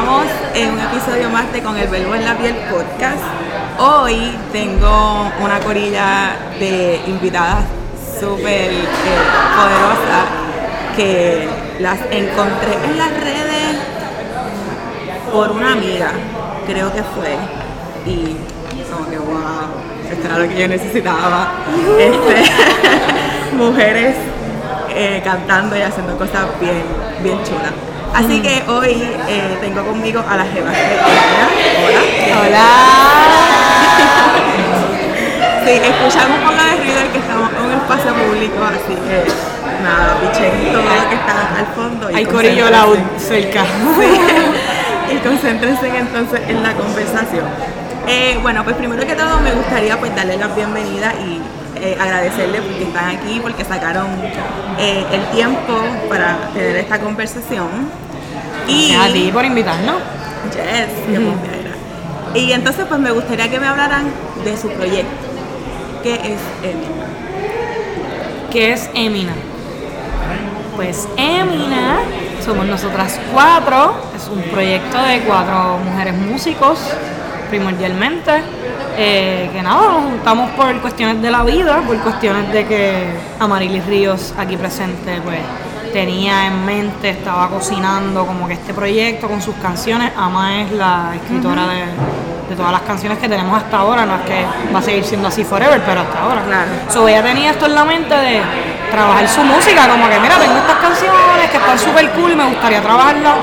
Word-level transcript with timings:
Estamos 0.00 0.24
en 0.54 0.70
un 0.70 0.80
episodio 0.80 1.28
más 1.28 1.52
de 1.52 1.60
Con 1.60 1.76
el 1.76 1.86
Verbo 1.86 2.14
en 2.14 2.24
la 2.24 2.34
Piel 2.38 2.56
podcast. 2.70 3.22
Hoy 3.78 4.34
tengo 4.50 5.30
una 5.42 5.60
corilla 5.60 6.36
de 6.58 7.02
invitadas 7.06 7.64
súper 8.18 8.72
eh, 8.72 8.86
poderosas 9.54 10.24
que 10.96 11.46
las 11.80 11.98
encontré 12.10 12.72
en 12.82 12.96
las 12.96 13.10
redes 13.10 13.76
por 15.30 15.52
una 15.52 15.72
amiga, 15.72 16.12
creo 16.66 16.90
que 16.94 17.02
fue. 17.02 17.36
Y 18.06 18.36
como 18.90 19.10
que 19.10 19.18
wow, 19.18 19.68
esto 20.10 20.26
era 20.26 20.38
lo 20.38 20.48
que 20.48 20.60
yo 20.60 20.66
necesitaba. 20.66 21.52
Este, 21.98 22.50
mujeres 23.54 24.16
eh, 24.94 25.20
cantando 25.22 25.76
y 25.76 25.82
haciendo 25.82 26.16
cosas 26.16 26.46
bien, 26.58 26.84
bien 27.22 27.36
chulas. 27.44 27.89
Así 28.14 28.40
que 28.42 28.62
hoy 28.68 29.02
eh, 29.28 29.58
tengo 29.60 29.84
conmigo 29.84 30.22
a 30.28 30.36
la 30.36 30.44
Jeva. 30.44 30.70
Hola. 30.70 32.40
Hola. 32.40 32.66
Sí, 35.62 35.72
escuchan 35.72 36.32
un 36.32 36.40
poco 36.40 36.54
de 36.56 36.76
ruido 36.82 37.12
que 37.12 37.18
estamos 37.18 37.50
en 37.52 37.62
un 37.62 37.72
espacio 37.72 38.14
público, 38.14 38.64
así 38.64 38.94
que 38.94 39.82
nada, 39.82 40.16
pichen 40.18 40.72
todo 40.72 40.82
lo 40.82 41.08
que 41.10 41.14
está 41.14 41.58
al 41.58 41.66
fondo. 41.76 42.10
y 42.10 42.14
Hay 42.14 42.24
corillo 42.24 42.70
loud 42.70 42.98
cerca. 43.18 43.64
y 45.12 45.16
concéntrense 45.18 45.86
entonces 45.86 46.40
en 46.48 46.62
la 46.62 46.72
conversación. 46.72 47.44
Eh, 48.06 48.38
bueno, 48.42 48.64
pues 48.64 48.74
primero 48.76 49.06
que 49.06 49.14
todo 49.14 49.38
me 49.40 49.52
gustaría 49.52 49.98
pues 50.00 50.16
darle 50.16 50.38
la 50.38 50.48
bienvenida 50.48 51.12
y 51.20 51.42
eh, 51.80 51.96
agradecerles 51.98 52.60
porque 52.62 52.84
están 52.84 53.16
aquí, 53.16 53.40
porque 53.40 53.64
sacaron 53.64 54.08
eh, 54.78 55.04
el 55.12 55.24
tiempo 55.36 55.74
para 56.08 56.50
tener 56.52 56.76
esta 56.76 57.00
conversación. 57.00 57.68
Y 58.68 58.92
a 58.92 59.12
ti 59.12 59.30
por 59.32 59.44
invitarnos. 59.44 59.96
Yes, 60.52 61.08
qué. 61.08 61.70
Y 62.34 62.52
entonces 62.52 62.84
pues 62.88 63.00
me 63.00 63.10
gustaría 63.10 63.50
que 63.50 63.58
me 63.58 63.66
hablaran 63.66 64.04
de 64.44 64.56
su 64.56 64.68
proyecto. 64.70 65.10
¿Qué 66.02 66.14
es 66.14 66.40
Emina? 66.62 67.06
¿Qué 68.50 68.72
es 68.72 68.88
Emina? 68.94 69.32
Pues 70.76 71.08
Emina, 71.16 71.98
somos 72.44 72.66
nosotras 72.66 73.20
cuatro, 73.32 73.94
es 74.16 74.28
un 74.28 74.42
proyecto 74.50 75.02
de 75.02 75.20
cuatro 75.20 75.78
mujeres 75.78 76.14
músicos, 76.14 76.78
primordialmente, 77.50 78.42
eh, 79.02 79.48
que 79.50 79.62
nada, 79.62 79.92
nos 79.92 80.04
juntamos 80.10 80.50
por 80.50 80.78
cuestiones 80.82 81.22
de 81.22 81.30
la 81.30 81.42
vida, 81.42 81.80
por 81.86 81.96
cuestiones 82.00 82.52
de 82.52 82.66
que 82.66 83.06
Amarilis 83.38 83.86
Ríos, 83.86 84.34
aquí 84.36 84.58
presente, 84.58 85.22
pues 85.24 85.38
tenía 85.90 86.46
en 86.46 86.66
mente, 86.66 87.08
estaba 87.08 87.48
cocinando 87.48 88.26
como 88.26 88.46
que 88.46 88.52
este 88.52 88.74
proyecto 88.74 89.26
con 89.26 89.40
sus 89.40 89.54
canciones. 89.56 90.12
Ama 90.14 90.60
es 90.60 90.72
la 90.72 91.12
escritora 91.14 91.66
de, 91.66 91.84
de 92.50 92.54
todas 92.54 92.72
las 92.72 92.82
canciones 92.82 93.16
que 93.16 93.26
tenemos 93.26 93.56
hasta 93.56 93.78
ahora, 93.78 94.04
no 94.04 94.16
es 94.16 94.20
que 94.20 94.44
va 94.72 94.80
a 94.80 94.82
seguir 94.82 95.04
siendo 95.04 95.28
así 95.28 95.44
forever, 95.44 95.80
pero 95.86 96.02
hasta 96.02 96.20
ahora. 96.20 96.42
Claro. 96.42 96.70
So, 96.90 97.08
ella 97.08 97.22
tenía 97.22 97.52
esto 97.52 97.64
en 97.64 97.74
la 97.74 97.84
mente 97.86 98.14
de 98.14 98.42
trabajar 98.90 99.26
su 99.28 99.42
música, 99.42 99.88
como 99.88 100.10
que 100.10 100.20
mira, 100.20 100.36
tengo 100.36 100.58
estas 100.58 100.76
canciones 100.76 101.50
que 101.50 101.56
están 101.56 101.78
súper 101.78 102.10
cool 102.10 102.32
y 102.32 102.36
me 102.36 102.44
gustaría 102.50 102.82
trabajarlas 102.82 103.34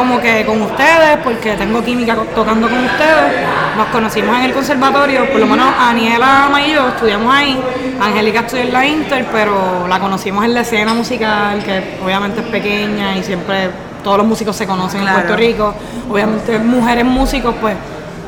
como 0.00 0.20
que 0.20 0.44
con 0.46 0.62
ustedes, 0.62 1.18
porque 1.22 1.52
tengo 1.56 1.84
química 1.84 2.16
tocando 2.34 2.68
con 2.68 2.78
ustedes. 2.84 3.46
Nos 3.76 3.86
conocimos 3.88 4.34
en 4.38 4.44
el 4.44 4.52
conservatorio, 4.52 5.30
por 5.30 5.40
lo 5.40 5.46
menos 5.46 5.66
Aniela 5.78 6.46
Ama 6.46 6.62
y 6.62 6.72
yo 6.72 6.88
estudiamos 6.88 7.32
ahí. 7.34 7.60
Angélica 8.00 8.40
estudió 8.40 8.62
en 8.64 8.72
la 8.72 8.86
Inter, 8.86 9.26
pero 9.30 9.86
la 9.88 10.00
conocimos 10.00 10.44
en 10.44 10.54
la 10.54 10.60
escena 10.62 10.94
musical, 10.94 11.62
que 11.62 11.98
obviamente 12.02 12.40
es 12.40 12.46
pequeña 12.46 13.14
y 13.16 13.22
siempre 13.22 13.70
todos 14.02 14.16
los 14.18 14.26
músicos 14.26 14.56
se 14.56 14.66
conocen 14.66 15.02
Claro. 15.02 15.18
en 15.18 15.24
Puerto 15.26 15.36
Rico. 15.38 15.74
Obviamente 16.10 16.58
mujeres 16.58 17.04
músicos, 17.04 17.54
pues 17.60 17.74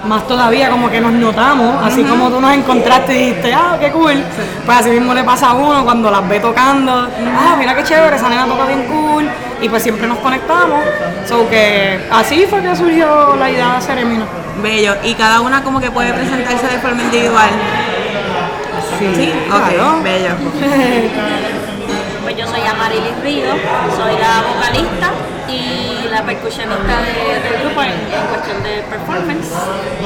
más 0.04 0.26
todavía 0.26 0.70
como 0.70 0.90
que 0.90 1.00
nos 1.00 1.12
notamos, 1.12 1.84
así 1.84 2.02
como 2.02 2.28
tú 2.28 2.40
nos 2.40 2.52
encontraste 2.52 3.14
y 3.14 3.26
dijiste, 3.26 3.54
ah, 3.54 3.76
qué 3.78 3.90
cool. 3.92 4.22
Pues 4.64 4.78
así 4.78 4.90
mismo 4.90 5.14
le 5.14 5.22
pasa 5.24 5.50
a 5.50 5.54
uno 5.54 5.84
cuando 5.84 6.10
las 6.10 6.28
ve 6.28 6.40
tocando, 6.40 6.92
ah, 6.92 7.56
mira 7.58 7.74
qué 7.74 7.84
chévere, 7.84 8.16
esa 8.16 8.28
nena 8.28 8.46
toca 8.46 8.66
bien 8.66 8.84
cool, 8.84 9.28
y 9.60 9.68
pues 9.68 9.82
siempre 9.82 10.06
nos 10.06 10.18
conectamos. 10.18 10.84
So 11.28 11.48
que 11.48 12.00
así 12.10 12.46
fue 12.48 12.62
que 12.62 12.74
surgió 12.74 13.36
la 13.36 13.50
idea 13.50 13.70
de 13.70 13.76
hacer 13.76 13.98
Emina. 13.98 14.24
Bello. 14.62 14.94
Y 15.04 15.14
cada 15.14 15.40
una 15.40 15.62
como 15.62 15.80
que 15.80 15.90
puede 15.90 16.12
presentarse 16.12 16.66
de 16.66 16.78
forma 16.78 17.02
individual. 17.02 17.50
Sí, 18.98 19.32
claro. 19.48 19.98
ok, 19.98 20.02
bello. 20.02 20.30
Pues 22.22 22.36
yo 22.36 22.46
soy 22.46 22.60
Amarilis 22.60 23.20
Ríos, 23.20 23.56
soy 23.96 24.14
la 24.14 24.44
vocalista 24.46 25.10
y 25.52 26.08
la 26.10 26.22
percusionista 26.22 27.00
de- 27.02 27.40
del 27.40 27.60
grupo 27.62 27.82
en, 27.82 27.90
en 27.92 28.26
cuestión 28.32 28.62
de 28.62 28.82
performance. 28.88 29.52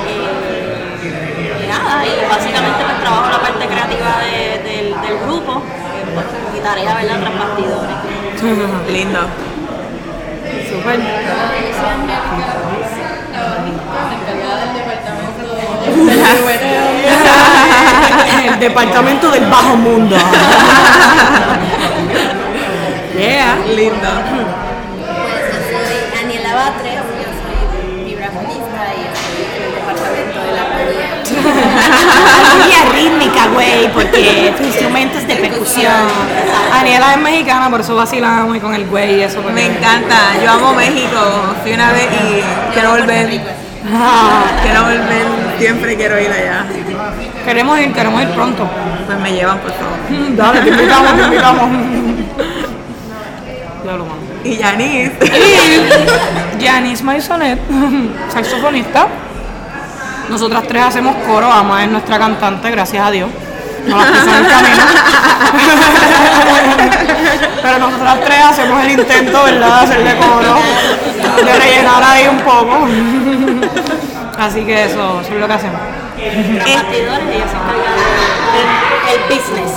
Eh, 0.08 1.62
y 1.62 1.66
nada, 1.68 2.04
y 2.06 2.08
básicamente 2.28 2.84
pues 2.84 2.98
trabajo 3.00 3.30
la 3.30 3.40
parte 3.40 3.66
creativa 3.66 4.18
de- 4.20 4.58
del, 4.68 4.86
del 5.00 5.18
grupo, 5.24 5.62
eh, 5.62 6.04
pues, 6.14 6.26
tarea, 6.62 6.94
¿verdad?, 6.94 7.20
tras 7.20 7.38
bastidores. 7.38 7.96
Lindo. 8.92 9.20
Súper. 10.68 10.96
el 18.46 18.58
departamento 18.60 19.30
del 19.30 19.46
bajo 19.46 19.76
mundo. 19.76 20.16
yeah. 23.18 23.56
Lindo. 23.74 24.08
Rítmica, 33.10 33.46
güey, 33.52 33.88
porque 33.92 34.52
tu 34.56 34.64
instrumento 34.64 35.18
es 35.18 35.26
de 35.28 35.36
percusión. 35.36 35.92
Aniela 36.72 37.12
es 37.14 37.18
mexicana, 37.20 37.70
por 37.70 37.80
eso 37.80 37.94
vacilamos 37.94 38.56
y 38.56 38.60
con 38.60 38.74
el 38.74 38.86
güey 38.86 39.16
y 39.16 39.22
eso. 39.22 39.36
porque- 39.40 39.52
Me 39.54 39.66
encanta. 39.66 40.16
Yo 40.42 40.50
amo 40.52 40.74
México. 40.74 41.20
Fui 41.62 41.72
una 41.72 41.92
vez 41.92 42.08
y 42.12 42.72
quiero 42.72 42.90
volver. 42.90 43.40
Quiero 44.62 44.82
volver. 44.82 45.26
Siempre 45.58 45.94
quiero 45.96 46.20
ir 46.20 46.28
allá. 46.28 46.66
queremos 47.44 47.78
ir, 47.78 47.92
queremos 47.92 48.20
ir 48.20 48.28
pronto. 48.30 48.68
Pues 49.06 49.18
me 49.20 49.32
llevan, 49.32 49.58
por 49.60 49.70
favor. 49.70 49.96
Dale, 50.36 50.60
te 50.62 50.68
invitamos, 50.70 51.16
te 51.16 51.22
invitamos. 51.22 51.70
Ya 53.84 53.92
lo 53.92 54.04
mando. 54.06 54.26
Y 54.42 54.56
Yanis. 54.56 55.10
Y 56.58 56.64
Janice 56.66 57.04
Maisonet, 57.04 57.60
saxofonista. 58.32 59.06
Nosotras 60.28 60.64
tres 60.66 60.82
hacemos 60.82 61.14
coro, 61.26 61.50
Ama 61.50 61.84
es 61.84 61.90
nuestra 61.90 62.18
cantante, 62.18 62.70
gracias 62.70 63.06
a 63.06 63.10
Dios. 63.10 63.30
No 63.86 63.96
la 63.96 64.04
puso 64.04 64.22
en 64.22 64.44
el 64.44 64.50
camino. 64.50 64.76
Pero 67.62 67.78
nosotras 67.78 68.18
tres 68.24 68.44
hacemos 68.44 68.84
el 68.84 68.90
intento, 68.92 69.42
¿verdad? 69.44 69.80
De 69.80 69.86
hacerle 69.86 70.16
coro, 70.16 70.56
de 71.44 71.58
rellenar 71.58 72.02
ahí 72.02 72.28
un 72.28 72.40
poco. 72.40 72.86
Así 74.38 74.64
que 74.64 74.84
eso, 74.84 75.20
eso 75.20 75.34
es 75.34 75.40
lo 75.40 75.46
que 75.46 75.52
hacemos. 75.52 75.80
El 79.08 79.20
business. 79.28 79.72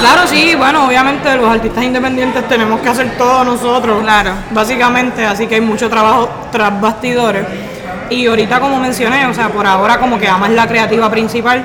Claro, 0.00 0.26
sí, 0.26 0.54
bueno, 0.54 0.86
obviamente 0.86 1.34
los 1.36 1.50
artistas 1.50 1.84
independientes 1.84 2.48
tenemos 2.48 2.80
que 2.80 2.88
hacer 2.88 3.18
todo 3.18 3.44
nosotros. 3.44 4.02
Claro. 4.02 4.32
Básicamente, 4.50 5.26
así 5.26 5.46
que 5.46 5.56
hay 5.56 5.60
mucho 5.60 5.90
trabajo 5.90 6.30
tras 6.52 6.80
bastidores. 6.80 7.44
Y 8.10 8.26
ahorita, 8.26 8.58
como 8.58 8.78
mencioné, 8.80 9.26
o 9.26 9.34
sea, 9.34 9.50
por 9.50 9.66
ahora 9.66 9.98
como 9.98 10.18
que 10.18 10.26
Ama 10.26 10.46
es 10.46 10.54
la 10.54 10.66
creativa 10.66 11.10
principal, 11.10 11.62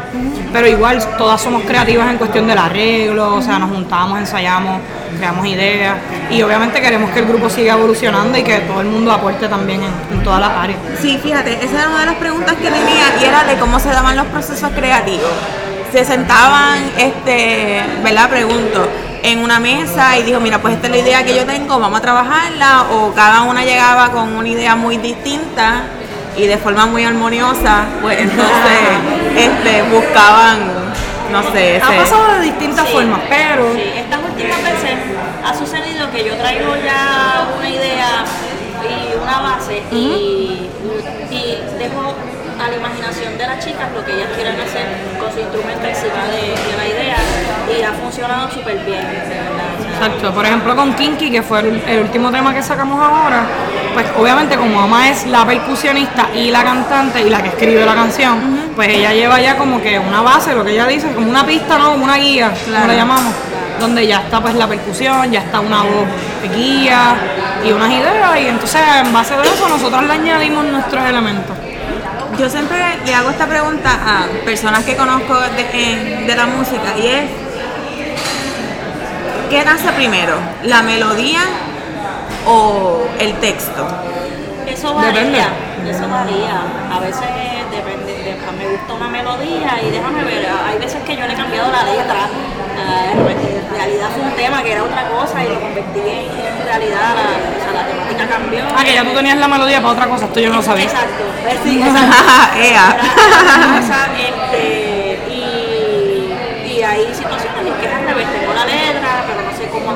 pero 0.51 0.67
igual 0.67 0.99
todas 1.17 1.41
somos 1.41 1.63
creativas 1.63 2.09
en 2.09 2.17
cuestión 2.17 2.47
del 2.47 2.57
arreglo, 2.57 3.35
o 3.35 3.41
sea, 3.41 3.59
nos 3.59 3.69
juntamos, 3.71 4.19
ensayamos, 4.19 4.81
creamos 5.17 5.45
ideas 5.45 5.95
y 6.29 6.41
obviamente 6.41 6.81
queremos 6.81 7.11
que 7.11 7.19
el 7.19 7.27
grupo 7.27 7.49
siga 7.49 7.75
evolucionando 7.75 8.37
y 8.37 8.43
que 8.43 8.59
todo 8.59 8.81
el 8.81 8.87
mundo 8.87 9.11
aporte 9.11 9.47
también 9.47 9.81
en, 9.83 10.17
en 10.17 10.23
todas 10.23 10.41
las 10.41 10.51
áreas. 10.51 10.79
Sí, 11.01 11.17
fíjate, 11.21 11.63
esa 11.63 11.79
era 11.79 11.89
una 11.89 12.01
de 12.01 12.05
las 12.07 12.15
preguntas 12.15 12.55
que 12.55 12.69
tenía 12.69 13.05
y 13.21 13.23
era 13.23 13.45
de 13.45 13.55
cómo 13.55 13.79
se 13.79 13.89
daban 13.89 14.17
los 14.17 14.25
procesos 14.27 14.69
creativos. 14.75 15.31
Se 15.93 16.03
sentaban, 16.03 16.79
este, 16.97 17.83
¿verdad? 18.03 18.29
Pregunto, 18.29 18.89
en 19.23 19.39
una 19.39 19.59
mesa 19.59 20.17
y 20.17 20.23
dijo, 20.23 20.41
mira, 20.41 20.61
pues 20.61 20.75
esta 20.75 20.87
es 20.87 20.91
la 20.91 20.99
idea 20.99 21.23
que 21.23 21.35
yo 21.35 21.45
tengo, 21.45 21.79
vamos 21.79 21.99
a 21.99 22.01
trabajarla, 22.01 22.87
o 22.91 23.13
cada 23.13 23.43
una 23.43 23.63
llegaba 23.63 24.11
con 24.11 24.35
una 24.35 24.49
idea 24.49 24.75
muy 24.75 24.97
distinta 24.97 25.83
y 26.35 26.47
de 26.47 26.57
forma 26.57 26.85
muy 26.85 27.03
armoniosa, 27.05 27.85
pues 28.01 28.19
entonces 28.19 28.79
este, 29.37 29.83
buscaban, 29.83 30.59
no 31.31 31.43
sé, 31.51 31.81
Ha 31.81 31.95
pasado 31.97 32.33
de 32.39 32.45
distintas 32.45 32.87
formas, 32.89 33.21
pero 33.29 33.73
Sí, 33.73 33.83
estas 33.95 34.19
últimas 34.23 34.63
veces 34.63 34.95
ha 35.45 35.53
sucedido 35.53 36.09
que 36.11 36.25
yo 36.25 36.35
traigo 36.35 36.75
ya 36.83 37.47
una 37.57 37.69
idea 37.69 38.25
y 38.83 39.21
una 39.21 39.39
base 39.41 39.81
y, 39.91 40.69
y 41.31 41.57
dejo 41.79 42.15
a 42.59 42.67
la 42.69 42.75
imaginación 42.75 43.37
de 43.37 43.45
las 43.47 43.63
chicas 43.63 43.91
lo 43.93 44.05
que 44.05 44.13
ellas 44.13 44.29
quieran 44.35 44.55
hacer 44.59 44.85
con 45.19 45.31
su 45.33 45.39
instrumento 45.39 45.85
encima 45.87 46.25
de, 46.31 46.53
de 46.53 46.77
la 46.77 46.87
idea 46.87 47.17
y 47.77 47.81
ha 47.83 47.91
funcionado 47.93 48.49
súper 48.51 48.77
bien, 48.85 49.01
de 49.01 49.35
verdad. 49.35 49.72
Exacto, 50.05 50.33
por 50.33 50.45
ejemplo 50.45 50.75
con 50.75 50.93
Kinky, 50.95 51.31
que 51.31 51.41
fue 51.41 51.61
el, 51.61 51.81
el 51.87 51.99
último 52.01 52.29
tema 52.29 52.53
que 52.53 52.61
sacamos 52.61 52.99
ahora, 53.01 53.43
pues 53.93 54.05
obviamente 54.19 54.57
como 54.57 54.81
Ama 54.81 55.07
es 55.07 55.25
la 55.27 55.45
percusionista 55.45 56.27
y 56.35 56.51
la 56.51 56.61
cantante 56.61 57.21
y 57.21 57.29
la 57.29 57.41
que 57.41 57.47
escribe 57.47 57.85
la 57.85 57.95
canción, 57.95 58.37
pues 58.75 58.89
ella 58.89 59.13
lleva 59.13 59.39
ya 59.39 59.55
como 59.55 59.81
que 59.81 59.97
una 59.97 60.21
base, 60.21 60.53
lo 60.55 60.65
que 60.65 60.71
ella 60.71 60.87
dice, 60.87 61.13
como 61.13 61.29
una 61.29 61.45
pista, 61.45 61.77
¿no? 61.77 61.91
Como 61.93 62.03
una 62.03 62.17
guía, 62.17 62.51
Claro. 62.65 62.81
como 62.81 62.87
la 62.87 62.95
llamamos, 62.95 63.33
donde 63.79 64.05
ya 64.05 64.17
está 64.17 64.41
pues 64.41 64.55
la 64.55 64.67
percusión, 64.67 65.31
ya 65.31 65.39
está 65.39 65.61
una 65.61 65.83
voz 65.83 66.07
de 66.41 66.49
guía 66.49 67.15
y 67.65 67.71
unas 67.71 67.89
ideas 67.89 68.39
y 68.41 68.47
entonces 68.47 68.81
en 69.05 69.13
base 69.13 69.37
de 69.37 69.43
eso 69.43 69.69
nosotros 69.69 70.03
le 70.03 70.11
añadimos 70.11 70.65
nuestros 70.65 71.05
elementos. 71.05 71.55
Yo 72.37 72.49
siempre 72.49 72.77
le 73.05 73.13
hago 73.15 73.29
esta 73.29 73.47
pregunta 73.47 73.89
a 74.05 74.43
personas 74.43 74.83
que 74.83 74.97
conozco 74.97 75.33
de 75.39 76.33
la 76.35 76.45
música 76.47 76.97
y 77.01 77.07
es, 77.07 77.23
¿qué 79.53 79.63
nace 79.63 79.91
primero? 79.91 80.33
¿La 80.63 80.81
melodía 80.81 81.41
o 82.47 83.03
el 83.19 83.33
texto? 83.35 83.85
Eso 84.65 84.95
varía, 84.95 85.13
Depende. 85.13 85.91
eso 85.91 86.09
varía. 86.09 86.57
A 86.91 86.99
veces 86.99 87.21
depende, 87.69 88.13
de- 88.13 88.33
me 88.57 88.67
gusta 88.67 88.93
una 88.93 89.07
melodía 89.09 89.79
y 89.85 89.91
déjame 89.91 90.23
ver, 90.23 90.47
hay 90.67 90.79
veces 90.79 91.03
que 91.03 91.15
yo 91.15 91.27
le 91.27 91.33
he 91.33 91.35
cambiado 91.37 91.71
la 91.71 91.83
letra. 91.83 92.27
Ah, 92.79 93.11
en 93.13 93.69
realidad 93.77 94.09
fue 94.15 94.23
un 94.23 94.31
tema 94.35 94.63
que 94.63 94.71
era 94.71 94.83
otra 94.83 95.07
cosa 95.09 95.43
y 95.43 95.49
lo 95.49 95.59
convertí 95.59 95.99
en, 95.99 96.65
realidad, 96.65 97.13
la, 97.13 97.21
o 97.21 97.63
sea, 97.63 97.73
la 97.83 97.87
temática 97.87 98.27
cambió. 98.27 98.63
Ah, 98.75 98.83
que 98.83 98.93
ya 98.95 99.03
tú 99.03 99.11
tenías 99.13 99.37
la 99.37 99.47
melodía 99.47 99.81
para 99.81 99.93
otra 99.93 100.07
cosa, 100.07 100.25
esto 100.25 100.39
yo 100.39 100.49
no 100.49 100.55
lo 100.57 100.63
sabía. 100.63 100.85
Exacto, 100.85 101.23
pues 101.43 101.57
sí, 101.63 101.79
exacto. 101.85 102.57
Ea. 102.57 102.97
Era 102.97 104.07
este, 104.17 105.19
y, 105.29 106.71
y 106.71 106.81
hay 106.83 107.05
situaciones 107.13 107.67
en 107.67 107.73
que 107.81 107.87
al 107.87 108.05
revés, 108.07 108.27
tengo 108.39 108.53
la 108.53 108.65
letra, 108.65 109.23
pero 109.27 109.41
no 109.43 109.57
sé 109.57 109.67
cómo 109.69 109.91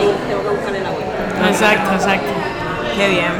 y 0.00 0.28
tengo 0.28 0.42
que 0.42 0.48
buscarle 0.50 0.80
la 0.80 0.90
vuelta. 0.90 1.48
Exacto, 1.48 1.94
exacto. 1.94 2.30
Qué 2.96 3.08
bien. 3.08 3.32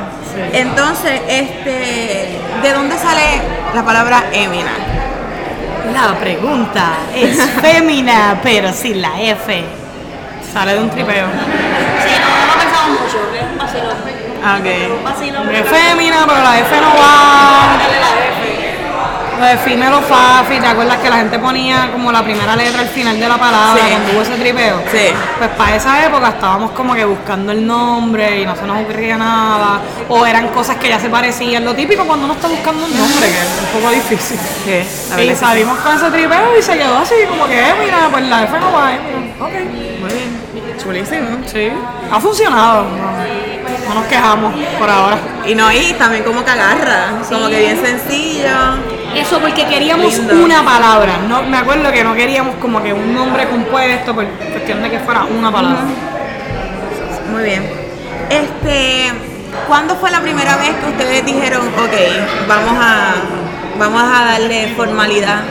Entonces, 0.52 1.20
este, 1.28 2.38
¿de 2.62 2.72
dónde 2.72 2.96
sale 2.98 3.40
la 3.74 3.82
palabra 3.84 4.24
Emina? 4.32 4.72
La 5.94 6.14
pregunta 6.18 6.90
es 7.14 7.40
fémina, 7.62 8.38
pero 8.42 8.72
sin 8.72 9.00
la 9.00 9.18
F. 9.20 9.64
Sale 10.52 10.74
de 10.74 10.78
un 10.80 10.90
tripeo. 10.90 11.26
Sí, 11.26 12.12
no, 12.20 12.28
no 12.28 12.46
lo 12.46 12.52
he 12.52 12.64
pensado 12.64 12.88
mucho, 12.88 13.18
es 13.34 13.42
un 13.52 13.58
vacilón. 13.58 13.96
Ah, 14.44 14.58
Ok. 14.60 14.66
Un 14.98 15.04
vacilón. 15.04 15.54
Es 15.54 15.66
fémina, 15.68 16.24
pero 16.26 16.42
la 16.42 16.58
F 16.60 16.80
no 16.80 16.88
va. 16.88 17.76
Dale 17.78 18.00
la 18.00 18.10
F. 18.28 18.45
Lo 19.38 19.44
de 19.44 19.58
Fimelo 19.58 20.00
Fafi, 20.00 20.58
¿te 20.58 20.66
acuerdas 20.66 20.96
que 20.96 21.10
la 21.10 21.16
gente 21.16 21.38
ponía 21.38 21.90
como 21.92 22.10
la 22.10 22.22
primera 22.24 22.56
letra 22.56 22.80
al 22.80 22.88
final 22.88 23.20
de 23.20 23.28
la 23.28 23.36
palabra 23.36 23.82
Sí. 23.84 23.90
cuando 23.90 24.12
hubo 24.12 24.22
ese 24.22 24.34
tripeo? 24.36 24.82
Sí. 24.90 25.12
Pues 25.36 25.50
para 25.50 25.76
esa 25.76 26.06
época 26.06 26.28
estábamos 26.28 26.70
como 26.70 26.94
que 26.94 27.04
buscando 27.04 27.52
el 27.52 27.66
nombre 27.66 28.40
y 28.40 28.46
no 28.46 28.56
se 28.56 28.62
nos 28.66 28.80
ocurría 28.80 29.18
nada. 29.18 29.80
O 30.08 30.24
eran 30.24 30.48
cosas 30.48 30.76
que 30.76 30.88
ya 30.88 30.98
se 30.98 31.10
parecían. 31.10 31.66
Lo 31.66 31.74
típico 31.74 32.04
cuando 32.04 32.24
uno 32.24 32.34
está 32.34 32.48
buscando 32.48 32.86
un 32.86 32.96
nombre, 32.96 33.26
que 33.26 33.38
es 33.38 33.60
un 33.74 33.80
poco 33.80 33.92
difícil. 33.92 34.38
Sí, 34.64 35.10
la 35.14 35.22
Y 35.22 35.28
sí. 35.28 35.36
salimos 35.36 35.78
con 35.80 35.94
ese 35.96 36.10
tripeo 36.10 36.58
y 36.58 36.62
se 36.62 36.78
quedó 36.78 36.96
así, 36.98 37.14
como 37.28 37.46
que, 37.46 37.60
eh, 37.60 37.74
mira, 37.78 38.08
pues 38.10 38.24
la 38.24 38.44
F 38.44 38.58
no 38.58 38.72
va, 38.72 38.92
eh, 38.94 39.34
ok. 39.38 39.52
Muy 40.00 40.12
bien. 40.14 40.78
Chulísimo. 40.82 41.28
Sí. 41.46 41.68
Ha 42.10 42.20
funcionado. 42.20 42.84
No, 42.84 43.88
no 43.88 43.94
nos 44.00 44.04
quejamos 44.06 44.54
por 44.78 44.88
ahora. 44.88 45.18
Y 45.46 45.54
no, 45.54 45.70
y 45.72 45.92
también 45.94 46.22
como 46.24 46.42
que 46.44 46.50
agarra, 46.50 47.08
como 47.28 47.48
que 47.48 47.58
bien 47.58 47.80
sencillo. 47.84 48.95
Eso 49.16 49.40
porque 49.40 49.66
queríamos 49.66 50.18
una 50.18 50.62
palabra. 50.62 51.16
No, 51.26 51.42
me 51.42 51.56
acuerdo 51.56 51.90
que 51.90 52.04
no 52.04 52.14
queríamos 52.14 52.56
como 52.56 52.82
que 52.82 52.92
un 52.92 53.14
nombre 53.14 53.48
compuesto 53.48 54.14
por 54.14 54.26
cuestión 54.26 54.82
de 54.82 54.90
que 54.90 55.00
fuera 55.00 55.24
una 55.24 55.50
palabra. 55.50 55.84
Muy 57.32 57.44
bien. 57.44 57.66
Este, 58.28 59.14
¿cuándo 59.66 59.96
fue 59.96 60.10
la 60.10 60.20
primera 60.20 60.56
vez 60.56 60.76
que 60.76 60.90
ustedes 60.90 61.24
dijeron, 61.24 61.66
ok, 61.66 61.94
vamos 62.46 62.74
a, 62.78 63.14
vamos 63.78 64.02
a 64.02 64.24
darle 64.26 64.74
formalidad 64.76 65.44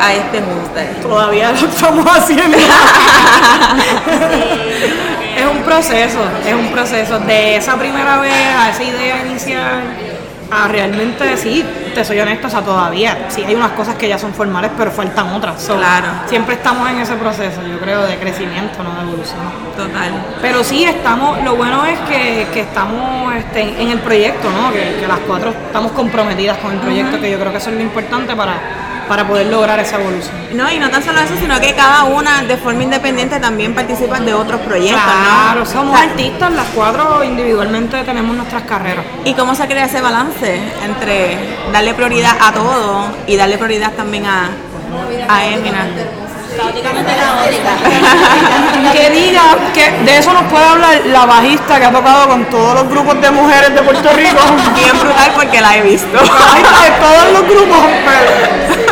a 0.00 0.14
este 0.14 0.40
Munster? 0.40 0.94
Todavía 1.02 1.50
lo 1.50 1.66
estamos 1.66 2.06
haciendo. 2.06 2.56
es 5.36 5.44
un 5.44 5.58
proceso, 5.62 6.20
es 6.46 6.54
un 6.54 6.68
proceso. 6.68 7.18
De 7.18 7.56
esa 7.56 7.76
primera 7.76 8.18
vez 8.18 8.46
a 8.56 8.70
esa 8.70 8.84
idea 8.84 9.26
inicial, 9.26 10.11
a 10.52 10.68
realmente 10.68 11.36
sí, 11.36 11.64
te 11.94 12.04
soy 12.04 12.20
honesta, 12.20 12.46
o 12.48 12.50
sea, 12.50 12.60
todavía 12.60 13.26
sí 13.28 13.42
hay 13.42 13.54
unas 13.54 13.72
cosas 13.72 13.94
que 13.94 14.08
ya 14.08 14.18
son 14.18 14.34
formales, 14.34 14.70
pero 14.76 14.90
faltan 14.90 15.28
otras. 15.30 15.62
So, 15.62 15.76
Claro. 15.76 16.08
Siempre 16.26 16.56
estamos 16.56 16.88
en 16.90 16.98
ese 16.98 17.14
proceso, 17.14 17.60
yo 17.66 17.78
creo, 17.78 18.02
de 18.02 18.18
crecimiento, 18.18 18.82
no 18.82 18.94
de 18.94 19.02
evolución. 19.02 19.40
Total. 19.76 20.12
Pero 20.42 20.62
sí, 20.62 20.84
estamos, 20.84 21.42
lo 21.42 21.56
bueno 21.56 21.84
es 21.86 21.98
que, 22.00 22.46
que 22.52 22.60
estamos 22.60 23.34
este, 23.34 23.82
en 23.82 23.90
el 23.90 23.98
proyecto, 24.00 24.50
¿no? 24.50 24.70
Que, 24.72 24.96
que 25.00 25.08
las 25.08 25.20
cuatro 25.20 25.50
estamos 25.50 25.92
comprometidas 25.92 26.58
con 26.58 26.72
el 26.72 26.78
proyecto, 26.78 27.20
que 27.20 27.30
yo 27.30 27.38
creo 27.38 27.50
que 27.50 27.58
eso 27.58 27.70
es 27.70 27.76
lo 27.76 27.82
importante 27.82 28.36
para, 28.36 28.54
para 29.12 29.28
poder 29.28 29.46
lograr 29.48 29.78
esa 29.78 29.96
evolución. 29.96 30.32
No, 30.54 30.70
y 30.70 30.78
no 30.78 30.88
tan 30.88 31.04
solo 31.04 31.20
eso, 31.20 31.34
sino 31.38 31.60
que 31.60 31.74
cada 31.74 32.04
una 32.04 32.42
de 32.44 32.56
forma 32.56 32.82
independiente 32.82 33.38
también 33.40 33.74
participa 33.74 34.18
de 34.20 34.32
otros 34.32 34.58
proyectos, 34.62 35.02
Claro, 35.02 35.60
¿no? 35.60 35.66
somos 35.66 35.94
O 35.94 35.98
sea, 35.98 36.08
artistas, 36.08 36.50
las 36.52 36.64
cuatro 36.74 37.22
individualmente 37.22 38.02
tenemos 38.04 38.34
nuestras 38.34 38.62
carreras. 38.62 39.04
¿Y 39.26 39.34
cómo 39.34 39.54
se 39.54 39.66
crea 39.66 39.84
ese 39.84 40.00
balance 40.00 40.58
entre 40.82 41.36
darle 41.70 41.92
prioridad 41.92 42.32
a 42.40 42.52
todo 42.52 43.04
y 43.26 43.36
darle 43.36 43.58
prioridad 43.58 43.92
también 43.92 44.24
a, 44.24 44.48
a 45.28 45.44
Emina? 45.44 45.86
Que 48.92 49.10
diga 49.10 49.42
que 49.74 49.90
de 50.04 50.18
eso 50.18 50.32
nos 50.34 50.42
puede 50.44 50.64
hablar 50.64 51.00
la 51.06 51.24
bajista 51.24 51.78
que 51.78 51.84
ha 51.86 51.90
tocado 51.92 52.28
con 52.28 52.44
todos 52.46 52.74
los 52.74 52.88
grupos 52.90 53.20
de 53.22 53.30
mujeres 53.30 53.74
de 53.74 53.82
Puerto 53.82 54.10
Rico. 54.14 54.38
Bien 54.74 54.98
brutal 55.00 55.32
porque 55.34 55.60
la 55.60 55.76
he 55.76 55.82
visto. 55.82 56.18
Ay, 56.18 56.62
de 56.62 56.90
todos 57.00 57.32
los 57.32 57.48
grupos, 57.48 57.78
pero- 58.04 58.91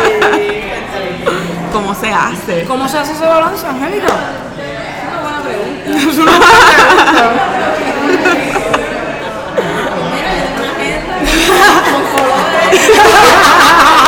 ¿Cómo 1.71 1.95
se 1.95 2.13
hace? 2.13 2.65
¿Cómo 2.65 2.87
se 2.87 2.99
hace 2.99 3.13
ese 3.13 3.25
balance, 3.25 3.65
Angélica? 3.65 4.07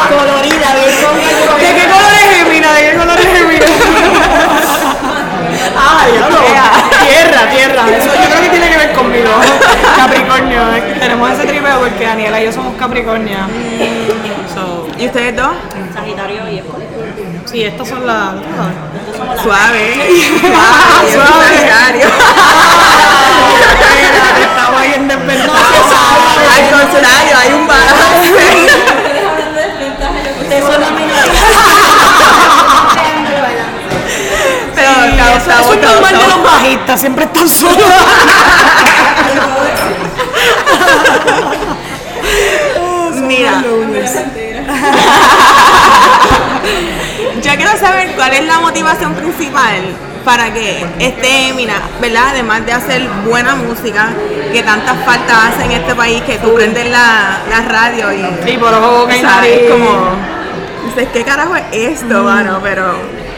Colorida, 0.10 0.68
bien 0.76 0.90
¿De 1.60 1.70
qué 1.82 1.88
color 1.88 2.12
es 2.14 2.38
Gemina? 2.38 2.72
¿De 2.74 2.82
qué 2.92 2.98
color 2.98 3.20
es 3.20 3.28
Gemina? 3.28 3.66
Ah, 5.78 6.06
diablo. 6.12 6.38
Tierra, 7.08 7.50
tierra. 7.52 7.84
Eso 7.98 8.08
yo 8.08 8.12
creo 8.30 8.42
que 8.42 8.50
tiene 8.50 8.70
que 8.70 8.78
ver 8.78 8.92
conmigo. 8.94 9.30
Capricornio. 9.98 10.62
eh. 10.76 10.96
Tenemos 11.00 11.32
ese 11.32 11.46
tripeo 11.46 11.80
porque 11.80 12.06
Daniela 12.06 12.42
y 12.42 12.46
yo 12.46 12.52
somos 12.52 12.76
Capricornio. 12.76 13.38
So, 14.54 14.88
¿Y 14.98 15.08
ustedes 15.08 15.36
dos? 15.36 15.52
Sagitario 15.94 16.48
y 16.50 16.58
Escorpio. 16.60 16.88
Sí, 17.54 17.64
estas 17.64 17.88
son 17.88 18.06
las. 18.08 18.34
Suave. 19.44 19.94
Ah, 20.56 21.02
Suave. 21.14 21.14
suave. 21.14 22.02
Estamos 24.42 24.82
ahí 24.82 24.94
en. 24.96 25.12
Al 25.12 25.20
contrario, 26.72 27.38
hay 27.38 27.54
un. 27.54 27.68
Pero 34.76 34.92
es 35.38 35.48
de 36.12 36.28
los 36.28 36.44
bajistas, 36.44 37.00
siempre 37.00 37.26
están 37.26 37.48
solos. 37.48 37.78
Mira. 43.22 43.64
Yo 47.42 47.56
quiero 47.56 47.78
saber 47.78 48.13
cuál 48.24 48.36
es 48.36 48.46
la 48.46 48.62
motivación 48.62 49.14
principal 49.16 49.82
para 50.24 50.54
que 50.54 50.86
esté 50.98 51.50
Emina, 51.50 51.74
¿verdad? 52.00 52.28
Además 52.30 52.66
de 52.66 52.72
hacer 52.72 53.06
buena 53.26 53.54
música, 53.56 54.08
que 54.54 54.64
tantas 54.64 54.96
faltas 55.04 55.50
hace 55.50 55.66
en 55.66 55.72
este 55.72 55.94
país, 55.94 56.22
que 56.22 56.38
tú 56.38 56.54
prendes 56.54 56.90
la, 56.90 57.40
la 57.50 57.62
radio 57.64 58.14
y 58.14 58.24
Sí, 58.50 58.58
por 58.58 58.74
ojo, 58.74 59.10
y 59.12 59.20
¿sabes? 59.20 59.70
como 59.70 60.12
dices, 60.86 61.10
¿qué 61.12 61.26
carajo 61.26 61.54
es 61.58 62.00
esto, 62.02 62.24
mano? 62.24 62.62
Pero 62.64 62.94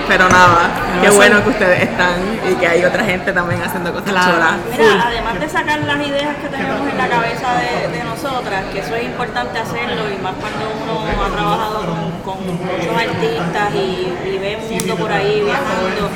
Pero 0.07 0.29
nada, 0.29 0.69
qué 1.01 1.09
bueno 1.09 1.43
que 1.43 1.49
ustedes 1.49 1.81
están 1.83 2.15
y 2.49 2.53
que 2.55 2.67
hay 2.67 2.85
otra 2.85 3.03
gente 3.03 3.33
también 3.33 3.61
haciendo 3.61 3.91
cosas 3.91 4.09
Claro. 4.11 4.33
chulas. 4.33 4.53
Mira, 4.77 5.03
además 5.07 5.39
de 5.39 5.49
sacar 5.49 5.79
las 5.79 5.97
ideas 6.07 6.35
que 6.41 6.47
tenemos 6.47 6.87
en 6.91 6.97
la 6.97 7.07
cabeza 7.07 7.47
de, 7.57 7.97
de 7.97 8.03
nosotras, 8.03 8.63
que 8.71 8.79
eso 8.79 8.95
es 8.95 9.03
importante 9.05 9.57
hacerlo 9.59 10.03
y 10.13 10.21
más 10.21 10.33
cuando 10.39 10.65
uno 10.83 11.23
ha 11.25 11.29
trabajado 11.35 11.79
con, 12.23 12.35
con 12.35 12.45
muchos 12.45 12.95
artistas 12.95 13.73
y, 13.73 14.13
y 14.29 14.37
ve 14.37 14.53
el 14.53 14.69
mundo 14.69 14.95
por 14.95 15.11
ahí 15.11 15.41
viajando 15.41 16.09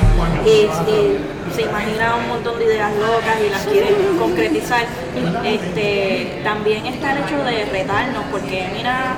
y, 0.46 0.50
y 0.50 1.54
se 1.54 1.62
imagina 1.62 2.14
un 2.14 2.28
montón 2.28 2.58
de 2.58 2.64
ideas 2.66 2.92
locas 2.94 3.36
y 3.44 3.50
las 3.50 3.62
quiere 3.66 3.94
concretizar, 4.18 4.84
este, 5.44 6.40
también 6.44 6.86
está 6.86 7.12
el 7.12 7.18
hecho 7.24 7.42
de 7.44 7.64
retarnos, 7.66 8.24
porque 8.30 8.68
mira, 8.72 9.16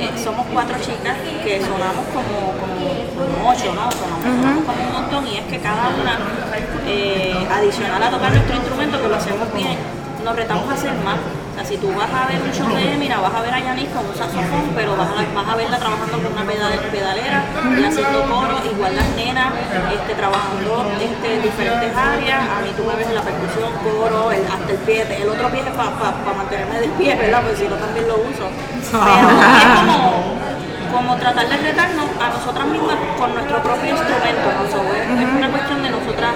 eh, 0.00 0.10
somos 0.22 0.46
cuatro 0.52 0.76
chicas 0.78 1.16
que 1.42 1.60
sonamos 1.60 2.04
como, 2.12 2.52
como, 2.60 2.76
como 3.14 3.50
ocho, 3.50 3.72
¿no? 3.74 3.90
Sonamos, 3.90 4.24
sonamos 4.24 4.64
como 4.64 4.82
un 4.86 4.92
montón 4.92 5.26
y 5.26 5.38
es 5.38 5.44
que 5.46 5.58
cada 5.58 5.88
una, 5.88 6.18
eh, 6.86 7.46
adicional 7.50 8.02
a 8.02 8.10
tocar 8.10 8.32
nuestro 8.32 8.56
instrumento, 8.56 9.00
que 9.00 9.08
lo 9.08 9.16
hacemos 9.16 9.52
bien, 9.54 9.76
nos 10.24 10.36
retamos 10.36 10.68
a 10.68 10.74
hacer 10.74 10.92
más. 11.04 11.18
Sea, 11.56 11.64
si 11.64 11.76
tú 11.78 11.88
vas 11.96 12.08
a 12.12 12.28
ver 12.28 12.36
un 12.42 12.52
show 12.52 12.68
de 12.68 12.92
Emira, 12.92 13.16
vas 13.18 13.32
a 13.34 13.40
ver 13.40 13.54
a 13.54 13.58
Yanis 13.60 13.88
con 13.88 14.04
un 14.04 14.14
saxofón, 14.14 14.76
pero 14.76 14.94
vas 14.94 15.08
a, 15.08 15.24
vas 15.34 15.48
a 15.48 15.56
verla 15.56 15.78
trabajando 15.78 16.20
con 16.20 16.32
una 16.36 16.44
pedal- 16.44 16.78
pedalera 16.92 17.44
y 17.80 17.84
haciendo 17.84 18.22
coro, 18.28 18.60
igual 18.70 18.92
las 18.94 19.08
nenas, 19.16 19.48
este, 19.90 20.12
trabajando 20.14 20.84
este, 21.00 21.40
diferentes 21.40 21.96
áreas. 21.96 22.40
A 22.44 22.60
mí 22.60 22.70
tú 22.76 22.84
me 22.84 22.94
ves 22.94 23.08
en 23.08 23.14
la 23.14 23.22
percusión, 23.22 23.72
coro, 23.82 24.30
el- 24.32 24.44
hasta 24.44 24.70
el 24.70 24.78
pie, 24.84 25.00
el 25.16 25.28
otro 25.32 25.48
pie 25.48 25.60
es 25.64 25.72
para 25.72 26.36
mantenerme 26.36 26.80
de 26.80 26.88
pie, 27.00 27.16
¿verdad? 27.16 27.40
Porque 27.40 27.56
si 27.56 27.68
no 27.68 27.76
también 27.76 28.06
lo 28.06 28.16
uso. 28.20 28.46
Pero 28.92 29.28
es 29.32 29.80
como, 29.80 30.36
como 30.92 31.16
tratar 31.16 31.48
de 31.48 31.56
retarnos 31.56 32.06
a 32.20 32.28
nosotras 32.36 32.66
mismas 32.68 32.96
con 33.18 33.32
nuestro 33.32 33.62
propio 33.64 33.90
instrumento. 33.96 34.48
¿no? 34.60 35.55
Nosotras 36.16 36.34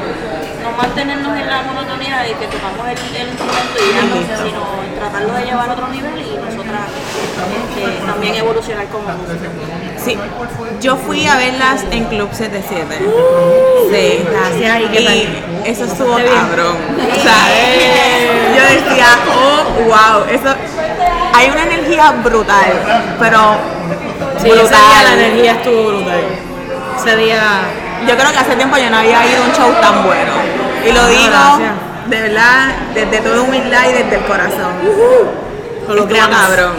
no 0.63 0.71
mantenernos 0.77 1.39
en 1.39 1.49
la 1.49 1.63
monotonía 1.63 2.19
de 2.23 2.35
que 2.35 2.47
tocamos 2.47 2.87
el, 2.89 3.17
el 3.17 3.29
instrumento 3.29 3.79
y 3.79 4.29
ya, 4.29 4.37
sino 4.37 4.67
tratarlo 4.99 5.33
de 5.35 5.45
llevar 5.45 5.71
a 5.71 5.73
otro 5.73 5.89
nivel 5.89 6.21
y 6.21 6.37
nosotras 6.37 6.83
este, 7.77 8.07
también 8.07 8.35
evolucionar 8.35 8.87
como 8.87 9.09
música. 9.09 9.49
Sí, 9.97 10.19
yo 10.81 10.97
fui 10.97 11.27
a 11.27 11.37
verlas 11.37 11.85
en 11.91 12.05
Club 12.07 12.29
77. 12.33 12.99
Sí. 12.99 14.25
Gracias, 14.31 14.81
¿y 14.81 14.87
qué 14.89 15.05
tal? 15.05 15.65
eso 15.67 15.85
estuvo 15.85 16.15
cabrón. 16.17 16.77
O 16.77 17.23
sea, 17.23 17.49
yo 18.57 18.63
decía, 18.63 19.07
oh, 19.35 19.85
wow, 19.85 20.25
eso. 20.31 20.55
Hay 21.33 21.49
una 21.49 21.63
energía 21.63 22.11
brutal, 22.23 22.73
pero 23.19 23.39
Sí, 24.43 24.49
ese 24.49 24.59
día 24.59 24.69
la 24.69 25.01
brutal. 25.01 25.19
energía 25.21 25.53
estuvo 25.53 25.89
brutal. 25.89 26.21
Ese 26.99 27.17
día. 27.17 27.41
Yo 28.07 28.16
creo 28.16 28.33
que 28.33 28.38
hace 28.38 28.57
tiempo 28.57 28.76
yo 28.78 28.90
no 28.90 28.99
había 28.99 29.26
ido 29.26 29.42
a 29.42 29.47
un 29.47 29.52
show 29.52 29.73
tan 29.80 30.02
bueno. 30.04 30.33
Y 30.87 30.92
lo 30.92 31.00
Ah, 31.02 31.09
digo 31.09 31.30
gracias. 31.30 31.73
de 32.07 32.21
verdad, 32.23 32.69
desde 32.95 33.19
toda 33.21 33.42
humildad 33.42 33.83
y 33.90 33.92
desde 33.92 34.16
el 34.16 34.25
corazón. 34.25 34.73
Con 35.87 35.97
lo 35.97 36.02
Estuvo 36.02 36.09
creamos. 36.09 36.37
cabrón. 36.38 36.73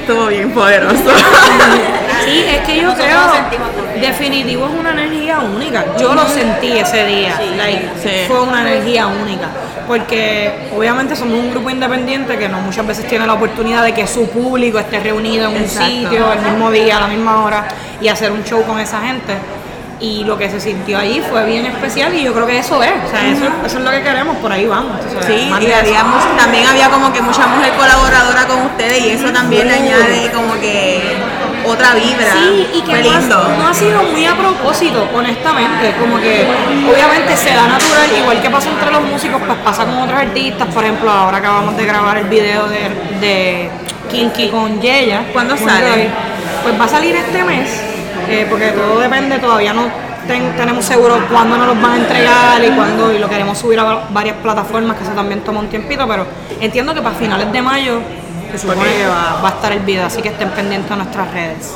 Estuvo 0.00 0.26
bien 0.26 0.50
poderoso. 0.52 0.94
Sí, 2.28 2.44
es 2.48 2.58
que 2.66 2.76
yo 2.76 2.82
Nosotros 2.88 3.06
creo, 3.50 4.00
definitivo 4.00 4.66
es 4.66 4.72
una 4.78 4.90
energía 4.90 5.38
única. 5.40 5.84
Yo 5.98 6.14
lo 6.14 6.26
sentí 6.28 6.72
ese 6.78 7.04
día, 7.06 7.38
like, 7.56 7.88
Sí. 8.02 8.10
fue 8.28 8.40
una 8.42 8.60
energía 8.62 9.06
única. 9.06 9.48
Porque 9.86 10.68
obviamente 10.76 11.16
somos 11.16 11.38
un 11.38 11.50
grupo 11.50 11.70
independiente 11.70 12.36
que 12.36 12.48
no 12.48 12.60
muchas 12.60 12.86
veces 12.86 13.06
tiene 13.08 13.26
la 13.26 13.32
oportunidad 13.34 13.82
de 13.82 13.94
que 13.94 14.06
su 14.06 14.28
público 14.28 14.78
esté 14.78 15.00
reunido 15.00 15.48
en 15.48 15.56
un 15.56 15.62
Exacto. 15.62 15.86
sitio, 15.90 16.32
el 16.32 16.40
mismo 16.40 16.70
día, 16.70 16.98
a 16.98 17.00
la 17.00 17.08
misma 17.08 17.42
hora, 17.42 17.66
y 18.00 18.08
hacer 18.08 18.30
un 18.30 18.44
show 18.44 18.62
con 18.64 18.78
esa 18.80 19.00
gente. 19.00 19.34
Y 20.00 20.22
lo 20.24 20.38
que 20.38 20.48
se 20.48 20.60
sintió 20.60 20.96
allí 20.98 21.20
fue 21.28 21.44
bien 21.46 21.66
especial 21.66 22.14
y 22.14 22.22
yo 22.22 22.32
creo 22.32 22.46
que 22.46 22.58
eso 22.58 22.80
es, 22.84 22.92
o 23.04 23.10
sea, 23.10 23.26
eso, 23.26 23.46
eso 23.66 23.78
es 23.78 23.84
lo 23.84 23.90
que 23.90 24.00
queremos, 24.02 24.36
por 24.36 24.52
ahí 24.52 24.64
vamos. 24.66 24.92
Sí, 25.26 25.32
y 25.60 25.72
había 25.72 26.04
mucho- 26.04 26.28
también 26.38 26.66
había 26.68 26.88
como 26.88 27.12
que 27.12 27.20
mucha 27.20 27.46
mujer 27.48 27.72
colaboradora 27.72 28.46
con 28.46 28.60
ustedes 28.66 29.00
y 29.04 29.10
eso 29.10 29.32
también 29.32 29.66
le 29.66 29.74
añade 29.74 30.30
como 30.32 30.52
que 30.60 31.16
otra 31.68 31.94
vibra. 31.94 32.32
Sí, 32.32 32.66
y 32.74 32.80
que 32.82 32.92
no 32.92 32.98
ha, 32.98 33.18
lindo. 33.20 33.48
no 33.58 33.68
ha 33.68 33.74
sido 33.74 34.02
muy 34.04 34.24
a 34.26 34.34
propósito, 34.34 35.08
honestamente. 35.14 35.94
Como 36.00 36.18
que 36.20 36.46
obviamente 36.90 37.36
se 37.36 37.50
da 37.54 37.66
natural, 37.68 38.08
igual 38.18 38.40
que 38.42 38.50
pasa 38.50 38.70
entre 38.70 38.90
los 38.90 39.02
músicos, 39.02 39.40
pues 39.46 39.58
pasa 39.64 39.84
con 39.84 39.98
otros 39.98 40.18
artistas. 40.18 40.68
Por 40.74 40.82
ejemplo, 40.84 41.10
ahora 41.10 41.38
acabamos 41.38 41.76
de 41.76 41.84
grabar 41.86 42.18
el 42.18 42.26
video 42.26 42.66
de, 42.68 42.90
de 43.20 43.70
Kinky 44.10 44.48
con 44.48 44.80
Yeya. 44.80 45.24
¿Cuándo 45.32 45.56
sale? 45.56 46.08
Pues 46.62 46.80
va 46.80 46.84
a 46.84 46.88
salir 46.88 47.14
este 47.16 47.44
mes, 47.44 47.68
eh, 48.28 48.46
porque 48.50 48.68
todo 48.68 48.98
depende, 49.00 49.38
todavía 49.38 49.72
no 49.72 49.82
ten- 50.26 50.54
tenemos 50.56 50.84
seguro 50.84 51.18
cuándo 51.30 51.56
nos 51.56 51.68
los 51.68 51.80
van 51.80 51.92
a 51.92 51.96
entregar 51.96 52.64
y 52.64 52.68
cuándo, 52.70 53.12
y 53.12 53.18
lo 53.18 53.28
queremos 53.28 53.56
subir 53.56 53.78
a 53.78 53.84
va- 53.84 54.02
varias 54.10 54.36
plataformas, 54.42 54.96
que 54.96 55.04
eso 55.04 55.12
también 55.12 55.40
toma 55.42 55.60
un 55.60 55.68
tiempito, 55.68 56.06
pero 56.08 56.26
entiendo 56.60 56.92
que 56.94 57.00
para 57.00 57.14
finales 57.14 57.50
de 57.52 57.62
mayo 57.62 58.00
se 58.52 58.58
supone 58.58 58.80
que 58.82 59.06
va, 59.06 59.40
va 59.42 59.48
a 59.48 59.52
estar 59.52 59.72
el 59.72 59.80
video, 59.80 60.06
así 60.06 60.22
que 60.22 60.28
estén 60.28 60.50
pendientes 60.50 60.90
a 60.90 60.96
nuestras 60.96 61.32
redes. 61.32 61.74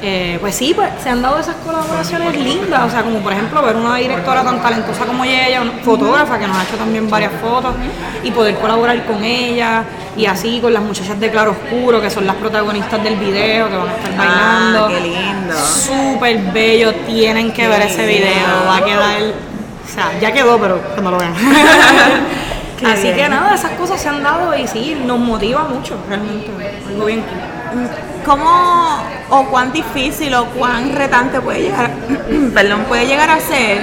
Eh, 0.00 0.38
pues 0.40 0.54
sí, 0.54 0.74
pues 0.74 0.90
se 1.02 1.10
han 1.10 1.20
dado 1.20 1.40
esas 1.40 1.56
colaboraciones 1.56 2.36
lindas, 2.38 2.84
o 2.86 2.90
sea, 2.90 3.02
como 3.02 3.18
por 3.18 3.32
ejemplo 3.32 3.60
ver 3.62 3.74
una 3.74 3.96
directora 3.96 4.44
tan 4.44 4.62
talentosa 4.62 5.04
como 5.04 5.24
ella, 5.24 5.60
una 5.60 5.72
fotógrafa 5.82 6.38
que 6.38 6.46
nos 6.46 6.56
ha 6.56 6.62
hecho 6.62 6.76
también 6.76 7.10
varias 7.10 7.32
fotos, 7.40 7.74
y 8.22 8.30
poder 8.30 8.54
colaborar 8.58 9.04
con 9.06 9.24
ella, 9.24 9.82
y 10.16 10.26
así 10.26 10.60
con 10.60 10.72
las 10.72 10.84
muchachas 10.84 11.18
de 11.18 11.30
Claro 11.30 11.50
Oscuro, 11.50 12.00
que 12.00 12.10
son 12.10 12.26
las 12.26 12.36
protagonistas 12.36 13.02
del 13.02 13.16
video, 13.16 13.68
que 13.68 13.76
van 13.76 13.88
a 13.88 13.96
estar 13.96 14.16
bailando. 14.16 14.84
Ah, 14.84 14.88
qué 14.88 15.00
lindo. 15.00 15.54
Súper 15.56 16.38
bello, 16.52 16.94
tienen 17.06 17.52
que 17.52 17.66
ver 17.66 17.82
ese 17.82 18.06
video, 18.06 18.66
va 18.68 18.76
a 18.76 18.84
quedar, 18.84 19.20
o 19.20 19.92
sea, 19.92 20.16
ya 20.20 20.30
quedó, 20.30 20.58
pero 20.58 20.80
cuando 20.94 21.10
lo 21.10 21.18
vean. 21.18 21.34
Qué 22.78 22.86
Así 22.86 23.02
bien. 23.02 23.16
que 23.16 23.28
nada, 23.28 23.54
esas 23.54 23.72
cosas 23.72 24.00
se 24.00 24.08
han 24.08 24.22
dado 24.22 24.56
y 24.56 24.66
sí, 24.68 24.96
nos 25.04 25.18
motiva 25.18 25.64
mucho, 25.64 25.96
realmente, 26.08 26.48
algo 26.86 27.04
bien 27.06 27.22
cool. 27.22 27.88
¿Cómo 28.24 29.02
o 29.30 29.44
cuán 29.46 29.72
difícil 29.72 30.32
o 30.34 30.46
cuán 30.46 30.92
retante 30.94 31.40
puede 31.40 31.62
llegar, 31.62 31.90
perdón, 32.54 32.84
puede 32.84 33.06
llegar 33.06 33.30
a 33.30 33.40
ser 33.40 33.78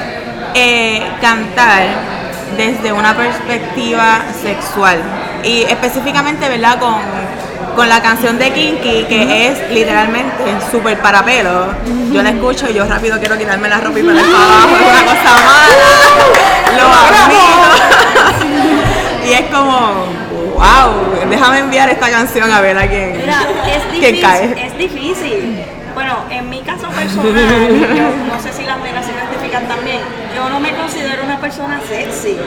eh, 0.54 1.02
cantar 1.20 1.84
desde 2.56 2.94
una 2.94 3.16
perspectiva 3.16 4.22
sexual? 4.42 5.00
Y 5.44 5.64
específicamente, 5.64 6.48
¿verdad? 6.48 6.80
Con, 6.80 6.96
con 7.76 7.90
la 7.90 8.02
canción 8.02 8.38
de 8.40 8.52
Kinky, 8.52 9.04
que 9.10 9.48
es 9.50 9.70
literalmente 9.72 10.44
súper 10.72 11.00
para 11.02 11.24
pelo. 11.26 11.68
Yo 12.12 12.24
la 12.24 12.30
escucho 12.30 12.70
y 12.70 12.74
yo 12.74 12.86
rápido 12.86 13.20
quiero 13.20 13.38
quitarme 13.38 13.68
la 13.68 13.82
ropa 13.82 14.00
y 14.00 14.04
poner 14.04 14.24
para 14.26 14.46
abajo, 14.46 14.70
es 14.76 14.90
una 14.90 15.04
cosa 15.04 15.34
mala. 15.46 16.78
Lo 16.78 16.86
admito. 16.88 17.76
Y 19.26 19.34
es 19.34 19.42
como, 19.52 19.78
wow, 20.56 21.28
déjame 21.30 21.60
enviar 21.60 21.90
esta 21.90 22.10
canción 22.10 22.52
a 22.52 22.62
ver 22.62 22.78
a 22.78 22.88
quién, 22.88 23.18
Mira, 23.18 23.40
es 23.68 23.82
quién 23.92 24.16
difícil, 24.16 24.22
cae. 24.22 24.68
es 24.68 24.78
difícil. 24.78 25.64
Bueno, 25.94 26.18
en 26.30 26.50
mi 26.50 26.62
caso 26.62 26.88
personal, 26.90 27.34
yo 27.96 28.34
no 28.36 28.42
sé 28.42 28.52
si 28.52 28.64
las 28.66 28.78
nenas 28.80 29.06
se 29.06 29.14
identifican 29.14 29.66
también, 29.68 30.00
yo 30.36 30.50
no 30.50 30.60
me 30.60 30.74
considero 30.76 31.24
una 31.24 31.40
persona 31.40 31.80
sexy. 31.88 32.38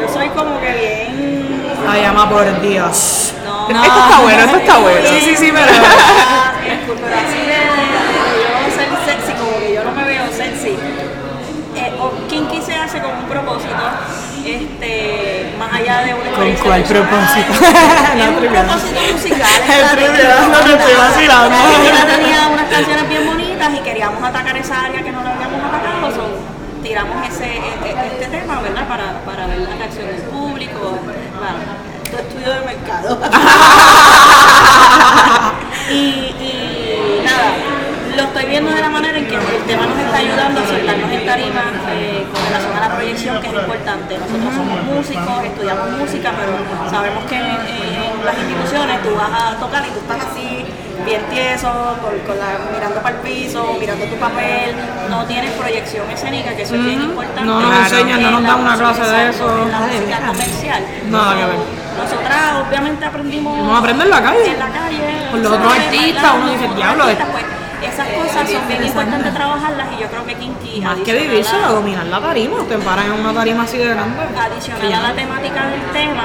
Yo 0.00 0.12
soy 0.12 0.28
como 0.30 0.60
que 0.60 0.72
bien... 0.72 1.66
Ay, 1.88 2.04
ama 2.04 2.28
por 2.28 2.60
Dios. 2.62 3.32
No, 3.44 3.68
Esto 3.68 3.84
está 4.00 4.18
bueno, 4.22 4.40
esto 4.42 4.56
está 4.56 4.78
bueno. 4.78 5.08
Sí, 5.08 5.20
sí, 5.24 5.36
sí, 5.36 5.52
pero- 5.52 5.66
así 5.66 7.38
de, 7.38 7.46
de 7.46 8.42
yo 8.42 8.76
ser 8.76 8.88
sexy, 9.06 9.32
como 9.38 9.58
que 9.60 9.74
yo 9.74 9.84
no 9.84 9.92
me 9.92 10.04
veo 10.04 10.22
sexy. 10.36 10.70
Eh, 11.76 11.92
o 12.00 12.10
kinky 12.28 12.60
se 12.62 12.74
hace 12.74 13.00
con 13.00 13.10
un 13.12 13.24
propósito, 13.26 13.74
este, 14.44 15.54
más 15.58 15.72
allá 15.72 15.98
de 16.04 16.14
una 16.14 16.24
experiencia 16.28 16.55
cuál 16.66 16.82
propósito? 16.82 17.52
No, 18.16 18.24
un 18.30 18.36
propósito 18.36 19.00
musical. 19.12 19.46
No 20.50 20.58
te 20.60 20.72
estoy 20.72 20.94
vacilando. 20.94 21.56
La 21.72 21.78
nena 21.78 22.06
tenía 22.06 22.48
unas 22.48 22.66
canciones 22.68 23.08
bien 23.08 23.26
bonitas 23.26 23.68
y 23.74 23.78
queríamos 23.78 24.22
atacar 24.22 24.56
esa 24.56 24.80
área 24.82 25.02
que 25.02 25.10
no 25.12 25.22
la 25.22 25.32
habíamos 25.34 25.60
atacado. 25.64 26.10
so, 26.14 26.82
tiramos 26.82 27.26
ese, 27.28 27.44
e- 27.44 27.78
e- 27.84 28.06
este 28.12 28.26
tema, 28.26 28.60
¿verdad? 28.60 28.86
Para, 28.88 29.20
para 29.24 29.46
ver 29.46 29.58
la 29.58 29.74
reacción 29.76 30.06
del 30.06 30.22
público. 30.22 30.98
Bueno, 31.38 31.58
tu 32.10 32.16
estudio 32.16 32.50
de 32.54 32.60
mercado. 32.66 33.18
y, 35.90 35.94
y 35.94 37.22
nada, 37.24 37.52
lo 38.16 38.22
estoy 38.22 38.44
viendo 38.46 38.70
de 38.72 38.80
la 38.80 38.88
manera 38.88 39.18
en 39.18 39.26
que 39.26 39.34
el 39.36 39.62
tema 39.66 39.86
nos 39.86 39.98
está 39.98 40.16
ayudando 40.18 40.60
a 40.60 40.66
soltarnos 40.66 41.10
en 41.12 41.26
tarima 41.26 41.62
eh, 41.90 42.24
con 42.32 42.42
relación 42.46 42.76
a 42.76 42.80
la 42.88 42.94
proyección, 42.94 43.40
que 43.40 43.48
es 43.48 43.52
importante. 43.54 44.18
Nosotros 44.18 44.54
somos 44.54 44.82
músicos, 44.84 45.44
estudiamos 45.44 45.90
música, 45.98 46.32
pero 46.38 46.52
sabemos 46.90 47.24
que 47.24 47.36
en, 47.36 47.44
en 47.46 48.24
las 48.24 48.36
instituciones 48.38 49.02
tú 49.02 49.14
vas 49.16 49.30
a 49.32 49.56
tocar 49.56 49.84
y 49.86 49.90
tú 49.90 49.98
estás 50.00 50.18
así, 50.32 50.64
bien 51.04 51.22
tieso, 51.30 51.68
con, 52.00 52.16
con 52.26 52.38
la, 52.38 52.56
mirando 52.72 53.00
para 53.02 53.16
el 53.16 53.20
piso, 53.22 53.76
mirando 53.78 54.04
tu 54.06 54.16
papel, 54.16 54.74
no 55.10 55.24
tienes 55.26 55.50
proyección 55.52 56.10
escénica, 56.10 56.56
que 56.56 56.62
eso 56.62 56.74
es 56.74 56.84
bien 56.84 57.02
importante. 57.02 57.44
No 57.44 57.60
nos 57.60 57.78
enseñan, 57.92 58.22
no 58.22 58.30
nos 58.32 58.42
dan 58.44 58.60
una 58.60 58.76
clase 58.76 59.02
de 59.02 59.28
eso. 59.30 59.44
En 59.62 59.70
la 59.70 59.80
música 59.80 60.18
comercial. 60.26 60.82
Nada 61.10 61.34
que 61.36 61.44
ver. 61.44 61.58
Nosotras 61.96 62.38
obviamente 62.68 63.04
aprendimos 63.06 63.58
Uno 63.58 63.76
aprende 63.76 64.04
en 64.04 64.10
la 64.10 64.22
calle. 64.22 64.50
en 64.52 64.58
la 64.58 64.68
calle 64.68 65.28
Con 65.30 65.42
los 65.42 65.52
otros 65.52 65.72
artistas, 65.72 66.32
uno 66.36 66.50
dice, 66.52 66.68
"Diablo, 66.76 67.04
artistas", 67.04 67.26
es- 67.28 67.32
pues, 67.32 67.44
esas 67.96 68.08
cosas 68.08 68.50
son 68.50 68.68
bien 68.68 68.84
importantes 68.84 69.32
trabajarlas 69.34 69.86
y 69.96 70.02
yo 70.02 70.08
creo 70.08 70.24
que 70.26 70.34
Kinky 70.34 70.80
Más 70.82 70.98
que 70.98 71.12
vivirse, 71.14 71.56
a- 71.56 71.68
a 71.68 71.72
dominar 71.72 72.06
la 72.06 72.20
tarima. 72.20 72.58
Te 72.68 72.76
paran 72.78 73.06
en 73.06 73.12
una 73.12 73.32
tarima 73.32 73.62
así 73.64 73.78
de 73.78 73.88
grande. 73.88 74.16
adicional 74.38 74.92
a 74.92 75.00
la 75.08 75.14
temática 75.14 75.66
del 75.68 75.82
tema, 75.92 76.24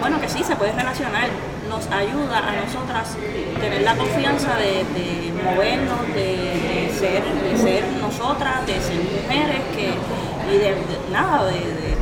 bueno, 0.00 0.20
que 0.20 0.28
sí, 0.28 0.42
se 0.42 0.56
puede 0.56 0.72
relacionar, 0.72 1.28
nos 1.68 1.86
ayuda 1.90 2.38
a 2.38 2.52
nosotras 2.64 3.16
tener 3.60 3.82
la 3.82 3.94
confianza 3.94 4.56
de, 4.56 4.84
de 4.98 5.32
movernos, 5.44 6.00
de, 6.08 6.88
de 6.90 6.92
ser, 6.98 7.22
de 7.24 7.56
ser 7.56 7.84
nosotras, 8.00 8.66
de 8.66 8.74
ser 8.80 8.96
mujeres, 8.98 9.60
que, 9.74 9.94
y 10.52 10.58
de, 10.58 10.70
de- 10.74 11.00
nada, 11.12 11.44
de, 11.46 11.52
de- 11.52 11.92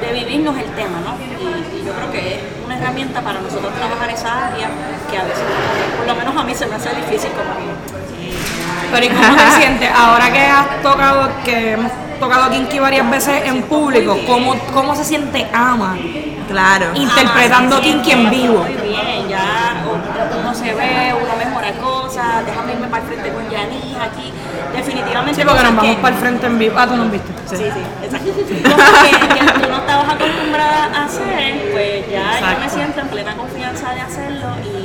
de 0.00 0.12
vivirnos 0.12 0.56
el 0.58 0.70
tema, 0.74 0.98
¿no? 1.04 1.14
Y, 1.20 1.80
y 1.80 1.84
yo 1.86 1.92
creo 1.92 2.10
que 2.10 2.34
es 2.36 2.40
una 2.64 2.76
herramienta 2.78 3.20
para 3.20 3.40
nosotros 3.40 3.72
trabajar 3.74 4.10
esa 4.10 4.48
área 4.48 4.68
que 5.10 5.16
a 5.18 5.22
veces, 5.24 5.44
por 5.98 6.06
lo 6.06 6.14
menos 6.16 6.36
a 6.36 6.42
mí 6.44 6.54
se 6.54 6.66
me 6.66 6.74
hace 6.74 6.90
difícil 6.94 7.30
como 7.32 7.54
Pero 8.94 9.06
¿y 9.06 9.08
cómo 9.10 9.36
te 9.36 9.50
sientes 9.60 9.90
ahora 9.94 10.32
que 10.32 10.40
has 10.46 10.82
tocado, 10.82 11.28
que 11.44 11.72
hemos 11.72 11.90
tocado 12.20 12.50
Kinky 12.50 12.78
varias 12.78 13.10
veces 13.10 13.42
en 13.46 13.62
público? 13.62 14.16
¿Cómo, 14.26 14.54
cómo 14.72 14.94
se 14.94 15.04
siente 15.04 15.46
Ama 15.52 15.96
Claro. 16.48 16.86
interpretando 16.94 17.76
Ah, 17.76 17.80
sí, 17.82 17.90
Kinky 17.90 18.10
en 18.12 18.30
vivo? 18.30 18.58
Muy 18.62 18.74
bien, 18.74 19.28
ya 19.28 19.82
uno 20.40 20.54
se 20.54 20.74
ve, 20.74 21.12
uno 21.14 21.36
mejora 21.44 21.72
cosas, 21.72 22.44
déjame 22.46 22.72
irme 22.74 22.86
para 22.88 23.02
el 23.02 23.08
frente 23.08 23.30
con 23.32 23.50
Yanis 23.50 23.96
aquí. 23.96 24.32
Definitivamente. 24.76 25.40
Sí, 25.40 25.46
porque 25.46 25.62
nos 25.62 25.76
vamos 25.76 25.94
que- 25.96 26.02
para 26.02 26.14
el 26.14 26.20
frente 26.20 26.46
en 26.46 26.58
vivo. 26.58 26.74
Ah, 26.78 26.86
tú 26.86 26.96
nos 26.96 27.10
viste. 27.10 27.32
Sí, 27.46 27.56
sí, 27.56 27.82
exacto. 28.04 28.30
Cosas 28.76 29.02
que, 29.02 29.10
que 29.34 29.60
tú 29.62 29.68
no 29.70 29.76
estabas 29.78 30.08
acostumbrada 30.14 30.84
a 30.94 31.04
hacer, 31.04 31.70
pues 31.72 32.10
ya 32.12 32.40
yo 32.52 32.60
me 32.60 32.68
siento 32.68 33.00
en 33.00 33.08
plena 33.08 33.34
confianza 33.36 33.90
de 33.94 34.00
hacerlo 34.02 34.48
y- 34.64 34.83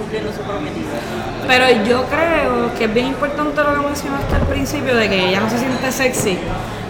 cumpliendo 0.00 0.32
su 0.32 0.42
cometido. 0.42 0.88
Pero 1.46 1.84
yo 1.84 2.04
creo 2.06 2.74
que 2.76 2.84
es 2.84 2.94
bien 2.94 3.08
importante 3.08 3.62
lo 3.62 3.74
que 3.74 3.86
mencionaste 3.86 4.34
al 4.34 4.46
principio 4.46 4.96
de 4.96 5.08
que 5.08 5.28
ella 5.28 5.40
no 5.40 5.50
se 5.50 5.58
siente 5.58 5.92
sexy 5.92 6.38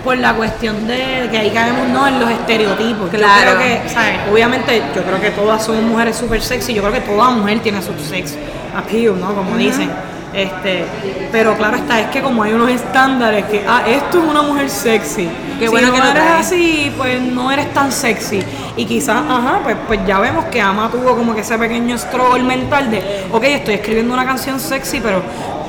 por 0.05 0.17
la 0.19 0.35
cuestión 0.35 0.87
de 0.87 1.29
que 1.31 1.38
ahí 1.38 1.50
caemos 1.50 1.88
no 1.88 2.07
en 2.07 2.21
los 2.21 2.31
estereotipos. 2.31 3.11
Claro. 3.11 3.52
Yo 3.52 3.57
creo 3.57 3.83
que, 3.83 3.88
¿sabes? 3.88 4.19
Obviamente, 4.33 4.83
yo 4.95 5.02
creo 5.02 5.21
que 5.21 5.31
todas 5.31 5.64
somos 5.64 5.83
mujeres 5.83 6.17
súper 6.17 6.40
sexy. 6.40 6.75
Yo 6.75 6.83
creo 6.83 6.95
que 6.95 7.00
toda 7.00 7.31
mujer 7.31 7.61
tiene 7.61 7.83
su 7.83 7.93
sex 7.99 8.35
appeal, 8.75 9.19
¿no? 9.21 9.35
Como 9.35 9.57
dicen. 9.57 9.90
Este, 10.33 10.85
pero 11.33 11.57
claro 11.57 11.77
está, 11.77 12.01
es 12.01 12.07
que 12.09 12.23
como 12.23 12.45
hay 12.45 12.53
unos 12.53 12.71
estándares 12.71 13.47
que, 13.47 13.65
ah, 13.67 13.83
esto 13.87 14.19
es 14.19 14.25
una 14.25 14.43
mujer 14.43 14.71
sexy. 14.71 15.29
Qué 15.59 15.67
si 15.67 15.71
bueno 15.71 15.89
no 15.89 15.95
que 15.95 15.99
lo 15.99 16.07
eres 16.07 16.31
así, 16.39 16.93
pues 16.97 17.21
no 17.21 17.51
eres 17.51 17.73
tan 17.75 17.91
sexy. 17.91 18.41
Y 18.77 18.85
quizás, 18.85 19.23
ajá, 19.29 19.61
pues, 19.65 19.77
pues 19.87 20.01
ya 20.07 20.21
vemos 20.21 20.45
que 20.47 20.61
Ama 20.61 20.89
tuvo 20.91 21.17
como 21.17 21.35
que 21.35 21.41
ese 21.41 21.59
pequeño 21.59 21.99
struggle 21.99 22.45
mental 22.45 22.91
de, 22.91 23.25
ok, 23.33 23.43
estoy 23.45 23.75
escribiendo 23.75 24.15
una 24.15 24.25
canción 24.25 24.61
sexy, 24.61 25.01
pero 25.01 25.21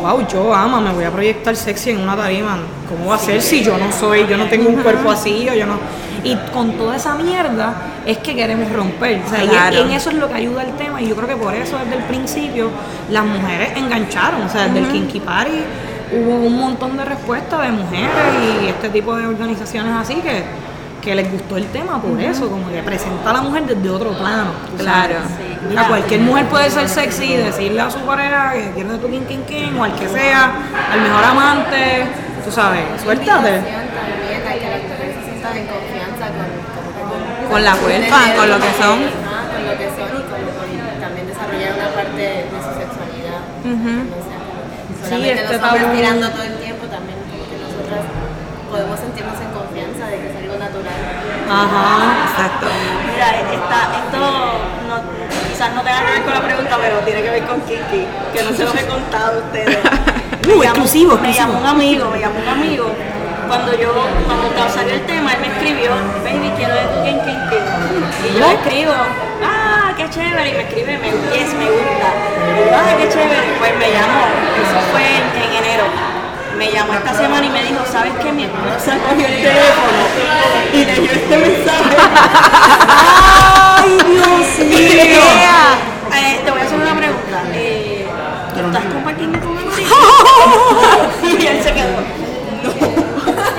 wow, 0.01 0.27
yo 0.27 0.53
Ama, 0.53 0.79
me 0.79 0.91
voy 0.91 1.05
a 1.05 1.11
proyectar 1.11 1.55
sexy 1.55 1.91
en 1.91 2.01
una 2.01 2.15
tarima. 2.15 2.59
¿Cómo 2.87 3.09
va 3.09 3.15
a 3.15 3.19
ser 3.19 3.41
si 3.41 3.63
yo 3.63 3.77
no 3.77 3.91
soy, 3.91 4.27
yo 4.27 4.37
no 4.37 4.45
tengo 4.45 4.69
un 4.69 4.75
cuerpo 4.75 5.09
así 5.09 5.47
o 5.49 5.53
yo 5.53 5.65
no? 5.65 5.79
Y 6.23 6.35
con 6.53 6.73
toda 6.73 6.95
esa 6.97 7.15
mierda 7.15 7.73
es 8.05 8.17
que 8.19 8.35
queremos 8.35 8.71
romper. 8.71 9.21
O 9.25 9.29
sea, 9.29 9.43
y- 9.43 9.47
Claro. 9.47 9.75
y 9.75 9.79
en 9.81 9.91
eso 9.91 10.09
es 10.09 10.15
lo 10.17 10.27
que 10.27 10.35
ayuda 10.35 10.63
el 10.63 10.71
tema. 10.77 11.01
Y 11.01 11.07
yo 11.07 11.15
creo 11.15 11.27
que 11.27 11.35
por 11.35 11.53
eso 11.53 11.77
desde 11.77 11.95
el 11.97 12.03
principio 12.03 12.69
las 13.09 13.25
mujeres 13.25 13.71
engancharon. 13.75 14.41
O 14.43 14.49
sea, 14.49 14.63
desde 14.67 14.79
el 14.79 14.87
Kinky 14.91 15.19
Party 15.19 15.63
hubo 16.13 16.35
un 16.45 16.59
montón 16.59 16.97
de 16.97 17.05
respuestas 17.05 17.61
de 17.61 17.69
mujeres 17.71 18.09
y 18.63 18.67
este 18.67 18.89
tipo 18.89 19.15
de 19.15 19.25
organizaciones 19.27 19.93
así 19.95 20.15
que, 20.15 20.43
que 21.01 21.15
les 21.15 21.31
gustó 21.31 21.57
el 21.57 21.65
tema 21.67 21.99
por 22.01 22.19
eso, 22.21 22.49
como 22.49 22.69
que 22.69 22.83
presenta 22.83 23.29
a 23.31 23.33
la 23.33 23.41
mujer 23.41 23.63
desde 23.65 23.89
otro 23.89 24.11
plano. 24.11 24.51
Claro. 24.77 25.15
Sí. 25.37 25.57
Mira, 25.69 25.87
cualquier 25.87 26.19
mujer 26.21 26.45
puede 26.47 26.69
ser 26.69 26.87
sexy 26.89 27.33
y 27.33 27.37
decirle 27.37 27.81
a 27.81 27.89
su 27.89 27.99
pareja 27.99 28.51
que 28.53 28.71
quiere 28.71 28.89
de 28.89 28.97
tu 28.97 29.09
kin 29.09 29.25
kin 29.25 29.43
kin 29.45 29.77
o 29.79 29.83
al 29.83 29.95
que 29.95 30.07
sea, 30.09 30.51
al 30.91 31.01
mejor 31.01 31.23
amante, 31.23 32.03
tú 32.43 32.51
sabes, 32.51 32.81
suéltate. 33.03 33.29
también 33.31 34.41
a 34.47 34.53
que 34.53 34.69
las 34.69 34.83
mujeres 34.83 35.15
se 35.23 35.29
sientan 35.31 35.57
en 35.57 35.65
confianza 35.67 36.25
con, 36.27 36.47
como 36.75 37.15
que 37.15 37.40
con, 37.51 37.63
la 37.63 37.75
cuerpa, 37.75 38.19
con 38.35 38.49
lo 38.49 38.57
que 38.59 38.71
son. 38.81 38.97
Con 39.51 39.61
lo 39.67 39.73
que 39.77 39.87
son 39.91 40.09
y 40.15 40.21
con, 40.31 40.39
con 40.55 41.01
también 41.01 41.27
desarrollar 41.27 41.71
una 41.75 41.89
parte 41.93 42.21
de 42.21 42.45
su 42.49 42.71
sexualidad. 42.79 43.41
Solamente 45.03 45.41
este 45.43 45.53
los 45.57 45.63
hombres 45.63 45.83
tabú. 45.83 45.95
tirando 45.95 46.29
todo 46.29 46.43
el 46.43 46.55
tiempo, 46.57 46.85
también 46.87 47.17
como 47.27 47.43
que 47.49 47.57
nosotras 47.59 48.01
podemos 48.71 48.95
sentirnos 48.99 49.35
en 49.41 49.49
confianza 49.51 50.03
de 50.07 50.15
que 50.21 50.27
es 50.31 50.35
algo 50.39 50.55
natural. 50.55 50.99
Ajá. 51.51 51.85
Exacto. 52.31 52.67
Mira, 53.11 53.27
esta, 53.51 53.79
esto 53.99 54.19
no, 54.87 54.95
quizás 55.51 55.69
no 55.75 55.81
tenga 55.83 55.99
que 56.05 56.11
ver 56.15 56.23
con 56.23 56.33
la 56.33 56.41
pregunta, 56.41 56.73
pero 56.79 56.95
tiene 57.03 57.21
que 57.21 57.29
ver 57.29 57.43
con 57.43 57.59
Kiki, 57.67 58.01
que 58.33 58.39
no 58.43 58.51
se 58.55 58.63
los 58.63 58.75
he 58.75 58.85
contado 58.87 59.41
a 59.41 59.43
ustedes. 59.43 59.77
Uh, 59.83 60.47
Me 60.47 60.53
llamó- 60.55 60.63
exclusivo, 60.63 61.17
Me 61.19 61.33
llamó 61.33 61.59
un 61.59 61.65
amigo, 61.67 62.09
me 62.09 62.19
llamó 62.19 62.39
un 62.39 62.47
amigo. 62.47 62.85
Cuando 63.51 63.75
yo, 63.77 63.91
cuando 64.25 64.73
salió 64.73 64.93
el 64.93 65.05
tema, 65.05 65.33
él 65.33 65.41
me 65.41 65.47
escribió, 65.47 65.91
baby, 66.23 66.53
quiero 66.55 66.73
de 66.73 66.87
King 67.03 67.19
King 67.25 67.43
King. 67.49 67.67
Y 68.23 68.39
yo 68.39 68.47
le 68.47 68.53
escribo, 68.53 68.93
ah, 69.43 69.91
qué 69.97 70.09
chévere, 70.09 70.51
y 70.51 70.53
me 70.53 70.61
escribe, 70.61 70.97
me, 70.97 71.11
yes, 71.35 71.53
me 71.55 71.65
gusta. 71.65 72.07
Ah, 72.71 72.95
qué 72.97 73.09
chévere. 73.09 73.51
Pues 73.59 73.75
me 73.77 73.91
llamó, 73.91 74.23
eso 74.55 74.79
fue 74.93 75.03
en, 75.03 75.25
en 75.35 75.51
enero. 75.65 75.83
Me 76.57 76.71
llamó 76.71 76.93
esta 76.93 77.13
semana 77.13 77.45
y 77.45 77.49
me 77.49 77.61
dijo, 77.63 77.83
¿sabes 77.91 78.13
qué? 78.23 78.31
Mi 78.31 78.45
esposa 78.45 78.97
cogió 79.09 79.27
el 79.27 79.41
teléfono 79.43 80.01
y 80.71 80.85
leyó 80.85 81.11
este 81.11 81.37
mensaje. 81.37 81.97
¡Ay, 82.87 83.97
Dios 84.07 84.59
mío! 84.69 85.21
Eh, 86.15 86.39
te 86.45 86.51
voy 86.51 86.61
a 86.61 86.63
hacer 86.63 86.79
una 86.79 86.95
pregunta. 86.95 87.43
Eh, 87.53 88.07
¿Estás 88.55 88.85
compartiendo 88.85 89.39
con 89.41 89.57
amigo? 89.57 89.95
y 91.37 91.45
él 91.47 91.61
se 91.61 91.73
quedó. 91.73 91.99
¡Eh, 92.63 93.10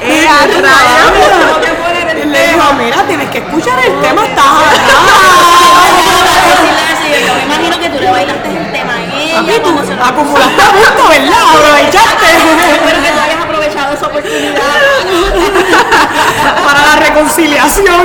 a 0.03 0.05
Tengo 0.47 0.67
rayos! 0.67 1.59
que 1.65 1.71
poner 1.73 2.09
el 2.09 2.19
Y 2.19 2.21
le 2.31 2.41
dijo, 2.49 2.67
mira, 2.75 2.99
tienes 3.07 3.29
que 3.31 3.39
escuchar 3.39 3.79
el 3.79 3.95
tema, 4.01 4.25
estás 4.25 4.45
yo 7.27 7.35
me 7.35 7.43
imagino 7.45 7.79
que 7.79 7.89
tú 7.91 7.99
le 8.01 8.11
bailaste 8.11 8.49
el 8.49 8.73
tema 8.73 8.95
a 8.95 8.97
ella. 9.21 9.43
lo- 9.43 10.05
acumulaste 10.05 10.63
puntos, 10.73 11.09
¿verdad? 11.09 11.43
Aprovechaste 11.55 12.27
Espero 12.73 12.99
que 13.03 13.11
tú 13.11 13.21
hayas 13.23 13.41
aprovechado 13.45 13.93
esa 13.95 14.07
oportunidad. 14.07 14.55
para 16.65 16.81
la 16.87 16.97
reconciliación. 16.97 17.95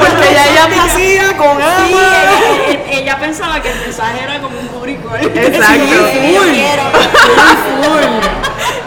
Porque 0.00 0.34
ya 0.34 0.44
ella 0.46 0.66
te 0.68 0.80
hacía 0.80 1.36
con 1.36 1.60
ella- 1.60 2.80
ella 2.90 3.18
pensaba 3.18 3.60
que 3.62 3.70
el 3.70 3.78
mensaje 3.80 4.22
era 4.24 4.40
como 4.40 4.58
un 4.58 4.66
público. 4.68 5.14
Exacto. 5.16 5.84
Yo 5.84 6.42
quiero. 6.52 6.82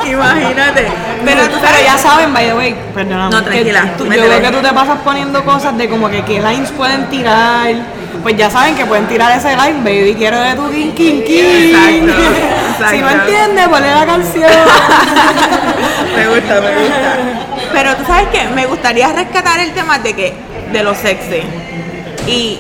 Imagínate. 0.06 0.92
Pero, 1.74 1.86
ya 1.86 1.98
saben, 1.98 2.34
by 2.34 2.46
the 2.46 2.54
way, 2.54 2.76
perdóname. 2.94 3.30
No, 3.36 3.44
tranquila, 3.44 3.94
tú- 3.98 4.06
yo 4.06 4.22
veo 4.30 4.42
que 4.42 4.52
tú 4.52 4.62
te 4.62 4.74
pasas 4.74 4.98
poniendo 5.04 5.44
cosas 5.44 5.78
de 5.78 5.90
como 5.90 6.10
que 6.10 6.24
qué 6.24 6.40
lines 6.42 6.72
pueden 6.72 7.06
tirar. 7.10 7.74
Pues 8.22 8.38
ya 8.38 8.50
saben 8.50 8.76
que 8.76 8.86
pueden 8.86 9.06
tirar 9.08 9.38
ese 9.38 9.50
line, 9.58 9.80
baby, 9.84 10.16
quiero 10.18 10.40
de 10.40 10.54
tu 10.56 10.70
king 10.72 10.92
king 10.92 11.22
king. 11.24 11.74
Exacto, 11.74 12.24
exacto. 12.72 12.90
Si 12.96 13.02
no 13.02 13.10
entiendes, 13.10 13.68
ponle 13.68 13.92
la 13.94 14.06
canción. 14.06 14.52
Me 16.16 16.28
gusta, 16.28 16.62
me 16.62 16.74
gusta. 16.76 17.18
Pero 17.74 17.96
tú 17.96 18.04
sabes 18.06 18.28
que 18.28 18.44
me 18.54 18.66
gustaría 18.68 19.12
rescatar 19.12 19.60
el 19.60 19.74
tema 19.74 19.98
de 20.00 20.14
que 20.16 20.34
de 20.72 20.84
lo 20.84 20.94
sexy 20.94 21.42
y 22.28 22.60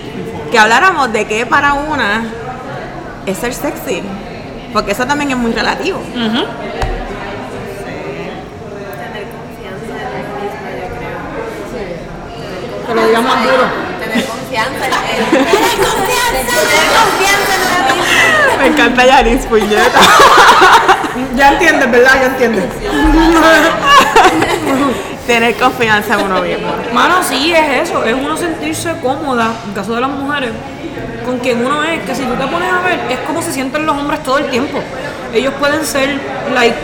que 0.51 0.57
habláramos 0.59 1.13
de 1.13 1.25
que 1.25 1.45
para 1.45 1.73
una 1.73 2.23
es 3.27 3.37
ser 3.37 3.53
sexy, 3.53 4.01
porque 4.73 4.91
eso 4.93 5.05
también 5.05 5.29
es 5.31 5.37
muy 5.37 5.51
relativo 5.53 6.01
en 6.15 6.21
uno 6.23 6.33
mismo, 10.41 10.67
yo 10.81 10.87
creo. 10.95 12.82
Que 12.93 12.99
lo 13.01 13.07
digas 13.07 13.23
más 13.23 13.43
duro. 13.43 13.63
Tener 13.99 14.25
confianza 14.25 14.85
en 14.85 14.93
en- 14.93 15.29
Tener 15.29 15.77
confianza. 15.77 16.31
Tener 16.33 16.87
confianza 16.99 17.55
en 17.55 17.61
uno 17.63 18.03
mismo. 18.03 18.57
Me 18.59 18.67
encanta 18.67 19.05
Yaris, 19.05 19.45
puñeta. 19.45 19.99
Ya 21.35 21.51
entiendes, 21.53 21.91
¿verdad? 21.91 22.11
Ya 22.21 22.25
entiendes. 22.27 22.65
Tener 25.27 25.55
confianza 25.55 26.13
en 26.15 26.25
uno 26.25 26.41
mismo. 26.41 26.67
Mano, 26.93 27.15
sí, 27.23 27.53
es 27.53 27.89
eso, 27.89 28.03
es 28.03 28.13
uno 28.13 28.35
sentirse 28.37 28.93
cómoda, 29.01 29.53
en 29.67 29.73
caso 29.73 29.95
de 29.95 30.01
las 30.01 30.09
mujeres, 30.09 30.51
con 31.25 31.39
quien 31.39 31.65
uno 31.65 31.83
es, 31.83 32.01
que 32.03 32.13
si 32.13 32.23
tú 32.23 32.33
te 32.35 32.45
pones 32.47 32.71
a 32.71 32.81
ver, 32.81 32.99
es 33.09 33.19
como 33.19 33.41
se 33.41 33.51
sienten 33.53 33.85
los 33.85 33.97
hombres 33.97 34.21
todo 34.23 34.37
el 34.39 34.47
tiempo. 34.49 34.79
Ellos 35.33 35.53
pueden 35.59 35.85
ser, 35.85 36.19
like, 36.53 36.75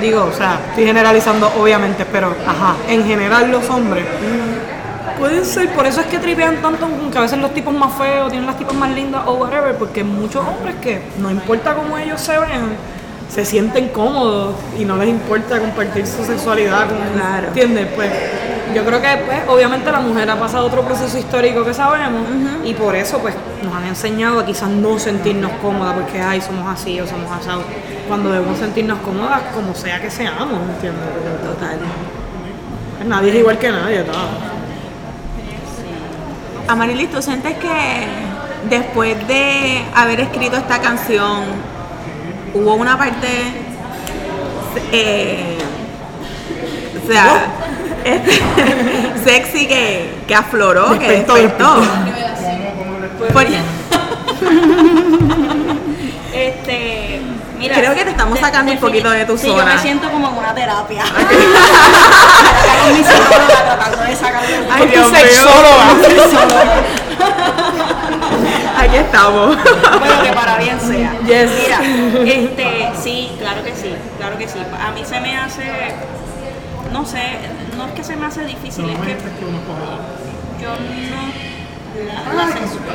digo, 0.00 0.24
o 0.24 0.36
sea, 0.36 0.58
estoy 0.68 0.84
generalizando 0.84 1.50
obviamente, 1.58 2.04
pero, 2.04 2.34
ajá, 2.46 2.74
en 2.88 3.06
general 3.06 3.50
los 3.50 3.68
hombres 3.70 4.04
pueden 5.22 5.44
ser, 5.46 5.68
por 5.68 5.86
eso 5.86 6.00
es 6.00 6.06
que 6.08 6.18
tripean 6.18 6.56
tanto, 6.56 6.88
que 7.12 7.16
a 7.16 7.20
veces 7.20 7.38
los 7.38 7.54
tipos 7.54 7.72
más 7.72 7.94
feos 7.94 8.28
tienen 8.30 8.44
las 8.44 8.58
tipas 8.58 8.74
más 8.74 8.90
lindas 8.90 9.22
o 9.24 9.34
whatever, 9.34 9.76
porque 9.76 10.02
muchos 10.02 10.44
hombres 10.44 10.74
que 10.82 11.00
no 11.18 11.30
importa 11.30 11.74
cómo 11.76 11.96
ellos 11.96 12.20
se 12.20 12.32
vean, 12.32 12.70
se 13.28 13.44
sienten 13.44 13.90
cómodos 13.90 14.56
y 14.76 14.84
no 14.84 14.96
les 14.96 15.08
importa 15.10 15.60
compartir 15.60 16.08
su 16.08 16.24
sexualidad 16.24 16.88
con, 16.88 16.98
Claro. 17.14 17.46
¿entiendes? 17.46 17.86
Pues 17.94 18.10
Yo 18.74 18.84
creo 18.84 19.00
que 19.00 19.08
pues, 19.24 19.38
obviamente 19.48 19.92
la 19.92 20.00
mujer 20.00 20.28
ha 20.28 20.40
pasado 20.40 20.66
otro 20.66 20.82
proceso 20.82 21.16
histórico 21.16 21.64
que 21.64 21.72
sabemos 21.72 22.22
y 22.64 22.74
por 22.74 22.96
eso 22.96 23.18
pues 23.18 23.34
nos 23.62 23.72
han 23.76 23.84
enseñado 23.86 24.40
a 24.40 24.44
quizás 24.44 24.70
no 24.70 24.98
sentirnos 24.98 25.52
cómodas 25.62 25.94
porque 25.94 26.20
ay 26.20 26.40
somos 26.40 26.66
así 26.66 26.98
o 27.00 27.06
somos 27.06 27.30
asados. 27.30 27.62
Cuando 28.08 28.32
debemos 28.32 28.58
sentirnos 28.58 28.98
cómodas 29.00 29.40
como 29.54 29.72
sea 29.72 30.00
que 30.00 30.10
seamos, 30.10 30.58
¿entiendes? 30.74 31.06
Total. 31.44 31.78
Pues 32.96 33.08
nadie 33.08 33.30
es 33.30 33.36
igual 33.36 33.58
que 33.58 33.70
nadie, 33.70 34.02
tal. 34.02 34.51
Amarilis, 36.72 37.10
¿tú 37.10 37.20
sientes 37.20 37.54
que 37.58 38.06
después 38.70 39.28
de 39.28 39.84
haber 39.94 40.20
escrito 40.20 40.56
esta 40.56 40.80
canción 40.80 41.42
hubo 42.54 42.74
una 42.76 42.96
parte 42.96 43.28
eh, 44.90 45.58
o 47.02 47.06
sea 47.06 47.44
este, 48.04 48.32
sexy 49.24 49.66
que, 49.66 50.14
que 50.26 50.34
afloró, 50.34 50.98
que 50.98 51.08
Despertó, 51.08 51.34
despertó? 51.34 51.82
Este, 56.34 57.11
mira, 57.62 57.74
Creo 57.76 57.94
que 57.94 58.04
te 58.04 58.10
estamos 58.10 58.38
sacando 58.38 58.72
un 58.72 58.78
poquito 58.78 59.08
de 59.10 59.24
tu 59.24 59.38
sí, 59.38 59.46
yo 59.46 59.58
zona. 59.58 59.74
me 59.74 59.80
siento 59.80 60.10
como 60.10 60.28
en 60.28 60.36
una 60.36 60.54
terapia. 60.54 61.04
Con 62.82 62.92
mi 62.92 62.98
psicóloga 63.04 63.64
tratando 63.64 63.98
de 64.02 64.16
sacarme 64.16 64.58
un 64.60 64.66
Ay, 64.72 64.86
Dios. 64.88 65.12
Aquí 68.78 68.96
estamos. 68.96 69.56
Bueno, 69.56 70.22
que 70.22 70.32
para 70.32 70.56
bien 70.58 70.78
sea. 70.80 71.12
Yes. 71.24 71.50
Mira, 71.62 71.80
este, 72.24 72.90
sí, 73.02 73.32
claro 73.38 73.62
que 73.62 73.74
sí, 73.74 73.94
claro 74.18 74.38
que 74.38 74.48
sí. 74.48 74.58
A 74.58 74.90
mí 74.90 75.04
se 75.04 75.20
me 75.20 75.36
hace, 75.36 75.62
no 76.92 77.06
sé, 77.06 77.22
no 77.76 77.86
es 77.86 77.92
que 77.92 78.02
se 78.04 78.16
me 78.16 78.26
hace 78.26 78.44
difícil, 78.44 78.90
es 78.90 78.98
que 78.98 79.16
yo 80.60 80.70
no, 80.70 80.76
la, 82.06 82.34
la 82.46 82.52
censura, 82.52 82.92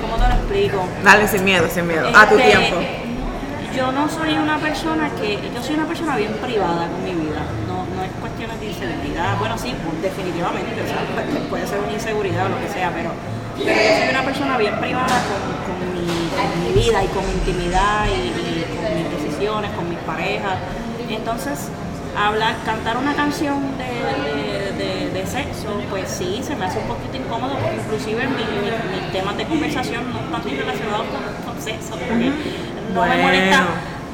¿cómo 0.00 0.14
te 0.16 0.28
lo 0.28 0.34
explico? 0.34 0.86
Dale, 1.02 1.28
sin 1.28 1.44
miedo, 1.44 1.68
sin 1.72 1.86
miedo. 1.86 2.08
A 2.14 2.28
tu 2.28 2.36
Este, 2.38 2.50
tiempo. 2.50 2.76
Yo 3.76 3.90
no 3.90 4.08
soy 4.08 4.34
una 4.36 4.58
persona 4.58 5.08
que, 5.20 5.38
yo 5.54 5.62
soy 5.62 5.74
una 5.76 5.86
persona 5.86 6.16
bien 6.16 6.32
privada 6.34 6.88
con 6.88 7.02
mi 7.04 7.12
vida, 7.12 7.40
no, 7.66 7.86
no 7.96 8.02
es 8.04 8.10
cuestiones 8.20 8.60
de 8.60 8.66
inseguridad, 8.66 9.38
bueno 9.38 9.56
sí, 9.56 9.74
pues, 9.82 10.02
definitivamente, 10.02 10.76
o 10.82 10.86
sea, 10.86 11.00
puede- 11.14 11.40
puede 11.48 11.66
ser 11.66 11.78
una 11.80 11.92
inseguridad 11.92 12.46
o 12.46 12.48
lo 12.50 12.60
que 12.60 12.68
sea, 12.68 12.90
pero, 12.92 13.10
pero 13.56 13.72
yo 13.72 13.98
soy 13.98 14.08
una 14.10 14.22
persona 14.24 14.58
bien 14.58 14.78
privada 14.78 15.06
con, 15.08 15.40
con 15.66 15.76
mi, 15.94 16.68
mi 16.68 16.82
vida 16.82 17.02
y 17.02 17.06
con 17.08 17.24
mi 17.26 17.32
intimidad 17.32 18.06
y, 18.06 18.30
con 18.76 18.94
mis 18.94 19.10
decisiones, 19.22 19.70
con 19.72 19.88
mis 19.88 19.98
parejas, 20.00 20.56
entonces 21.08 21.68
hablar, 22.16 22.54
cantar 22.66 22.96
una 22.98 23.14
canción 23.14 23.56
de, 23.78 24.76
de- 24.76 25.12
sexo, 25.22 25.80
pues 25.88 26.10
sí, 26.10 26.42
se 26.42 26.54
me 26.56 26.66
hace 26.66 26.78
un 26.78 26.88
poquito 26.88 27.16
incómodo, 27.16 27.54
porque 27.54 27.76
inclusive 27.76 28.26
mi- 28.26 28.44
mi- 28.44 29.00
mis 29.00 29.12
temas 29.12 29.34
de 29.38 29.44
conversación 29.46 30.02
no 30.12 30.36
están 30.36 30.58
relacionados 30.58 31.06
con, 31.06 31.22
no 32.94 33.06
me 33.06 33.22
molesta, 33.22 33.60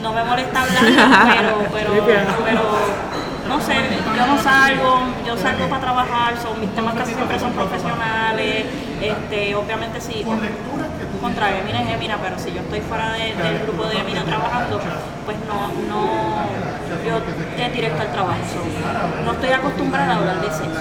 no 0.02 0.12
me 0.12 0.24
molesta 0.24 0.62
hablar, 0.62 0.82
pero, 0.84 1.58
pero, 1.72 1.90
pero 2.44 2.60
no. 3.48 3.60
sé, 3.60 3.74
yo 4.16 4.26
no 4.26 4.38
salgo, 4.42 4.98
yo 5.26 5.36
salgo 5.36 5.66
para 5.68 5.80
trabajar, 5.80 6.34
son 6.42 6.60
mis 6.60 6.74
temas 6.74 6.94
casi 6.94 7.14
siempre 7.14 7.38
son 7.38 7.52
profesionales, 7.52 8.66
este, 9.00 9.54
obviamente 9.54 10.00
sí, 10.00 10.24
contra 11.20 11.58
Emina 11.58 11.82
es 11.82 11.94
Emina, 11.94 12.16
pero 12.22 12.38
si 12.38 12.52
yo 12.52 12.60
estoy 12.60 12.80
fuera 12.80 13.12
de- 13.12 13.34
del 13.34 13.58
grupo 13.64 13.84
de 13.86 13.98
Emina 13.98 14.22
trabajando, 14.24 14.78
pues 15.24 15.36
no, 15.48 15.68
no, 15.88 16.04
yo 17.06 17.16
es 17.64 17.72
directo 17.72 18.02
al 18.02 18.12
trabajo, 18.12 18.38
no 19.24 19.32
estoy 19.32 19.50
acostumbrada 19.50 20.12
a 20.12 20.16
hablar 20.18 20.40
de 20.42 20.50
sexo. 20.50 20.80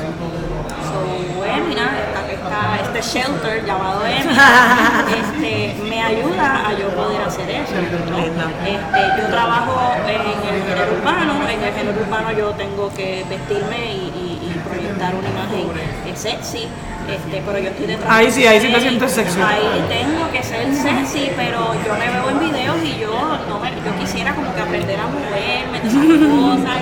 Emina, 1.57 1.91
esta- 1.99 2.31
esta- 2.31 2.79
este 2.83 3.01
shelter 3.19 3.65
llamado 3.65 4.05
Emina, 4.05 5.05
este, 5.19 5.75
me 5.89 6.01
ayuda 6.01 6.67
a 6.67 6.73
yo 6.73 6.87
poder 6.89 7.21
hacer 7.21 7.49
eso. 7.49 7.73
Este, 7.75 9.21
yo 9.21 9.27
trabajo 9.29 9.93
en 10.07 10.21
el 10.21 10.63
género 10.65 10.93
urbano, 10.99 11.33
en 11.49 11.63
el 11.63 11.73
género 11.73 11.99
urbano 12.01 12.31
yo 12.31 12.49
tengo 12.51 12.91
que 12.93 13.25
vestirme 13.29 13.93
y, 13.93 13.97
y- 13.97 14.51
y 14.51 14.59
proyectar 14.67 15.13
una 15.15 15.29
imagen 15.29 16.15
sexy, 16.15 16.67
este, 17.07 17.43
pero 17.45 17.59
yo 17.59 17.69
estoy 17.69 17.85
detrás. 17.87 18.09
Ahí 18.11 18.31
sí, 18.31 18.45
ahí 18.47 18.59
sí 18.59 18.71
te 18.73 18.81
sientes 18.81 19.11
sexy. 19.11 19.39
Ahí 19.41 19.85
tengo 19.87 20.31
que 20.31 20.41
ser 20.43 20.73
sexy, 20.73 21.31
pero 21.35 21.73
yo 21.85 21.93
me 21.93 22.09
veo 22.09 22.29
en 22.31 22.39
videos 22.51 22.77
y 22.83 22.99
yo 22.99 23.13
no 23.47 23.59
me, 23.59 23.69
yo 23.71 23.95
quisiera 23.99 24.33
como 24.33 24.53
que 24.55 24.61
aprender 24.61 24.99
a 24.99 25.07
moverme 25.07 25.77
esas 25.77 25.93
cosas 25.93 26.77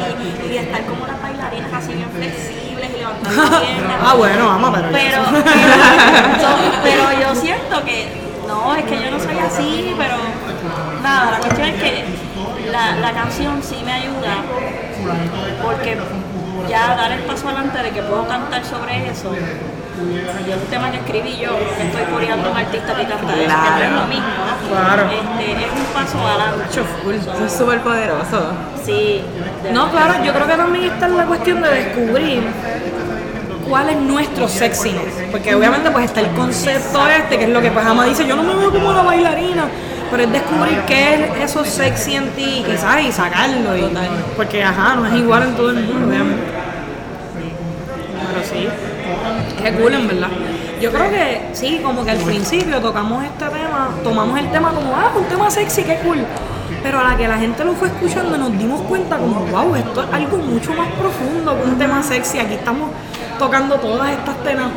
y, 0.49 0.53
y 0.53 0.57
estar 0.57 0.81
como 0.85 1.05
las 1.05 1.21
bailarinas 1.21 1.73
así 1.73 1.93
bien 1.93 2.09
flexibles 2.11 2.64
y 2.93 3.65
pierna. 3.65 3.95
Ah, 4.07 4.13
bueno, 4.15 4.47
vamos, 4.47 4.71
pero. 4.75 4.89
Pero, 4.91 5.21
pero, 5.33 6.41
yo- 6.41 6.81
pero 6.83 7.21
yo 7.21 7.35
siento 7.35 7.83
que 7.83 8.07
no, 8.47 8.75
es 8.75 8.83
que 8.85 9.01
yo 9.03 9.11
no 9.11 9.19
soy 9.19 9.39
así, 9.39 9.95
pero 9.97 10.15
nada, 11.01 11.31
la 11.31 11.37
cuestión 11.39 11.67
es 11.67 11.81
que 11.81 12.03
la, 12.71 12.95
la 12.97 13.11
canción 13.13 13.61
sí 13.63 13.81
me 13.83 13.93
ayuda 13.93 14.35
porque 15.63 15.97
ya 16.69 16.95
dar 16.95 17.11
el 17.11 17.21
paso 17.21 17.47
adelante 17.47 17.81
de 17.83 17.91
que 17.91 18.01
puedo 18.03 18.27
cantar 18.27 18.63
sobre 18.65 19.09
eso. 19.09 19.31
Un 19.97 20.69
tema 20.69 20.91
que 20.91 20.97
escribí 20.97 21.37
yo, 21.37 21.51
que 21.77 21.83
estoy 21.87 22.03
coreando 22.11 22.49
a 22.49 22.51
un 22.51 22.57
artista 22.57 22.95
que 22.95 23.05
canta 23.05 23.33
eso, 23.33 23.43
que 23.43 23.47
no 23.47 23.85
es 23.85 23.91
lo 23.91 24.07
mismo, 24.07 24.27
¿no? 24.27 24.67
Claro. 24.69 25.03
Este, 25.03 25.51
es 25.51 25.71
un 25.71 25.85
paso 25.93 26.19
adelante. 26.27 26.65
Eso 26.69 27.45
es 27.45 27.53
súper 27.53 27.79
poderoso. 27.81 28.51
Sí. 28.83 29.21
No, 29.71 29.89
claro, 29.91 30.23
yo 30.23 30.33
creo 30.33 30.47
que 30.47 30.55
también 30.55 30.91
está 30.91 31.07
la 31.07 31.25
cuestión 31.25 31.61
de 31.61 31.69
descubrir 31.69 32.43
cuál 33.69 33.89
es 33.89 33.97
nuestro 33.97 34.47
sexiness. 34.47 35.13
Porque 35.31 35.55
obviamente 35.55 35.89
pues 35.91 36.05
está 36.05 36.19
el 36.19 36.29
concepto 36.31 37.07
este, 37.07 37.37
que 37.37 37.45
es 37.45 37.49
lo 37.49 37.61
que 37.61 37.71
pues 37.71 37.85
Ama 37.85 38.05
dice, 38.05 38.27
yo 38.27 38.35
no 38.35 38.43
me 38.43 38.55
veo 38.55 38.71
como 38.71 38.89
una 38.89 39.01
bailarina. 39.01 39.65
Pero 40.11 40.23
es 40.23 40.31
descubrir 40.31 40.79
qué 40.85 41.15
es 41.15 41.51
eso 41.51 41.65
sexy 41.65 42.15
en 42.15 42.29
ti, 42.31 42.63
quizás, 42.65 43.01
y 43.01 43.11
sacarlo. 43.11 43.75
Y, 43.75 43.89
porque, 44.35 44.63
ajá, 44.63 44.95
no 44.95 45.07
es 45.07 45.13
igual 45.15 45.43
en 45.43 45.55
todo 45.55 45.71
el 45.71 45.77
mundo, 45.77 46.07
obviamente. 46.07 46.43
Pero 48.27 48.43
sí, 48.43 48.67
qué 49.65 49.71
cool 49.79 49.93
en 49.93 50.07
verdad. 50.07 50.29
Yo 50.79 50.91
creo 50.91 51.09
que 51.09 51.49
sí, 51.53 51.79
como 51.83 52.03
que 52.05 52.11
al 52.11 52.17
principio 52.17 52.79
tocamos 52.79 53.23
este 53.23 53.45
tema, 53.45 53.89
tomamos 54.03 54.37
el 54.37 54.51
tema 54.51 54.71
como, 54.71 54.95
ah, 54.95 55.11
un 55.15 55.25
tema 55.25 55.49
sexy, 55.49 55.83
qué 55.83 55.97
cool. 56.03 56.19
Pero 56.83 56.99
a 56.99 57.03
la 57.03 57.17
que 57.17 57.27
la 57.27 57.37
gente 57.37 57.63
lo 57.63 57.73
fue 57.73 57.87
escuchando 57.87 58.37
nos 58.37 58.55
dimos 58.57 58.81
cuenta 58.81 59.17
como, 59.17 59.39
wow, 59.47 59.75
esto 59.75 60.03
es 60.03 60.13
algo 60.13 60.37
mucho 60.37 60.73
más 60.73 60.87
profundo 60.89 61.59
que 61.59 61.69
un 61.69 61.77
tema 61.79 62.03
sexy. 62.03 62.37
Aquí 62.39 62.53
estamos 62.53 62.91
tocando 63.39 63.75
todas 63.75 64.11
estas 64.11 64.35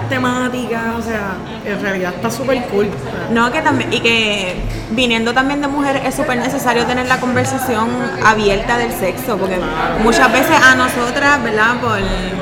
temáticas, 0.09 0.83
o 0.99 1.03
sea, 1.03 1.37
en 1.65 1.81
realidad 1.81 2.15
está 2.15 2.31
súper 2.31 2.63
cool. 2.69 2.89
No, 3.31 3.53
que 3.53 3.61
también, 3.61 3.93
y 3.93 4.01
que 4.01 4.57
viniendo 4.91 5.35
también 5.35 5.61
de 5.61 5.69
mujeres 5.69 6.03
es 6.07 6.15
súper 6.15 6.39
necesario 6.39 6.87
tener 6.87 7.07
la 7.07 7.21
conversación 7.21 7.89
abierta 8.25 8.79
del 8.79 8.93
sexo, 8.93 9.37
porque 9.37 9.59
muchas 10.03 10.33
veces 10.33 10.57
a 10.63 10.75
nosotras, 10.77 11.43
¿verdad? 11.43 11.75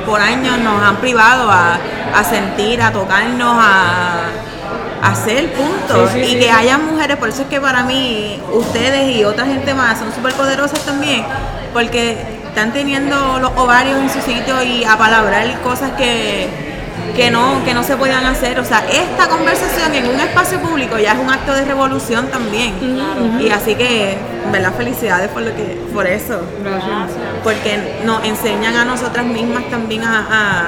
Por 0.06 0.20
años 0.20 0.58
nos 0.58 0.80
han 0.82 0.96
privado 0.96 1.50
a, 1.50 1.78
a 2.16 2.24
sentir, 2.24 2.80
a 2.82 2.92
tocarnos, 2.92 3.56
a, 3.58 4.20
a 5.02 5.10
hacer 5.10 5.52
puntos. 5.52 6.10
Sí, 6.12 6.20
sí, 6.20 6.26
y 6.26 6.32
sí, 6.32 6.38
que 6.38 6.50
haya 6.50 6.78
mujeres, 6.78 7.16
por 7.16 7.28
eso 7.28 7.42
es 7.42 7.48
que 7.48 7.60
para 7.60 7.82
mí 7.82 8.40
ustedes 8.52 9.16
y 9.16 9.24
otra 9.24 9.46
gente 9.46 9.74
más 9.74 9.98
son 9.98 10.12
súper 10.12 10.32
poderosas 10.34 10.80
también, 10.80 11.24
porque 11.72 12.16
están 12.48 12.72
teniendo 12.72 13.38
los 13.40 13.52
ovarios 13.56 13.98
en 13.98 14.10
su 14.10 14.20
sitio 14.20 14.62
y 14.62 14.84
a 14.84 14.96
palabrar 14.96 15.60
cosas 15.60 15.92
que 15.92 16.66
que 17.16 17.30
no, 17.30 17.64
que 17.64 17.74
no 17.74 17.82
se 17.82 17.96
puedan 17.96 18.24
hacer. 18.26 18.60
O 18.60 18.64
sea, 18.64 18.84
esta 18.90 19.28
conversación 19.28 19.94
en 19.94 20.06
un 20.08 20.20
espacio 20.20 20.60
público 20.60 20.98
ya 20.98 21.12
es 21.12 21.18
un 21.18 21.30
acto 21.30 21.54
de 21.54 21.64
revolución 21.64 22.28
también. 22.28 22.74
Y 23.40 23.50
así 23.50 23.74
que, 23.74 24.18
verdad, 24.52 24.74
felicidades 24.76 25.30
por 25.30 25.42
lo 25.42 25.54
que, 25.56 25.80
por 25.92 26.06
eso. 26.06 26.40
Porque 27.42 28.00
nos 28.04 28.24
enseñan 28.24 28.76
a 28.76 28.84
nosotras 28.84 29.24
mismas 29.24 29.68
también 29.70 30.04
a, 30.04 30.66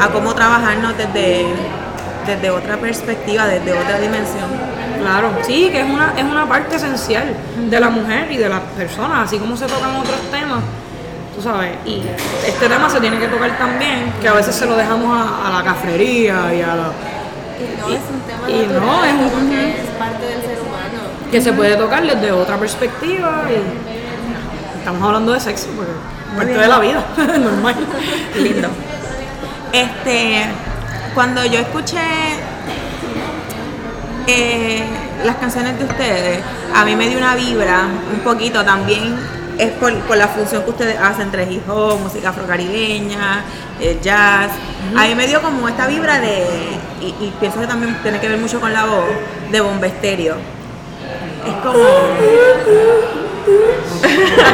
a, 0.00 0.08
cómo 0.08 0.34
trabajarnos 0.34 0.96
desde, 0.96 1.46
desde 2.26 2.50
otra 2.50 2.76
perspectiva, 2.76 3.46
desde 3.46 3.72
otra 3.72 3.98
dimensión. 3.98 4.74
Claro, 5.00 5.30
sí, 5.42 5.68
que 5.70 5.80
es 5.80 5.90
una, 5.90 6.14
es 6.16 6.24
una 6.24 6.48
parte 6.48 6.76
esencial 6.76 7.34
de 7.68 7.80
la 7.80 7.90
mujer 7.90 8.30
y 8.32 8.36
de 8.38 8.48
las 8.48 8.60
personas, 8.76 9.26
así 9.26 9.38
como 9.38 9.56
se 9.56 9.66
tocan 9.66 9.96
otros 9.96 10.18
temas, 10.30 10.60
tú 11.34 11.42
sabes, 11.42 11.72
y 11.84 12.00
este 12.46 12.68
tema 12.68 12.88
se 12.88 13.00
tiene 13.00 13.18
que 13.18 13.26
tocar 13.28 13.56
también, 13.58 14.12
que 14.22 14.28
a 14.28 14.32
veces 14.32 14.54
se 14.54 14.64
lo 14.66 14.76
dejamos 14.76 15.14
a, 15.16 15.48
a 15.48 15.58
la 15.58 15.64
cafrería 15.64 16.54
y 16.54 16.62
a 16.62 16.74
la... 16.74 16.90
Y 17.60 17.80
no 17.80 17.88
es 17.88 18.00
un 18.10 18.20
tema 18.22 18.48
y 18.48 18.66
no, 18.66 19.04
es 19.04 19.12
un- 19.12 19.98
parte 19.98 20.26
del 20.26 20.40
ser 20.40 20.58
humano. 20.60 21.02
que 21.30 21.40
se 21.40 21.52
puede 21.52 21.76
tocar 21.76 22.02
desde 22.02 22.32
otra 22.32 22.56
perspectiva 22.56 23.42
y 23.50 24.78
estamos 24.78 25.02
hablando 25.02 25.32
de 25.32 25.40
sexo, 25.40 25.68
porque 25.76 25.90
es 25.92 26.36
parte 26.36 26.52
de 26.58 26.66
la 26.68 26.78
vida, 26.78 27.04
normal. 27.38 27.74
Lindo. 28.36 28.68
Este, 29.74 30.44
cuando 31.14 31.44
yo 31.44 31.58
escuché 31.58 31.98
eh, 34.28 34.84
las 35.24 35.34
canciones 35.34 35.76
de 35.76 35.84
ustedes, 35.84 36.38
a 36.72 36.84
mí 36.84 36.94
me 36.94 37.08
dio 37.08 37.18
una 37.18 37.34
vibra 37.34 37.88
un 38.12 38.20
poquito 38.20 38.64
también. 38.64 39.16
Es 39.58 39.72
por, 39.72 39.92
por 40.02 40.16
la 40.16 40.28
función 40.28 40.62
que 40.62 40.70
ustedes 40.70 40.96
hacen 41.00 41.22
entre 41.22 41.52
hip 41.52 41.68
hop, 41.68 41.98
música 41.98 42.28
afrocaribeña, 42.28 43.42
el 43.80 44.00
jazz. 44.00 44.52
Ahí 44.96 45.16
me 45.16 45.26
dio 45.26 45.42
como 45.42 45.68
esta 45.68 45.88
vibra 45.88 46.20
de, 46.20 46.46
y, 47.00 47.06
y 47.06 47.34
pienso 47.40 47.58
que 47.60 47.66
también 47.66 47.96
tiene 48.00 48.20
que 48.20 48.28
ver 48.28 48.38
mucho 48.38 48.60
con 48.60 48.72
la 48.72 48.84
voz, 48.84 49.06
de 49.50 49.60
bombesterio. 49.60 50.36
Es 51.44 51.54
como... 51.64 51.84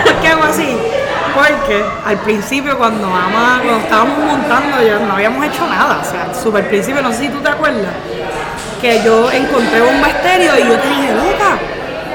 ¿Por 0.03 0.15
qué 0.23 0.29
hago 0.29 0.45
así? 0.45 0.77
Porque 1.35 1.85
al 2.07 2.19
principio 2.19 2.77
cuando, 2.79 3.07
ama- 3.07 3.61
cuando 3.63 3.81
estábamos 3.85 4.19
montando 4.19 4.83
yo 4.83 4.99
no 5.01 5.15
habíamos 5.15 5.45
hecho 5.47 5.67
nada, 5.67 6.01
o 6.01 6.05
sea, 6.05 6.35
súper 6.35 6.69
principio, 6.69 7.03
no 7.03 7.11
sé 7.13 7.19
si 7.19 7.29
tú 7.29 7.41
te 7.41 7.49
acuerdas, 7.49 7.93
que 8.81 9.03
yo 9.05 9.31
encontré 9.31 9.83
un 9.83 10.05
estéreo 10.05 10.53
y 10.59 10.69
yo 10.69 10.79
te 10.79 10.89
dije, 10.89 11.13
loca, 11.15 11.59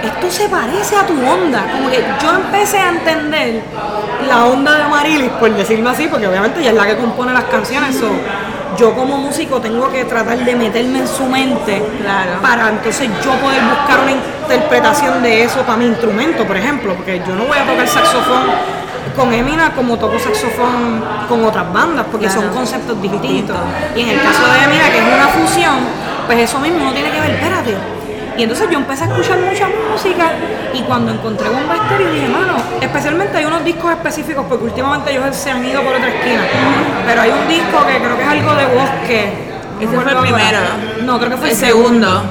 esto 0.03 0.29
se 0.31 0.49
parece 0.49 0.95
a 0.97 1.05
tu 1.05 1.13
onda, 1.13 1.63
como 1.71 1.89
que 1.89 2.03
yo 2.21 2.31
empecé 2.33 2.77
a 2.79 2.89
entender 2.89 3.61
la 4.27 4.45
onda 4.45 4.75
de 4.75 4.83
Amarilis, 4.83 5.29
por 5.31 5.51
decirlo 5.51 5.89
así, 5.89 6.07
porque 6.07 6.27
obviamente 6.27 6.59
ella 6.59 6.69
es 6.71 6.75
la 6.75 6.85
que 6.87 6.97
compone 6.97 7.33
las 7.33 7.45
canciones, 7.45 7.95
so, 7.97 8.07
yo 8.77 8.93
como 8.93 9.17
músico 9.17 9.61
tengo 9.61 9.89
que 9.91 10.03
tratar 10.05 10.37
de 10.39 10.53
meterme 10.55 10.99
en 10.99 11.07
su 11.07 11.23
mente 11.25 11.81
Claro. 12.01 12.41
para 12.41 12.67
entonces 12.69 13.07
yo 13.23 13.31
poder 13.35 13.61
buscar 13.63 13.99
una 14.03 14.11
interpretación 14.11 15.23
de 15.23 15.43
eso 15.43 15.61
para 15.61 15.77
mi 15.77 15.85
instrumento, 15.85 16.43
por 16.45 16.57
ejemplo, 16.57 16.93
porque 16.93 17.21
yo 17.25 17.35
no 17.35 17.45
voy 17.45 17.57
a 17.57 17.63
tocar 17.65 17.87
saxofón 17.87 18.43
con 19.15 19.33
Emina 19.33 19.71
como 19.73 19.97
toco 19.97 20.17
saxofón 20.19 21.03
con 21.29 21.43
otras 21.45 21.71
bandas, 21.73 22.05
porque 22.11 22.27
Claro. 22.27 22.41
son 22.41 22.49
conceptos 22.51 23.01
distintos. 23.01 23.55
Y 23.95 24.01
en 24.01 24.09
el 24.09 24.21
caso 24.21 24.41
de 24.47 24.63
Emina, 24.65 24.89
que 24.91 24.97
es 24.97 25.03
una 25.03 25.27
fusión, 25.27 25.75
pues 26.25 26.39
eso 26.39 26.59
mismo 26.59 26.83
no 26.85 26.91
tiene 26.93 27.11
que 27.11 27.19
ver, 27.21 27.31
espérate. 27.31 27.75
Y 28.37 28.43
entonces 28.43 28.67
yo 28.69 28.77
empecé 28.79 29.05
a 29.05 29.07
escuchar 29.07 29.37
mucha 29.39 29.67
música 29.91 30.31
y 30.73 30.81
cuando 30.81 31.11
encontré 31.13 31.47
Bomba 31.47 31.75
Estéreo 31.75 32.11
dije, 32.11 32.27
mano, 32.27 32.57
especialmente 32.81 33.37
hay 33.37 33.45
unos 33.45 33.63
discos 33.63 33.91
específicos, 33.91 34.45
porque 34.49 34.65
últimamente 34.65 35.11
ellos 35.11 35.33
se 35.35 35.51
han 35.51 35.63
ido 35.65 35.81
por 35.81 35.93
otra 35.95 36.09
esquina, 36.09 36.41
pero 37.05 37.21
hay 37.21 37.29
un 37.31 37.47
disco 37.47 37.85
que 37.87 37.97
creo 37.97 38.17
que 38.17 38.23
es 38.23 38.27
algo 38.29 38.55
de 38.55 38.65
bosque. 38.65 39.29
Ese 39.79 39.93
No 39.95 40.01
fue 40.01 40.11
el 40.11 40.17
primero. 40.19 40.57
No, 41.03 41.17
creo 41.17 41.29
que 41.31 41.37
fue 41.37 41.49
El 41.51 41.55
segundo. 41.55 42.23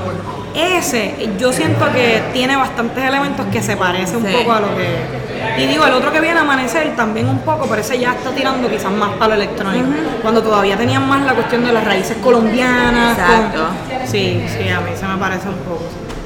Ese, 0.55 1.15
yo 1.39 1.53
siento 1.53 1.91
que 1.93 2.23
tiene 2.33 2.57
bastantes 2.57 3.03
elementos 3.05 3.45
que 3.53 3.61
se 3.63 3.77
parece 3.77 4.17
un 4.17 4.25
Sí. 4.27 4.33
poco 4.33 4.53
a 4.53 4.61
lo 4.61 4.69
que. 4.77 5.25
Y 5.63 5.67
digo, 5.67 5.85
el 5.87 5.93
otro 5.93 6.11
que 6.13 6.21
viene 6.21 6.39
a 6.39 6.43
amanecer 6.43 6.95
también 6.97 7.29
un 7.29 7.39
poco, 7.41 7.67
pero 7.69 7.81
ese 7.81 7.99
ya 7.99 8.13
está 8.15 8.31
tirando 8.31 8.69
quizás 8.69 8.91
más 8.93 9.11
para 9.19 9.35
lo 9.37 9.43
electrónico. 9.43 9.87
Cuando 10.23 10.43
todavía 10.43 10.77
tenían 10.77 11.07
más 11.09 11.23
la 11.23 11.35
cuestión 11.35 11.65
de 11.65 11.73
las 11.73 11.85
raíces 11.85 12.17
colombianas. 12.23 13.17
con- 13.19 13.25
Exacto. 13.35 13.67
Sí, 14.07 14.45
sí, 14.49 14.69
a 14.69 14.81
mí 14.81 14.91
se 14.99 15.07
me 15.07 15.17
parece 15.17 15.49
un 15.49 15.57
poco. 15.57 15.83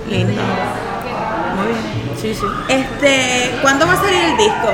Lindo. 0.08 0.42
Muy 1.56 1.66
bien. 1.66 2.18
Sí, 2.20 2.34
sí. 2.34 2.46
Este, 2.68 3.54
¿cuándo 3.62 3.86
va 3.86 3.92
a 3.94 3.96
salir 3.96 4.22
el 4.24 4.36
disco? 4.36 4.68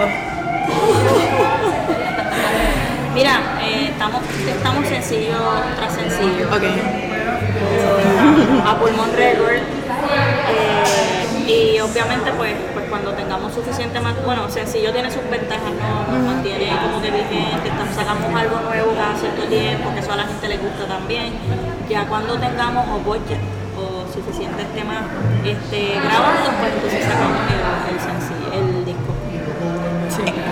Mira, 3.14 3.40
eh, 3.62 3.88
estamos, 3.92 4.22
estamos 4.48 4.86
sencillo 4.88 5.36
tras 5.76 5.92
sencillo. 5.94 6.48
Ok. 6.48 6.62
A 8.66 8.78
pulmón 8.78 9.10
record. 9.14 9.56
eh, 9.56 10.84
y 11.46 11.78
obviamente 11.80 12.32
pues, 12.38 12.54
pues 12.72 12.86
cuando 12.88 13.12
tengamos 13.12 13.52
suficiente 13.52 14.00
más, 14.00 14.14
bueno, 14.24 14.48
sencillo 14.48 14.92
tiene 14.92 15.10
sus 15.10 15.28
ventajas, 15.30 15.72
¿no? 15.78 16.12
nos 16.16 16.24
mantiene 16.26 16.70
como 16.82 17.02
que 17.02 17.10
vigente, 17.10 17.70
sacamos 17.94 18.34
algo 18.34 18.60
nuevo 18.60 18.94
cada 18.94 19.14
cierto 19.16 19.42
tiempo, 19.44 19.92
que 19.92 20.00
eso 20.00 20.12
a 20.12 20.16
la 20.16 20.24
gente 20.24 20.48
le 20.48 20.56
gusta 20.56 20.86
también. 20.86 21.34
Ya 21.88 22.06
cuando 22.06 22.38
tengamos 22.38 22.86
o 22.88 22.98
budget 23.00 23.38
o 23.76 24.10
suficientes 24.10 24.66
temas 24.74 25.02
este, 25.44 26.00
grabados, 26.00 26.48
pues 26.58 26.72
entonces 26.74 27.04
sacamos 27.04 27.40
el, 27.52 27.94
el 27.94 28.00
sencillo, 28.00 28.52
el 28.52 28.84
disco. 28.86 29.12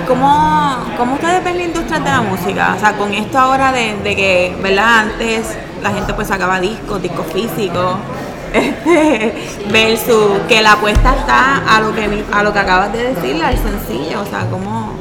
¿Cómo, 0.07 0.77
¿Cómo 0.99 1.15
ustedes 1.15 1.43
ven 1.43 1.57
la 1.57 1.65
industria 1.65 2.01
de 2.01 2.11
la 2.11 2.21
música? 2.21 2.75
O 2.77 2.81
sea, 2.81 2.93
con 2.99 3.15
esto 3.15 3.39
ahora 3.39 3.73
de, 3.73 3.97
de 4.03 4.17
que, 4.17 4.57
¿verdad? 4.63 4.99
Antes 4.99 5.57
la 5.83 5.91
gente 5.91 6.15
pues 6.15 6.29
sacaba 6.29 6.61
discos, 6.61 7.03
discos 7.03 7.27
físicos, 7.33 7.97
este, 8.53 9.35
versus 9.71 10.39
que 10.49 10.63
la 10.63 10.73
apuesta 10.73 11.15
está 11.17 11.63
a 11.77 11.81
lo 11.81 11.95
que 11.95 12.07
mi- 12.09 12.25
a 12.33 12.43
lo 12.43 12.53
que 12.53 12.59
acabas 12.59 12.93
de 12.93 13.15
decir, 13.15 13.43
al 13.43 13.57
sencillo, 13.59 14.21
o 14.23 14.27
sea, 14.27 14.47
¿cómo, 14.51 14.93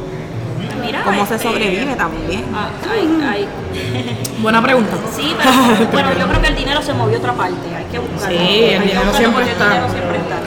Mira, 0.83 1.03
cómo 1.03 1.25
se 1.25 1.35
este, 1.35 1.47
sobrevive 1.47 1.95
también? 1.95 2.45
ah, 2.55 2.69
Buena 4.41 4.61
pregunta. 4.61 4.93
Sí, 5.15 5.35
pero 5.37 5.51
bueno, 5.91 6.09
yo 6.19 6.27
creo 6.27 6.41
que 6.41 6.47
el 6.47 6.55
dinero 6.55 6.81
se 6.81 6.93
movió 6.93 7.17
a 7.17 7.19
otra 7.19 7.33
parte, 7.33 7.75
hay 7.75 7.85
que 7.91 7.99
buscarlo. 7.99 8.37
Sí, 8.39 8.43
el 8.43 8.51
Hay 8.53 8.79
que 8.79 8.79
dinero 8.87 9.13
siempre 9.13 9.31
porque 9.33 9.51
está. 9.51 9.65
El 9.65 9.71
dinero 9.71 9.89
siempre 9.91 10.17
está. 10.17 10.37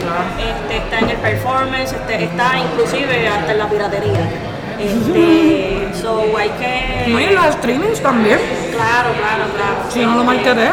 Este, 0.40 0.76
está 0.78 0.98
en 0.98 1.10
el 1.10 1.16
performance, 1.18 1.92
este, 1.92 2.24
está 2.24 2.58
inclusive 2.58 3.28
hasta 3.28 3.52
en 3.52 3.58
la 3.58 3.68
piratería. 3.68 4.30
Este, 4.78 5.88
so 6.00 6.22
hay 6.38 6.50
que. 6.50 7.10
No, 7.12 7.20
y 7.20 7.24
en 7.24 7.34
los 7.34 7.46
streamings 7.54 8.00
también. 8.02 8.38
Claro, 8.72 9.10
claro, 9.18 9.44
claro. 9.56 9.90
Si 9.90 10.00
no 10.00 10.16
lo 10.16 10.24
marketea. 10.24 10.72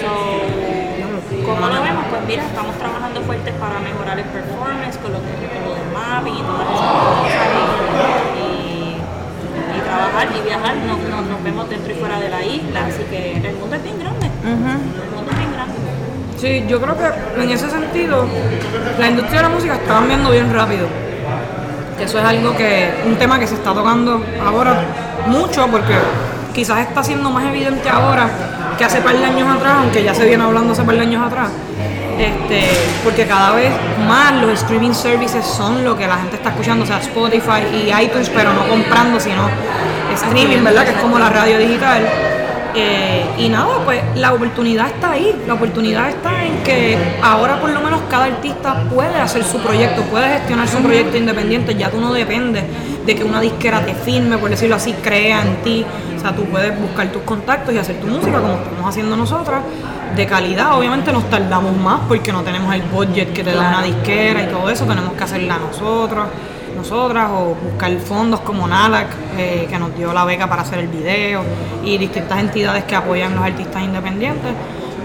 So, 0.00 1.44
¿Cómo 1.46 1.66
lo 1.66 1.82
vemos? 1.82 2.04
Pues 2.10 2.22
mira, 2.26 2.42
estamos 2.44 2.76
trabajando 2.78 3.20
fuertes 3.22 3.52
para 3.54 3.78
mejorar 3.80 4.18
el 4.18 4.24
performance 4.26 4.96
con 4.98 5.12
lo, 5.12 5.18
con 5.18 5.62
lo 5.66 5.74
del 5.74 5.88
mapping 5.92 6.34
y 6.34 6.42
todas 6.42 6.66
esas 6.70 6.92
cosas. 6.92 7.48
Y, 8.38 8.40
y- 8.42 8.96
y 9.76 9.80
trabajar 9.80 10.28
y 10.38 10.40
viajar. 10.46 10.76
Nos, 10.76 10.98
nos- 11.10 11.26
nos 11.26 11.42
vemos 11.42 11.68
dentro 11.68 11.92
y 11.92 11.96
fuera 11.96 12.20
de 12.20 12.28
la 12.28 12.42
isla, 12.44 12.86
así 12.86 13.02
que 13.10 13.36
el 13.36 13.56
mundo 13.56 13.76
es 13.76 13.82
bien 13.82 13.98
grande. 13.98 14.26
El 14.44 14.56
mundo 14.56 15.30
es 15.32 15.38
bien 15.38 15.52
grande. 15.52 15.74
Sí, 16.38 16.64
yo 16.68 16.80
creo 16.80 16.96
que 16.98 17.40
en 17.42 17.50
ese 17.50 17.70
sentido 17.70 18.26
la 18.98 19.08
industria 19.08 19.42
de 19.42 19.48
la 19.48 19.54
música 19.54 19.74
está 19.74 19.94
cambiando 19.94 20.30
bien 20.30 20.52
rápido. 20.52 20.86
Eso 22.02 22.18
es 22.18 22.24
algo 22.24 22.56
que, 22.56 22.90
un 23.06 23.16
tema 23.16 23.38
que 23.38 23.46
se 23.46 23.54
está 23.54 23.72
tocando 23.72 24.20
ahora 24.44 24.84
mucho 25.26 25.66
porque 25.68 25.94
quizás 26.52 26.80
está 26.80 27.02
siendo 27.02 27.30
más 27.30 27.44
evidente 27.44 27.88
ahora 27.88 28.28
que 28.76 28.84
hace 28.84 29.00
par 29.00 29.16
de 29.16 29.24
años 29.24 29.48
atrás, 29.56 29.74
aunque 29.78 30.02
ya 30.02 30.12
se 30.12 30.24
viene 30.24 30.42
hablando 30.42 30.72
hace 30.72 30.82
par 30.82 30.96
de 30.96 31.02
años 31.02 31.24
atrás. 31.24 31.48
Este, 32.18 32.68
porque 33.04 33.26
cada 33.26 33.52
vez 33.52 33.72
más 34.06 34.34
los 34.34 34.50
streaming 34.62 34.92
services 34.92 35.44
son 35.44 35.84
lo 35.84 35.96
que 35.96 36.06
la 36.06 36.16
gente 36.16 36.36
está 36.36 36.50
escuchando, 36.50 36.84
o 36.84 36.86
sea, 36.86 36.98
Spotify 36.98 37.62
y 37.72 38.04
iTunes, 38.04 38.28
pero 38.28 38.52
no 38.52 38.68
comprando, 38.68 39.18
sino 39.18 39.48
streaming, 40.12 40.62
¿verdad? 40.64 40.84
Que 40.84 40.90
es 40.90 40.98
como 40.98 41.18
la 41.18 41.30
radio 41.30 41.58
digital. 41.58 42.02
Eh, 42.74 43.24
y 43.38 43.48
nada, 43.48 43.84
pues 43.84 44.02
la 44.16 44.32
oportunidad 44.32 44.86
está 44.88 45.12
ahí. 45.12 45.34
La 45.46 45.54
oportunidad 45.54 46.08
está 46.08 46.44
en 46.44 46.62
que 46.62 46.96
ahora 47.22 47.60
por 47.60 47.70
lo 47.70 47.80
menos 47.80 48.00
cada 48.10 48.24
artista 48.24 48.84
puede 48.92 49.16
hacer 49.16 49.44
su 49.44 49.58
proyecto, 49.58 50.02
puede 50.02 50.28
gestionar 50.38 50.68
su 50.68 50.78
proyecto 50.78 51.16
independiente. 51.16 51.74
Ya 51.74 51.90
tú 51.90 52.00
no 52.00 52.12
dependes 52.12 52.64
de 53.04 53.14
que 53.14 53.24
una 53.24 53.40
disquera 53.40 53.84
te 53.84 53.94
firme, 53.94 54.38
por 54.38 54.50
decirlo 54.50 54.76
así, 54.76 54.92
crea 54.94 55.42
en 55.42 55.56
ti. 55.62 55.84
O 56.16 56.20
sea, 56.20 56.34
tú 56.34 56.44
puedes 56.44 56.78
buscar 56.80 57.08
tus 57.08 57.22
contactos 57.22 57.74
y 57.74 57.78
hacer 57.78 58.00
tu 58.00 58.06
música 58.06 58.40
como 58.40 58.54
estamos 58.54 58.88
haciendo 58.88 59.16
nosotras, 59.16 59.62
de 60.16 60.26
calidad. 60.26 60.78
Obviamente 60.78 61.12
nos 61.12 61.28
tardamos 61.28 61.76
más 61.76 62.00
porque 62.08 62.32
no 62.32 62.42
tenemos 62.42 62.74
el 62.74 62.82
budget 62.82 63.32
que 63.32 63.42
te 63.42 63.52
da 63.52 63.68
una 63.68 63.82
disquera 63.82 64.42
y 64.42 64.46
todo 64.46 64.70
eso, 64.70 64.84
tenemos 64.84 65.12
que 65.14 65.24
hacerla 65.24 65.58
nosotros 65.58 66.26
nosotras 66.82 67.30
o 67.30 67.54
buscar 67.54 67.96
fondos 67.98 68.40
como 68.40 68.66
NALAC, 68.66 69.06
eh, 69.38 69.66
que 69.70 69.78
nos 69.78 69.96
dio 69.96 70.12
la 70.12 70.24
beca 70.24 70.48
para 70.48 70.62
hacer 70.62 70.80
el 70.80 70.88
video, 70.88 71.42
y 71.84 71.96
distintas 71.96 72.40
entidades 72.40 72.84
que 72.84 72.96
apoyan 72.96 73.36
los 73.36 73.44
artistas 73.44 73.82
independientes. 73.82 74.52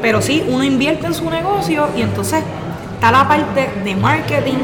Pero 0.01 0.21
sí, 0.21 0.43
uno 0.47 0.63
invierte 0.63 1.05
en 1.05 1.13
su 1.13 1.29
negocio 1.29 1.87
y 1.95 2.01
entonces 2.01 2.43
está 2.95 3.11
la 3.11 3.27
parte 3.27 3.69
de 3.83 3.95
marketing, 3.95 4.57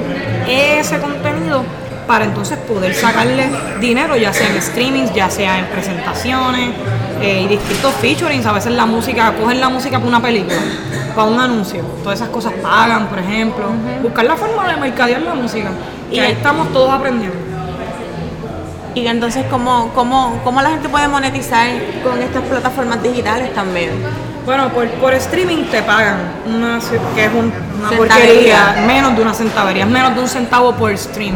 ese 0.48 1.00
contenido, 1.00 1.64
para 2.08 2.26
entonces 2.26 2.58
poder 2.58 2.94
sacarle 2.96 3.48
dinero, 3.80 4.18
ya 4.18 4.34
sea 4.34 4.50
en 4.50 4.62
streamings, 4.62 5.14
ya 5.14 5.30
sea 5.30 5.60
en 5.60 5.68
presentaciones 5.68 6.72
eh, 7.22 7.44
y 7.44 7.48
distintos 7.48 7.94
featurings. 7.96 8.46
A 8.46 8.54
veces 8.54 8.74
la 8.74 8.88
música, 8.88 9.34
cogen 9.40 9.62
la 9.62 9.70
música 9.70 9.98
para 9.98 10.10
una 10.10 10.22
película, 10.22 10.58
para 11.16 11.28
un 11.28 11.40
anuncio. 11.40 11.84
Todas 12.04 12.20
esas 12.20 12.30
cosas 12.30 12.54
pagan, 12.54 13.08
por 13.08 13.20
ejemplo. 13.20 13.66
Buscar 14.02 14.26
la 14.26 14.36
forma 14.36 14.68
de 14.68 14.78
mercadear 14.78 15.22
la 15.22 15.36
música. 15.36 15.70
Y 16.14 16.20
ahí 16.20 16.32
estamos 16.34 16.72
todos 16.72 16.92
aprendiendo. 16.94 17.38
Y 18.96 19.08
entonces, 19.08 19.44
¿cómo, 19.50 19.90
cómo, 19.96 20.40
¿cómo 20.44 20.62
la 20.62 20.70
gente 20.70 20.88
puede 20.88 21.08
monetizar 21.08 21.68
con 22.04 22.22
estas 22.22 22.44
plataformas 22.44 23.02
digitales 23.02 23.54
también? 23.56 23.90
Bueno, 24.46 24.70
por, 24.70 24.88
por 24.90 25.14
streaming 25.14 25.64
te 25.66 25.82
pagan, 25.82 26.18
una, 26.46 26.80
que 27.16 27.26
es 27.26 27.32
un- 27.34 27.52
una 27.80 27.90
Centavería. 27.90 27.96
porquería, 28.68 28.84
menos 28.86 29.16
de 29.16 29.22
una 29.24 29.34
centavería, 29.34 29.86
es 29.86 29.90
menos 29.90 30.14
de 30.14 30.22
un 30.22 30.28
centavo 30.28 30.74
por 30.76 30.96
stream. 30.98 31.36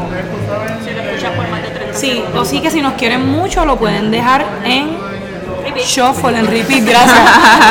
Si 0.85 0.91
lo 0.91 1.01
escuchas 1.01 1.31
por 1.31 1.47
más 1.49 1.61
de 1.63 1.69
30 1.69 1.97
Sí, 1.97 2.23
o 2.35 2.45
sí 2.45 2.59
que 2.61 2.69
si 2.69 2.81
nos 2.81 2.93
quieren 2.93 3.25
mucho 3.31 3.65
lo 3.65 3.77
pueden 3.77 4.11
dejar 4.11 4.45
en 4.65 4.95
Repeat. 5.63 5.85
shuffle, 5.87 6.37
en 6.37 6.47
repeat, 6.47 6.83
gracias. 6.85 7.17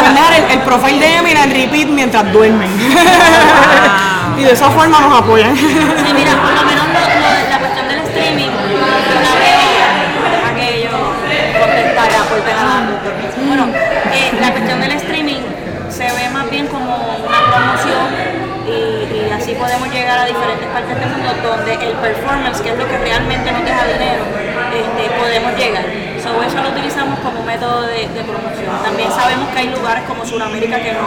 pueden 0.01 0.15
dejar 0.15 0.33
el, 0.35 0.51
el 0.53 0.61
profile 0.61 0.99
de 0.99 1.17
Emina 1.17 1.45
en 1.45 1.51
repeat 1.51 1.89
mientras 1.89 2.33
duermen. 2.33 2.69
y 4.39 4.43
de 4.43 4.51
esa 4.53 4.69
forma 4.71 4.99
nos 5.01 5.21
apoyan. 5.21 5.55
Sí, 5.57 5.67
mira, 6.15 6.33
por 6.43 6.53
lo 6.53 6.63
menos 6.65 6.86
donde 21.47 21.75
el 21.75 21.95
performance, 21.97 22.61
que 22.61 22.71
es 22.71 22.79
lo 22.79 22.87
que 22.87 22.99
realmente 22.99 23.51
nos 23.53 23.65
deja 23.65 23.85
dinero, 23.87 24.25
este, 24.75 25.11
podemos 25.19 25.53
llegar. 25.57 25.85
So, 26.23 26.43
eso 26.43 26.63
lo 26.63 26.71
utilizamos 26.71 27.19
como 27.21 27.43
método 27.45 27.83
de, 27.83 28.09
de 28.09 28.23
promoción. 28.25 28.73
También 28.83 29.11
sabemos 29.13 29.49
que 29.51 29.59
hay 29.59 29.69
lugares 29.69 30.05
como 30.09 30.25
Sudamérica 30.27 30.81
que 30.83 30.93
no, 30.93 31.07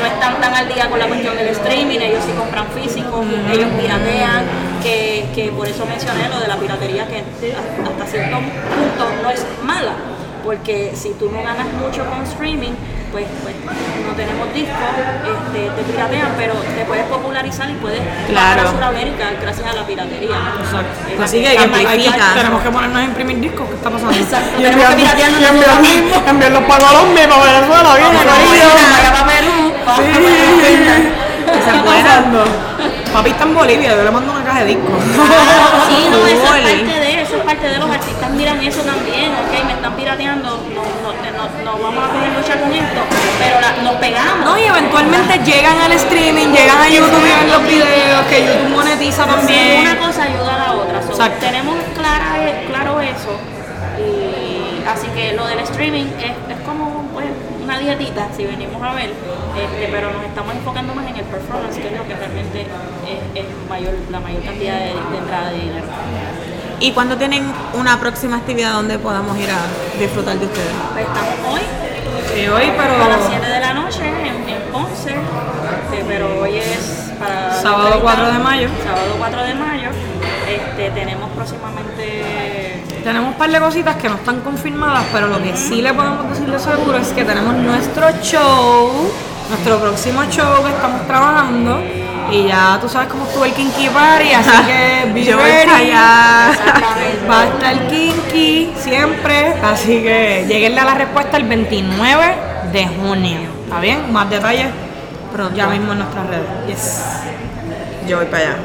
no 0.00 0.06
están 0.06 0.40
tan 0.40 0.54
al 0.54 0.68
día 0.68 0.90
con 0.90 0.98
la 0.98 1.06
cuestión 1.06 1.36
del 1.36 1.48
streaming, 1.48 2.00
ellos 2.00 2.22
sí 2.24 2.32
compran 2.32 2.66
físico, 2.72 3.24
ellos 3.50 3.68
piratean, 3.80 4.44
que, 4.82 5.26
que 5.34 5.50
por 5.52 5.66
eso 5.66 5.86
mencioné 5.86 6.28
lo 6.28 6.38
de 6.40 6.48
la 6.48 6.56
piratería 6.56 7.06
que 7.06 7.18
hasta 7.20 8.06
cierto 8.06 8.36
punto 8.36 9.22
no 9.22 9.30
es 9.30 9.46
mala, 9.62 9.92
porque 10.46 10.92
si 10.94 11.10
tú 11.18 11.28
no 11.30 11.42
ganas 11.42 11.66
mucho 11.82 12.06
con 12.08 12.22
streaming, 12.22 12.72
pues, 13.10 13.26
pues 13.42 13.54
no 14.06 14.12
tenemos 14.14 14.46
discos, 14.54 14.78
este, 15.26 15.70
te 15.74 15.82
piratean, 15.90 16.30
pero 16.38 16.54
te 16.54 16.84
puedes 16.84 17.04
popularizar 17.06 17.68
y 17.68 17.74
puedes 17.74 18.00
Claro. 18.28 18.62
a 18.62 18.70
Sudamérica 18.70 19.24
gracias 19.42 19.66
a 19.66 19.72
la 19.74 19.84
piratería. 19.84 20.36
Exacto. 20.62 21.22
Así 21.22 21.42
que, 21.42 21.50
tenemos 22.34 22.62
que 22.62 22.70
ponernos 22.70 22.98
a 23.00 23.04
imprimir 23.04 23.40
discos. 23.40 23.66
¿Qué 23.68 23.74
está 23.74 23.90
pasando? 23.90 24.12
Exacto, 24.14 24.54
Y 24.58 24.62
tenemos 24.62 24.86
que 24.86 24.96
piratearnos 24.96 25.40
y 25.40 25.44
enviar- 25.44 25.80
nosotros 25.82 26.22
enviarlos 26.30 26.62
para 26.62 26.84
Colombia, 26.86 27.28
para 27.28 27.42
Venezuela, 27.42 27.94
bien, 27.96 28.12
para 28.14 29.26
Perú, 29.26 29.74
para 29.84 29.96
Perú. 29.98 30.26
¿Qué 31.46 31.58
está 31.58 31.84
pasando? 31.84 32.44
Papi 33.12 33.30
está 33.30 33.44
en 33.44 33.54
Bolivia, 33.54 33.96
yo 33.96 34.04
le 34.04 34.10
mando 34.10 34.30
una 34.32 34.44
caja 34.44 34.60
de 34.60 34.66
discos. 34.66 35.00
Sí, 35.02 36.08
no, 36.10 36.26
eso 36.26 36.54
es 36.54 36.62
parte 36.62 37.00
de 37.00 37.05
parte 37.56 37.68
de 37.72 37.78
los 37.78 37.90
artistas 37.90 38.30
miran 38.32 38.60
eso 38.62 38.82
también, 38.82 39.32
ok, 39.32 39.64
me 39.66 39.72
están 39.72 39.96
pirateando, 39.96 40.48
no, 40.74 40.82
no, 40.84 41.10
no, 41.16 41.64
no 41.64 41.82
vamos 41.82 42.04
a 42.04 42.12
poder 42.12 42.32
luchar 42.36 42.60
con 42.60 42.72
esto, 42.72 43.00
pero 43.38 43.60
la- 43.60 43.82
nos 43.82 43.94
pegamos. 43.96 44.44
No, 44.44 44.58
y 44.58 44.64
eventualmente 44.64 45.38
llegan 45.44 45.78
al 45.80 45.92
streaming, 45.92 46.48
llegan 46.52 46.78
a 46.82 46.88
YouTube 46.88 47.24
y 47.24 47.32
ven 47.40 47.50
los 47.50 47.62
videos, 47.66 48.26
que 48.28 48.40
YouTube 48.44 48.68
monetiza 48.76 49.24
también. 49.24 49.80
una 49.80 49.98
cosa 49.98 50.22
ayuda 50.24 50.54
a 50.54 50.58
la 50.66 50.72
otra. 50.74 51.02
So, 51.02 51.30
tenemos 51.40 51.76
clara, 51.96 52.36
claro 52.68 53.00
eso. 53.00 53.32
Y 53.98 54.86
así 54.86 55.06
que 55.14 55.32
lo 55.32 55.46
del 55.46 55.60
streaming 55.60 56.06
es, 56.20 56.32
es 56.52 56.60
como 56.66 57.08
pues, 57.14 57.26
una 57.64 57.78
dietita, 57.78 58.28
si 58.36 58.44
venimos 58.44 58.82
a 58.82 58.92
ver, 58.92 59.10
este, 59.56 59.88
pero 59.90 60.12
nos 60.12 60.24
estamos 60.24 60.54
enfocando 60.54 60.94
más 60.94 61.06
en 61.08 61.16
el 61.16 61.24
performance, 61.24 61.76
que 61.78 61.86
es 61.88 61.96
lo 61.96 62.06
que 62.06 62.14
realmente 62.14 62.60
es, 62.62 63.42
es 63.42 63.46
mayor, 63.70 63.94
la 64.10 64.20
mayor 64.20 64.42
cantidad 64.42 64.74
de, 64.78 64.92
de 64.92 65.18
entrada 65.18 65.50
de 65.50 65.58
dinero. 65.58 65.86
¿Y 66.78 66.92
cuando 66.92 67.16
tienen 67.16 67.44
una 67.74 67.98
próxima 67.98 68.36
actividad 68.36 68.72
donde 68.72 68.98
podamos 68.98 69.38
ir 69.38 69.48
a 69.50 69.98
disfrutar 69.98 70.38
de 70.38 70.46
ustedes? 70.46 70.72
Pues 70.92 71.06
estamos 71.06 71.34
hoy 71.54 71.60
Sí, 72.34 72.46
hoy, 72.48 72.64
pero 72.76 73.02
a 73.02 73.08
las 73.08 73.20
7 73.28 73.46
de 73.46 73.60
la 73.60 73.72
noche 73.72 74.06
en, 74.06 74.48
en 74.48 74.62
Ponce, 74.70 75.10
este, 75.10 76.04
pero 76.06 76.40
hoy 76.42 76.56
es 76.56 77.12
para... 77.18 77.52
Sábado 77.62 77.88
acreditados. 77.88 78.02
4 78.02 78.32
de 78.32 78.38
mayo. 78.38 78.68
Sábado 78.84 79.14
4 79.18 79.42
de 79.44 79.54
mayo. 79.54 79.88
Este, 80.48 80.90
tenemos 80.90 81.30
próximamente 81.30 82.66
tenemos 83.06 83.34
un 83.34 83.38
par 83.38 83.48
de 83.48 83.60
cositas 83.60 83.94
que 83.96 84.08
no 84.08 84.16
están 84.16 84.40
confirmadas, 84.40 85.04
pero 85.12 85.28
lo 85.28 85.40
que 85.40 85.56
sí 85.56 85.80
le 85.80 85.94
podemos 85.94 86.28
decir 86.28 86.50
de 86.50 86.58
seguro 86.58 86.98
es 86.98 87.08
que 87.12 87.24
tenemos 87.24 87.54
nuestro 87.54 88.10
show, 88.20 88.90
nuestro 89.48 89.78
próximo 89.78 90.24
show 90.24 90.64
que 90.64 90.70
estamos 90.70 91.06
trabajando. 91.06 92.05
Y 92.30 92.48
ya 92.48 92.78
tú 92.80 92.88
sabes 92.88 93.08
cómo 93.08 93.24
estuvo 93.24 93.44
el 93.44 93.52
Kinky 93.52 93.88
Party, 93.88 94.32
así 94.32 94.50
que 94.66 95.10
be 95.14 95.24
Yo 95.24 95.36
ready. 95.38 95.70
allá. 95.70 96.50
Va 97.30 97.40
a 97.42 97.44
estar 97.44 97.86
Kinky 97.88 98.72
siempre, 98.78 99.54
así 99.62 100.02
que 100.02 100.44
lleguenle 100.48 100.80
a 100.80 100.84
la 100.84 100.94
respuesta 100.94 101.36
el 101.36 101.44
29 101.44 102.34
de 102.72 102.86
junio. 102.88 103.38
¿Está 103.64 103.80
bien? 103.80 104.12
Más 104.12 104.28
detalles 104.28 104.66
Pronto. 105.32 105.54
ya 105.56 105.66
mismo 105.68 105.92
en 105.92 105.98
nuestras 106.00 106.26
redes. 106.26 106.46
Yes. 106.66 107.02
Yo 108.08 108.16
voy 108.18 108.26
para 108.26 108.42
allá. 108.42 108.56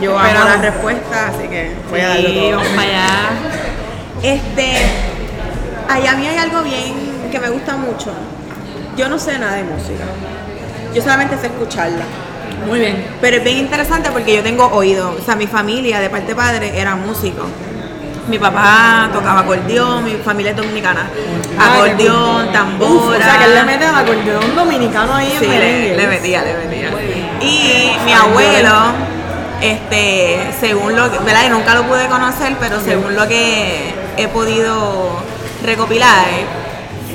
Yo 0.00 0.18
amo 0.18 0.26
Esperamos. 0.26 0.50
la 0.56 0.62
respuesta, 0.62 1.28
así 1.28 1.48
que 1.48 1.72
voy 1.90 2.00
a 2.00 2.08
darlo 2.08 2.28
todo. 2.32 2.50
vamos 2.56 2.68
para 2.68 2.82
allá. 2.82 3.08
Este, 4.22 4.72
ay, 5.88 6.06
a 6.06 6.12
mí 6.14 6.26
hay 6.26 6.36
algo 6.38 6.62
bien 6.62 6.94
que 7.30 7.38
me 7.38 7.48
gusta 7.50 7.76
mucho. 7.76 8.12
Yo 8.96 9.08
no 9.08 9.18
sé 9.18 9.38
nada 9.38 9.56
de 9.56 9.64
música. 9.64 10.04
Yo 10.94 11.02
solamente 11.02 11.36
sé 11.38 11.46
escucharla. 11.46 12.04
Muy 12.66 12.80
bien. 12.80 13.04
Pero 13.20 13.36
es 13.36 13.44
bien 13.44 13.58
interesante 13.58 14.10
porque 14.10 14.36
yo 14.36 14.42
tengo 14.42 14.66
oído. 14.66 15.16
O 15.20 15.24
sea, 15.24 15.36
mi 15.36 15.46
familia 15.46 16.00
de 16.00 16.10
parte 16.10 16.34
padre 16.34 16.78
era 16.78 16.96
músico. 16.96 17.46
Mi 18.28 18.38
papá 18.38 19.10
tocaba 19.12 19.40
acordeón, 19.40 20.04
mi 20.04 20.12
familia 20.14 20.52
es 20.52 20.56
dominicana. 20.56 21.08
Acordeón, 21.58 22.52
tambora. 22.52 22.92
Uf, 22.92 23.08
o 23.08 23.16
sea, 23.16 23.38
que 23.38 23.44
él 23.44 23.54
le 23.54 23.64
mete 23.64 23.84
al 23.84 23.96
acordeón 23.96 24.54
dominicano 24.54 25.14
ahí 25.14 25.36
Sí, 25.38 25.44
en 25.44 25.50
le, 25.50 25.96
le 25.96 26.06
metía, 26.06 26.42
le 26.44 26.54
metía. 26.54 26.90
Y 27.40 27.90
mi 28.04 28.12
abuelo, 28.12 28.70
este, 29.60 30.52
según 30.60 30.94
lo 30.94 31.10
que, 31.10 31.18
¿verdad? 31.18 31.48
Yo 31.48 31.50
nunca 31.50 31.74
lo 31.74 31.82
pude 31.84 32.06
conocer, 32.06 32.56
pero 32.60 32.80
según 32.80 33.16
lo 33.16 33.26
que 33.26 33.92
he 34.16 34.28
podido 34.28 35.20
recopilar, 35.64 36.26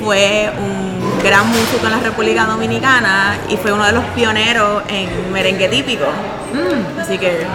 fue 0.02 0.50
un 0.58 0.97
gran 1.22 1.48
músico 1.48 1.86
en 1.86 1.92
la 1.92 1.98
República 2.00 2.44
Dominicana 2.44 3.36
y 3.48 3.56
fue 3.56 3.72
uno 3.72 3.84
de 3.84 3.92
los 3.92 4.04
pioneros 4.14 4.82
en 4.88 5.32
merengue 5.32 5.68
típico. 5.68 6.04
Así 7.00 7.18
que 7.18 7.46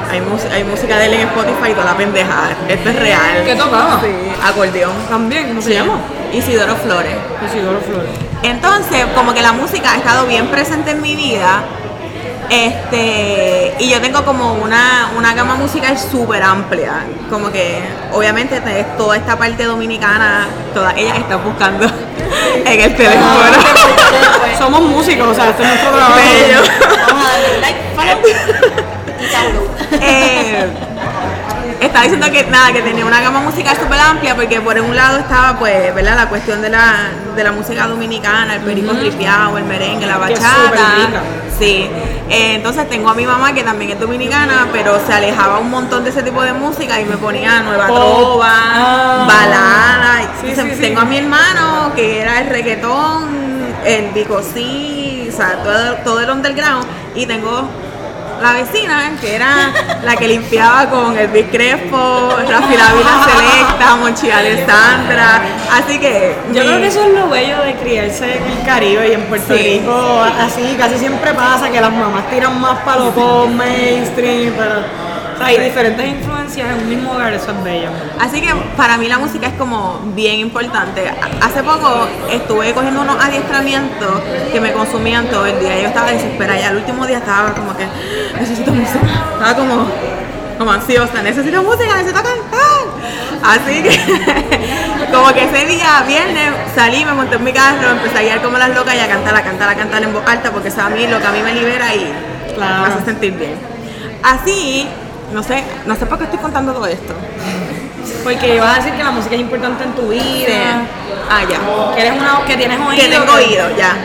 hay 0.52 0.64
música 0.64 0.98
de 1.00 1.06
él 1.08 1.14
en 1.16 1.22
Spotify 1.22 1.72
y 1.72 1.74
toda 1.74 1.86
la 1.86 1.98
pendeja. 1.98 2.50
Esto 2.68 2.90
es 2.90 2.96
real. 3.00 3.44
¿Qué 3.46 3.56
tocaba? 3.56 4.00
Sí, 4.02 4.08
acordeón. 4.44 4.94
También, 5.10 5.48
¿cómo 5.50 5.62
se 5.62 5.70
Sí. 5.70 5.74
llama? 5.76 5.98
Isidoro 6.32 6.76
Flores. 6.76 7.16
Isidoro 7.48 7.80
Flores. 7.82 8.10
Entonces, 8.44 9.06
como 9.16 9.34
que 9.34 9.42
la 9.42 9.52
música 9.54 9.94
ha 9.94 9.98
estado 9.98 10.26
bien 10.28 10.48
presente 10.48 10.92
en 10.92 11.02
mi 11.02 11.16
vida. 11.16 11.64
Este, 12.50 13.74
y 13.80 13.90
yo 13.90 14.00
tengo 14.02 14.24
como 14.24 14.54
una, 14.54 15.12
una 15.18 15.34
gama 15.34 15.56
musical 15.56 15.98
súper 15.98 16.44
amplia. 16.44 17.04
Como 17.30 17.52
que, 17.52 17.80
obviamente, 18.12 18.60
te- 18.62 18.84
toda 18.98 19.18
esta 19.18 19.38
parte 19.38 19.64
dominicana, 19.64 20.48
todas 20.74 20.96
ellas 20.98 21.18
están 21.18 21.44
buscando 21.44 21.86
en 22.66 22.82
el 22.82 22.96
teléfono. 22.96 23.26
Somos 24.58 24.82
músicos, 24.82 25.28
o 25.28 25.34
sea, 25.34 25.50
este 25.50 25.64
es 25.64 25.70
nuestro 25.70 25.92
trabajo. 25.92 26.16
Vamos 27.08 27.26
a 27.26 27.32
darle 27.32 27.60
like, 27.62 27.80
follow 27.96 28.18
y 29.20 29.26
download. 29.32 29.74
Eh, 30.02 30.68
estaba 31.86 32.04
diciendo 32.04 32.28
que 32.32 32.44
nada, 32.46 32.72
que 32.74 32.82
tenía 32.82 33.06
una 33.06 33.22
gama 33.22 33.40
musical 33.42 33.76
súper 33.78 34.00
amplia 34.00 34.36
porque 34.36 34.60
por 34.62 34.80
un 34.80 34.96
lado 34.96 35.20
estaba 35.20 35.58
pues, 35.60 35.94
¿verdad? 35.96 36.16
La 36.16 36.30
cuestión 36.30 36.62
de 36.62 36.70
la, 36.70 37.10
de 37.36 37.44
la 37.44 37.52
música 37.52 37.88
dominicana, 37.88 38.56
el 38.56 38.62
perico 38.62 38.94
tripeado, 38.94 39.58
el 39.58 39.64
merengue, 39.66 40.06
la 40.06 40.18
bachata. 40.18 41.22
Sí. 41.58 41.90
Eh, 42.30 42.56
entonces 42.56 42.90
tengo 42.90 43.10
a 43.10 43.14
mi 43.14 43.26
mamá 43.26 43.54
que 43.54 43.64
también 43.64 43.92
es 43.92 44.00
dominicana, 44.00 44.68
pero 44.72 45.00
se 45.06 45.14
alejaba 45.14 45.60
un 45.60 45.70
montón 45.70 46.04
de 46.04 46.10
ese 46.10 46.24
tipo 46.24 46.42
de 46.42 46.54
música 46.54 47.00
y 47.00 47.06
me 47.06 47.18
ponía 47.18 47.60
nueva 47.62 47.86
trova, 47.88 48.50
Ah. 48.52 49.26
balada. 49.28 50.22
Sí, 50.42 50.48
Entonces, 50.50 50.66
sí, 50.72 50.76
sí. 50.76 50.82
tengo 50.82 51.02
a 51.02 51.06
mi 51.06 51.18
hermano 51.18 51.92
que 51.96 52.22
era 52.22 52.40
el 52.42 52.50
reggaetón, 52.50 53.30
el 53.86 54.12
bicosí, 54.14 55.28
o 55.32 55.36
sea, 55.36 55.62
todo, 55.64 55.96
todo 56.04 56.20
el 56.22 56.30
underground. 56.30 56.86
Y 57.16 57.26
tengo 57.26 57.70
la 58.44 58.54
vecina, 58.54 59.12
que 59.22 59.36
era 59.36 59.72
la 60.04 60.16
que 60.18 60.28
limpiaba 60.28 60.90
con 60.90 61.18
el 61.18 61.28
Big 61.30 61.50
Crespo, 61.50 62.30
Rafi 62.38 62.76
la 62.78 62.94
Vila 62.94 63.26
Selecta, 63.26 63.96
Monchi 63.96 64.30
Alessandra. 64.30 65.42
Así 65.72 65.98
que. 65.98 66.36
Yo 66.54 66.62
mi- 66.62 66.68
creo 66.68 66.80
que 66.82 66.88
eso 66.88 67.04
es 67.04 67.14
lo 67.14 67.30
bello 67.30 67.62
de 67.64 67.74
criarse 67.76 68.38
en 68.38 68.44
el 68.60 68.66
Caribe 68.66 69.08
y 69.10 69.14
en 69.14 69.24
Puerto 69.28 69.56
Sí. 69.56 69.64
Rico. 69.64 70.22
Así 70.40 70.76
casi 70.78 70.98
siempre 71.00 71.34
pasa 71.34 71.70
que 71.72 71.80
las 71.80 71.92
mamás 71.92 72.30
tiran 72.30 72.60
más 72.60 72.80
para 72.80 73.00
lo 73.06 73.48
mainstream, 73.48 74.54
pero 74.58 74.76
hay 75.44 75.60
diferentes 75.60 76.08
influencias 76.08 76.68
en 76.70 76.84
un 76.84 76.90
mismo 76.90 77.12
hogar, 77.12 77.34
eso 77.34 77.52
es 77.52 77.64
bello. 77.64 77.90
Así 78.20 78.42
que 78.42 78.54
para 78.78 78.98
mí 78.98 79.08
la 79.08 79.18
música 79.20 79.48
es 79.48 79.54
como 79.54 80.00
bien 80.16 80.40
importante. 80.40 81.12
Hace 81.42 81.64
poco 81.64 82.08
estuve 82.32 82.74
cogiendo 82.74 83.02
unos 83.02 83.24
adiestramientos 83.24 84.22
que 84.52 84.60
me 84.62 84.72
consumían 84.74 85.28
todo 85.28 85.46
el 85.46 85.60
día. 85.60 85.80
Yo 85.82 85.88
estaba 85.88 86.12
desesperada 86.12 86.60
y 86.60 86.64
al 86.64 86.78
último 86.78 87.06
día 87.06 87.18
estaba 87.20 87.54
como 87.54 87.76
que 87.76 87.86
necesito 88.40 88.72
música. 88.72 89.06
Estaba 89.34 89.56
como, 89.56 89.88
como 90.58 90.72
ansiosa, 90.72 91.22
necesito 91.22 91.62
música, 91.64 91.96
necesito 91.98 92.22
cantar. 92.24 92.64
Así 93.44 93.84
que 93.84 94.00
como 95.12 95.34
que 95.34 95.44
ese 95.44 95.66
día, 95.66 96.04
viernes, 96.08 96.52
salí, 96.74 97.04
me 97.04 97.12
monté 97.14 97.36
en 97.36 97.44
mi 97.44 97.52
carro, 97.52 97.90
empecé 97.92 98.18
a 98.20 98.22
guiar 98.22 98.42
como 98.42 98.58
las 98.58 98.70
locas 98.74 98.96
y 98.96 99.00
a 99.00 99.08
cantar, 99.08 99.36
a 99.36 99.44
cantar, 99.44 99.70
a 99.70 99.76
cantar 99.76 100.02
en 100.04 100.14
voz 100.14 100.24
alta 100.26 100.52
porque 100.52 100.70
eso 100.70 100.82
a 100.82 100.90
mí 100.90 101.06
lo 101.08 101.20
que 101.20 101.28
a 101.28 101.32
mí 101.32 101.42
me 101.44 101.54
libera 101.54 101.94
y 101.94 102.12
Claro. 102.56 102.84
me 102.84 102.88
hace 102.94 103.06
sentir 103.06 103.34
bien. 103.34 103.56
Así, 104.24 104.88
no 105.34 105.44
sé, 105.44 105.64
no 105.86 105.96
sé 105.96 106.06
por 106.06 106.18
qué 106.18 106.26
estoy 106.26 106.40
contando 106.40 106.74
todo 106.74 106.86
esto. 106.88 107.14
Porque 108.24 108.60
vas 108.60 108.74
a 108.74 108.76
decir 108.78 108.94
que 108.94 109.04
la 109.04 109.12
música 109.12 109.36
es 109.36 109.42
importante 109.42 109.84
en 109.84 109.94
tu 109.94 110.08
vida, 110.10 110.82
Ah, 111.30 111.42
ya. 111.50 111.60
que 111.96 112.02
eres 112.02 112.20
una 112.20 112.42
que 112.46 112.56
tienes 112.58 112.80
oído. 112.80 113.04
Que 113.04 113.10
tengo 113.10 113.34
oído, 113.34 113.76
ya. 113.78 113.96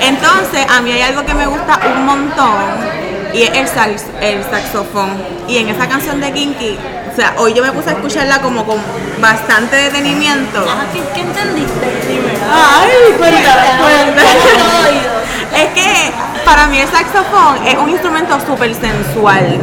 Entonces, 0.00 0.66
a 0.68 0.80
mí 0.80 0.92
hay 0.92 1.02
algo 1.02 1.24
que 1.24 1.34
me 1.34 1.46
gusta 1.46 1.78
un 1.94 2.06
montón 2.06 2.54
y 3.34 3.42
es 3.42 3.50
el, 3.50 3.66
sax- 3.68 4.06
el 4.20 4.42
saxofón. 4.44 5.10
Y 5.46 5.58
en 5.58 5.68
esa 5.68 5.86
canción 5.88 6.20
de 6.20 6.32
Kinky, 6.32 6.78
o 7.12 7.16
sea, 7.16 7.34
hoy 7.36 7.52
yo 7.54 7.62
me 7.62 7.70
puse 7.72 7.90
a 7.90 7.92
escucharla 7.92 8.40
como 8.40 8.64
con 8.64 8.78
bastante 9.20 9.76
detenimiento. 9.76 10.60
Ajá, 10.60 10.86
¿qué, 10.92 11.00
qué 11.14 11.20
entendiste? 11.20 11.86
Dime. 12.08 12.32
Ay, 12.52 13.14
cuéntame, 13.18 13.82
oídos. 14.88 15.20
Es 15.54 15.68
que 15.74 16.12
para 16.44 16.66
mí 16.68 16.78
el 16.78 16.88
saxofón 16.88 17.66
es 17.66 17.76
un 17.76 17.90
instrumento 17.90 18.38
súper 18.46 18.74
sensual. 18.74 19.58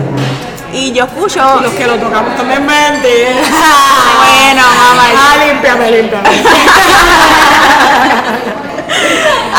Y 0.73 0.91
yo 0.91 1.05
escucho. 1.05 1.59
Y 1.59 1.63
los 1.63 1.73
que 1.73 1.87
lo 1.87 1.97
tocamos 1.97 2.35
también 2.35 2.65
mente. 2.65 3.33
bueno, 4.17 4.61
mamá. 4.61 5.03
Ah, 5.15 5.35
límpiame, 5.45 5.91
límpiame. 5.91 6.29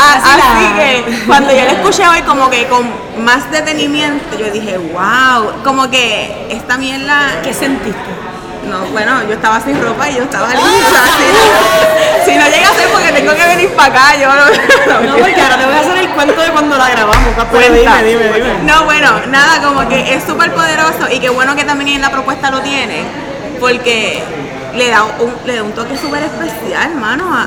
Ah, 0.01 0.15
Así 0.23 0.65
que 0.75 1.03
cuando 1.27 1.51
yo 1.51 1.65
la 1.65 1.71
escuché 1.71 2.07
hoy 2.07 2.21
como 2.21 2.49
que 2.49 2.67
con 2.67 2.89
más 3.23 3.51
detenimiento, 3.51 4.37
yo 4.37 4.49
dije, 4.49 4.77
wow, 4.77 5.61
como 5.63 5.89
que 5.89 6.47
esta 6.49 6.77
mierda... 6.77 7.41
¿Qué 7.43 7.53
sentiste? 7.53 7.99
No, 8.69 8.79
bueno, 8.91 9.23
yo 9.27 9.33
estaba 9.33 9.59
sin 9.59 9.81
ropa 9.81 10.09
y 10.09 10.15
yo 10.15 10.23
estaba 10.23 10.47
lista. 10.53 11.03
Si, 12.25 12.31
si 12.31 12.37
no 12.37 12.45
llega 12.45 12.69
a 12.69 12.73
ser 12.73 12.87
porque 12.91 13.11
tengo 13.11 13.33
que 13.33 13.45
venir 13.45 13.69
para 13.71 13.93
acá, 13.93 14.15
yo 14.15 14.29
no... 14.29 14.45
No, 15.01 15.17
porque 15.17 15.41
ahora 15.41 15.57
te 15.57 15.65
voy 15.65 15.75
a 15.75 15.79
hacer 15.79 15.97
el 15.97 16.09
cuento 16.09 16.41
Pero 17.05 17.49
Cuenta. 17.51 18.01
dime, 18.03 18.23
dime, 18.23 18.33
dime. 18.35 18.63
No, 18.63 18.83
bueno, 18.85 19.09
nada, 19.29 19.61
como 19.65 19.87
que 19.87 20.13
es 20.15 20.23
súper 20.23 20.53
poderoso 20.53 21.07
y 21.11 21.19
qué 21.19 21.29
bueno 21.29 21.55
que 21.55 21.63
también 21.63 21.95
en 21.95 22.01
la 22.01 22.09
propuesta 22.11 22.51
lo 22.51 22.59
tiene, 22.61 23.03
porque 23.59 24.21
le 24.75 24.89
da 24.89 25.03
un, 25.03 25.33
le 25.45 25.55
da 25.55 25.63
un 25.63 25.71
toque 25.71 25.97
súper 25.97 26.23
especial, 26.23 26.91
hermano, 26.91 27.25
a, 27.33 27.41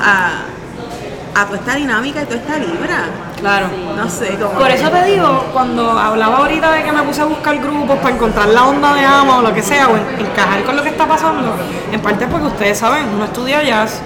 a, 1.35 1.41
a 1.41 1.45
toda 1.45 1.57
esta 1.59 1.75
dinámica 1.75 2.21
y 2.21 2.25
toda 2.25 2.37
esta 2.37 2.57
libra. 2.57 3.05
Claro. 3.39 3.67
No 3.97 4.09
sé, 4.09 4.29
como... 4.37 4.51
Por 4.57 4.69
eso 4.71 4.89
te 4.89 5.03
digo, 5.05 5.47
cuando 5.51 5.91
hablaba 5.99 6.37
ahorita 6.37 6.71
de 6.71 6.83
que 6.83 6.91
me 6.91 7.03
puse 7.03 7.21
a 7.21 7.25
buscar 7.25 7.57
grupos 7.57 7.97
para 7.99 8.15
encontrar 8.15 8.47
la 8.47 8.63
onda 8.65 8.93
de 8.93 9.05
ama 9.05 9.37
o 9.37 9.41
lo 9.41 9.53
que 9.53 9.61
sea, 9.61 9.87
o 9.89 9.97
en- 9.97 10.25
encajar 10.25 10.63
con 10.63 10.75
lo 10.77 10.83
que 10.83 10.89
está 10.89 11.05
pasando, 11.05 11.53
en 11.91 11.99
parte 12.01 12.25
porque 12.27 12.47
ustedes 12.47 12.77
saben, 12.77 13.05
uno 13.13 13.25
estudia 13.25 13.61
jazz 13.61 13.99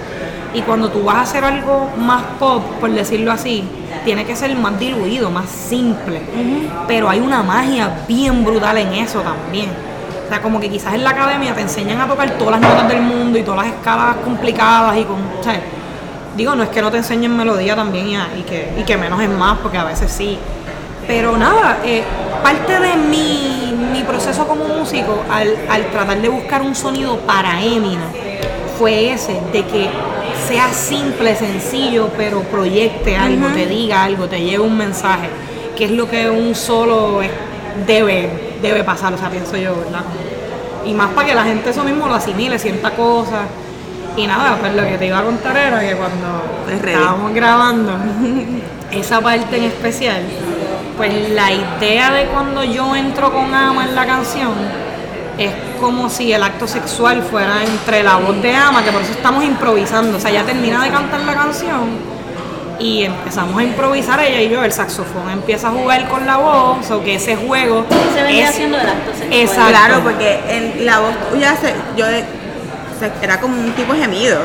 y 0.54 0.62
cuando 0.62 0.90
tú 0.90 1.04
vas 1.04 1.16
a 1.16 1.20
hacer 1.20 1.44
algo 1.44 1.90
más 1.98 2.22
pop, 2.40 2.62
por 2.80 2.90
decirlo 2.90 3.30
así, 3.30 3.68
tiene 4.04 4.24
que 4.24 4.36
ser 4.36 4.54
más 4.56 4.78
diluido, 4.78 5.30
más 5.30 5.48
simple. 5.48 6.20
Pero 6.86 7.08
hay 7.08 7.20
una 7.20 7.42
magia 7.42 8.04
bien 8.06 8.44
brutal 8.44 8.78
en 8.78 8.94
eso 8.94 9.20
también. 9.20 9.70
O 10.24 10.28
sea, 10.28 10.42
como 10.42 10.60
que 10.60 10.68
quizás 10.68 10.94
en 10.94 11.04
la 11.04 11.10
academia 11.10 11.54
te 11.54 11.62
enseñan 11.62 12.00
a 12.00 12.06
tocar 12.06 12.30
todas 12.32 12.60
las 12.60 12.70
notas 12.70 12.88
del 12.88 13.00
mundo 13.00 13.38
y 13.38 13.42
todas 13.42 13.66
las 13.66 13.74
escalas 13.74 14.16
complicadas 14.24 14.96
y 14.98 15.04
con, 15.04 15.18
Digo, 16.36 16.54
no 16.54 16.62
es 16.62 16.68
que 16.68 16.80
no 16.80 16.90
te 16.90 16.98
enseñen 16.98 17.36
melodía 17.36 17.74
también 17.74 18.06
y, 18.36 18.42
que, 18.42 18.72
y 18.78 18.84
que 18.84 18.96
menos 18.96 19.20
es 19.20 19.28
más, 19.28 19.58
porque 19.58 19.78
a 19.78 19.84
veces 19.84 20.12
sí. 20.12 20.38
Pero 21.06 21.36
nada, 21.36 21.78
eh, 21.84 22.04
parte 22.42 22.78
de 22.78 22.96
mi, 22.96 24.04
proceso 24.06 24.46
como 24.46 24.64
músico 24.64 25.22
al, 25.30 25.54
al 25.68 25.90
tratar 25.90 26.22
de 26.22 26.28
buscar 26.28 26.62
un 26.62 26.74
sonido 26.74 27.18
para 27.18 27.60
Eminem 27.60 28.00
fue 28.78 29.12
ese, 29.12 29.40
de 29.52 29.64
que 29.66 29.90
sea 30.48 30.72
simple, 30.72 31.36
sencillo, 31.36 32.08
pero 32.16 32.40
proyecte 32.40 33.16
algo, 33.16 33.48
te 33.48 33.66
diga 33.66 34.04
algo, 34.04 34.26
te 34.28 34.40
lleve 34.40 34.60
un 34.60 34.78
mensaje, 34.78 35.28
que 35.76 35.84
es 35.84 35.90
lo 35.90 36.08
que 36.08 36.30
un 36.30 36.54
solo 36.54 37.20
debe, 37.86 38.56
debe 38.62 38.82
pasar, 38.82 39.12
o 39.12 39.18
sea, 39.18 39.28
pienso 39.28 39.56
yo, 39.58 39.76
¿verdad? 39.76 40.04
Y 40.86 40.94
más 40.94 41.10
para 41.10 41.28
que 41.28 41.34
la 41.34 41.44
gente 41.44 41.68
eso 41.70 41.84
mismo 41.84 42.08
lo 42.08 42.14
asimile, 42.14 42.58
sienta 42.58 42.92
cosas. 42.92 43.42
Y 44.16 44.26
nada, 44.26 44.56
pues 44.58 44.74
lo 44.74 44.82
que 44.84 44.96
te 44.96 45.06
iba 45.06 45.18
a 45.18 45.22
contar 45.22 45.56
era 45.56 45.80
que 45.80 45.94
cuando 45.94 46.82
ready. 46.82 46.96
estábamos 46.96 47.34
grabando 47.34 47.92
esa 48.90 49.20
parte 49.20 49.58
en 49.58 49.64
especial, 49.64 50.22
pues 50.96 51.30
la 51.30 51.52
idea 51.52 52.10
de 52.10 52.24
cuando 52.26 52.64
yo 52.64 52.96
entro 52.96 53.30
con 53.32 53.54
Ama 53.54 53.84
en 53.84 53.94
la 53.94 54.06
canción 54.06 54.54
es 55.38 55.52
como 55.80 56.10
si 56.10 56.32
el 56.32 56.42
acto 56.42 56.66
sexual 56.66 57.22
fuera 57.22 57.62
entre 57.64 58.02
la 58.02 58.16
voz 58.16 58.40
de 58.42 58.54
Ama, 58.54 58.82
que 58.84 58.90
por 58.90 59.02
eso 59.02 59.12
estamos 59.12 59.44
improvisando. 59.44 60.18
O 60.18 60.20
sea, 60.20 60.30
ya 60.30 60.42
termina 60.44 60.82
de 60.82 60.90
cantar 60.90 61.20
la 61.20 61.34
canción 61.34 62.18
y 62.80 63.04
empezamos 63.04 63.58
a 63.58 63.62
improvisar 63.64 64.20
ella 64.20 64.40
y 64.40 64.48
yo, 64.50 64.62
el 64.62 64.72
saxofón 64.72 65.30
empieza 65.32 65.68
a 65.68 65.70
jugar 65.72 66.08
con 66.08 66.24
la 66.26 66.36
voz, 66.36 66.90
o 66.90 67.02
que 67.02 67.16
ese 67.16 67.34
juego 67.36 67.84
Se 68.14 68.22
venía 68.22 68.44
es- 68.44 68.50
haciendo 68.50 68.78
el 68.78 68.86
acto 68.88 69.10
sexual. 69.12 69.32
Exacto. 69.32 69.68
Claro, 69.70 70.00
porque 70.04 70.40
en 70.48 70.86
la 70.86 71.00
voz 71.00 71.14
tuya 71.32 71.56
se, 71.60 71.74
yo 71.96 72.06
de- 72.06 72.24
se- 73.00 73.12
era 73.24 73.40
como 73.40 73.56
un 73.60 73.72
tipo 73.72 73.94
gemido. 73.94 74.38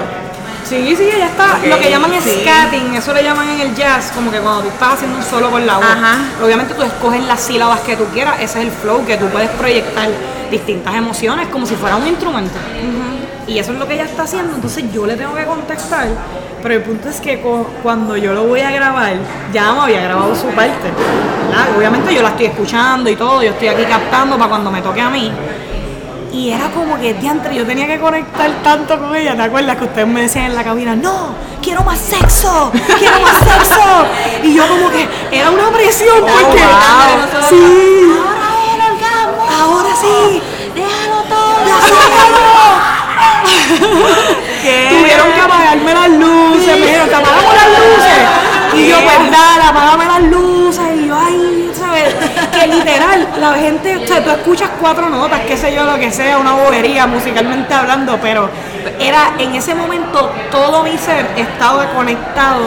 Sí, 0.68 0.96
sí, 0.96 1.10
ya 1.18 1.26
está. 1.28 1.60
Lo 1.68 1.78
que 1.78 1.90
llaman 1.90 2.12
sí. 2.24 2.40
scatting, 2.42 2.96
eso 2.96 3.14
le 3.14 3.22
llaman 3.24 3.50
en 3.50 3.60
el 3.60 3.76
jazz, 3.76 4.12
como 4.16 4.32
que 4.32 4.40
cuando 4.40 4.62
tú 4.62 4.70
estás 4.70 4.94
haciendo 4.94 5.18
un 5.18 5.24
solo 5.24 5.52
con 5.52 5.66
la 5.68 5.76
voz. 5.76 5.86
Ajá. 5.86 6.18
Obviamente 6.44 6.74
tú 6.74 6.82
escoges 6.84 7.22
las 7.26 7.42
sílabas 7.42 7.82
que 7.82 7.96
tú 7.98 8.06
quieras, 8.14 8.36
ese 8.40 8.62
es 8.62 8.66
el 8.68 8.72
flow, 8.72 9.06
que 9.06 9.18
tú 9.18 9.26
puedes 9.28 9.50
proyectar 9.52 10.10
distintas 10.54 10.96
emociones 10.96 11.48
como 11.50 11.66
si 11.66 11.76
fuera 11.76 11.96
un 11.98 12.08
instrumento. 12.08 12.56
Y 13.48 13.60
eso 13.60 13.74
es 13.74 13.80
lo 13.80 13.86
que 13.88 13.96
ella 13.96 14.06
está 14.06 14.24
haciendo, 14.24 14.56
entonces 14.56 14.86
yo 14.94 15.06
le 15.06 15.16
tengo 15.16 15.34
que 15.36 15.46
contestar. 15.46 16.08
Pero 16.62 16.76
el 16.76 16.82
punto 16.82 17.10
es 17.10 17.20
que 17.20 17.42
cu- 17.42 17.66
cuando 17.84 18.16
yo 18.16 18.34
lo 18.34 18.46
voy 18.46 18.62
a 18.62 18.72
grabar, 18.72 19.16
ya 19.52 19.74
me 19.74 19.82
había 19.82 20.02
grabado 20.04 20.34
su 20.36 20.48
parte. 20.48 20.88
¿verdad? 21.50 21.66
Obviamente 21.78 22.16
yo 22.16 22.22
la 22.22 22.30
estoy 22.30 22.46
escuchando 22.46 23.10
y 23.10 23.16
todo, 23.18 23.44
yo 23.44 23.50
estoy 23.52 23.68
aquí 23.68 23.84
captando 23.84 24.38
para 24.38 24.50
cuando 24.50 24.72
me 24.72 24.82
toque 24.82 25.02
a 25.02 25.10
mí. 25.10 25.30
Y 26.32 26.50
era 26.52 26.70
como 26.72 26.98
que, 26.98 27.14
diantre, 27.16 27.54
yo 27.54 27.66
tenía 27.66 27.86
que 27.86 28.00
conectar 28.00 28.50
tanto 28.64 28.98
con 28.98 29.14
ella. 29.16 29.36
¿Te 29.36 29.42
acuerdas 29.44 29.78
que 29.78 29.84
ustedes 29.84 30.08
me 30.08 30.22
decían 30.22 30.46
en 30.46 30.56
la 30.56 30.64
cabina, 30.64 30.96
no, 30.96 31.28
quiero 31.62 31.84
más 31.84 32.00
sexo, 32.00 32.72
quiero 32.98 33.20
más 33.20 33.38
sexo? 33.40 33.82
Y 34.44 34.56
yo 34.56 34.66
como 34.68 34.90
que 34.90 35.08
era 35.32 35.52
una 35.52 35.70
presión 35.70 36.22
porque... 36.22 36.62
wow. 36.64 37.50
Sí, 37.50 38.13
sí, 40.04 40.42
Déjalo 40.76 41.22
todo. 41.30 41.54
¿Qué? 44.62 44.88
tuvieron 44.90 45.32
que 45.34 45.42
apagarme 45.42 45.94
las 45.94 46.10
luces, 46.10 46.80
me 46.80 46.86
dijeron, 46.86 47.10
te 47.10 47.16
apagamos 47.16 47.54
las 47.54 47.68
luces. 47.68 48.24
Y 48.76 48.88
yo, 48.88 48.96
pues 49.04 49.18
dale, 49.32 49.64
apágame 49.68 50.06
las 50.06 50.22
luces. 50.24 50.84
Y 50.96 51.08
yo, 51.08 51.16
ay, 51.18 51.72
¿sabes? 51.78 52.16
Que 52.52 52.68
literal, 52.68 53.28
la 53.40 53.54
gente, 53.54 53.98
o 53.98 54.08
sea, 54.08 54.24
tú 54.24 54.30
escuchas 54.32 54.70
cuatro 54.80 55.10
notas, 55.10 55.42
qué 55.42 55.58
sé 55.58 55.74
yo, 55.76 55.84
lo 55.84 55.98
que 56.00 56.12
sea, 56.12 56.38
una 56.38 56.54
bobería 56.54 57.06
musicalmente 57.08 57.74
hablando, 57.74 58.18
pero 58.22 58.50
era 59.00 59.34
en 59.38 59.54
ese 59.56 59.76
momento 59.76 60.32
todo 60.52 60.84
mi 60.84 60.98
ser 60.98 61.28
estaba 61.36 61.88
conectado 61.94 62.62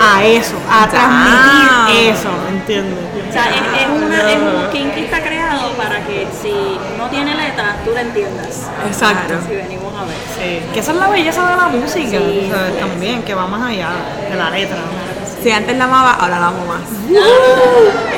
a 0.00 0.22
eso, 0.24 0.54
a 0.70 0.86
transmitir 0.86 1.68
Ah. 1.70 1.88
eso, 1.90 2.28
¿entiendes? 2.50 2.98
O 3.28 3.32
sea, 3.32 3.48
es, 3.50 3.62
es 3.82 3.88
una, 3.88 4.30
es 4.30 4.38
un 4.38 4.70
Kinky 4.70 5.00
está 5.04 5.20
creado 5.20 5.47
para 5.78 6.04
que 6.04 6.26
si 6.42 6.52
no 6.98 7.08
tiene 7.08 7.34
letra, 7.34 7.76
tú 7.84 7.92
la 7.92 8.00
entiendas. 8.02 8.66
Exacto. 8.86 9.34
Si 9.48 9.54
venimos 9.54 9.94
a 9.94 10.04
ver. 10.04 10.16
Sí, 10.36 10.60
que 10.74 10.80
esa 10.80 10.90
es 10.90 10.98
la 10.98 11.08
belleza 11.08 11.48
de 11.48 11.56
la 11.56 11.68
música, 11.68 12.18
¿sabes? 12.50 12.78
También, 12.80 13.22
que 13.22 13.34
va 13.34 13.46
más 13.46 13.70
allá 13.70 13.90
de 14.28 14.36
la 14.36 14.50
letra. 14.50 14.76
Si 15.42 15.50
antes 15.52 15.76
la 15.78 15.84
amaba, 15.84 16.14
ahora 16.14 16.40
la 16.40 16.46
amo 16.48 16.64
más. 16.66 16.80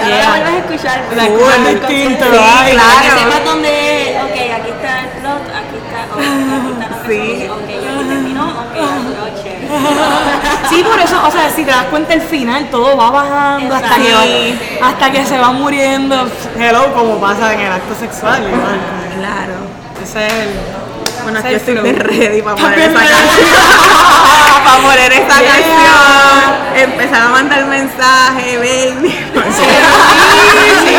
Ahora 0.00 0.18
la 0.18 0.28
vuelves 0.30 0.54
a 0.54 0.58
escuchar. 0.58 1.04
La 1.14 1.24
escuchas 1.26 1.68
distinto, 1.68 2.24
ay, 2.24 2.30
para 2.30 2.64
Que 2.64 2.72
claro. 2.72 3.20
sepas 3.20 3.44
dónde, 3.44 4.18
ok, 4.24 4.36
aquí 4.58 4.70
está 4.70 5.00
el 5.00 5.08
plot, 5.20 5.42
aquí 5.60 5.76
está, 5.76 5.98
ok, 6.14 6.20
aquí 6.20 6.72
está 6.72 6.88
la 6.88 7.02
Sí. 7.06 7.50
Sí, 10.70 10.82
por 10.84 10.98
eso, 11.00 11.20
o 11.26 11.30
sea, 11.30 11.50
si 11.50 11.64
te 11.64 11.70
das 11.72 11.84
cuenta 11.86 12.12
el 12.14 12.20
final, 12.22 12.68
todo 12.70 12.96
va 12.96 13.10
bajando 13.10 13.74
hasta 13.74 13.96
que, 13.96 14.14
va- 14.14 14.24
hasta 14.88 15.10
que 15.10 15.26
se 15.26 15.36
va 15.38 15.50
muriendo. 15.50 16.28
Hello, 16.58 16.94
como 16.94 17.18
pasa 17.20 17.52
en 17.54 17.60
el 17.60 17.72
acto 17.72 17.94
sexual. 17.98 18.40
igual. 18.44 18.78
Claro. 19.18 19.54
Ese 20.02 20.26
es 20.26 20.32
el. 20.32 20.48
Bueno, 21.24 21.38
es 21.40 21.44
el 21.44 21.54
estoy 21.56 21.76
flow. 21.76 21.92
ready 21.92 22.40
para 22.42 22.56
poner 22.56 22.78
esa 22.78 22.98
canción. 23.00 23.10
para 24.64 24.76
poner 24.78 25.12
esa 25.12 25.40
Yeah. 25.40 25.52
canción. 25.52 26.90
Empezar 26.92 27.22
a 27.22 27.28
mandar 27.30 27.64
mensajes, 27.66 28.56
baby. 28.58 29.10
Sí, 29.10 29.18
sí, 30.86 30.94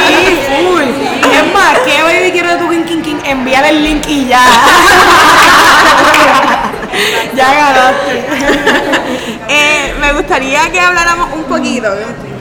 full. 0.47 0.89
Es 1.31 1.43
más, 1.53 1.73
¿qué 1.85 2.03
baby 2.03 2.31
quiero 2.33 2.49
de 2.49 2.57
tu 2.57 2.67
King 2.69 2.83
King 2.83 3.01
King? 3.01 3.19
Envíale 3.23 3.69
el 3.69 3.83
link 3.83 4.03
y 4.07 4.25
ya. 4.27 4.41
ya 7.35 7.53
ganaste. 7.53 8.25
Eh, 9.49 9.93
me 9.99 10.13
gustaría 10.13 10.71
que 10.71 10.79
habláramos 10.79 11.33
un 11.33 11.43
poquito. 11.43 11.89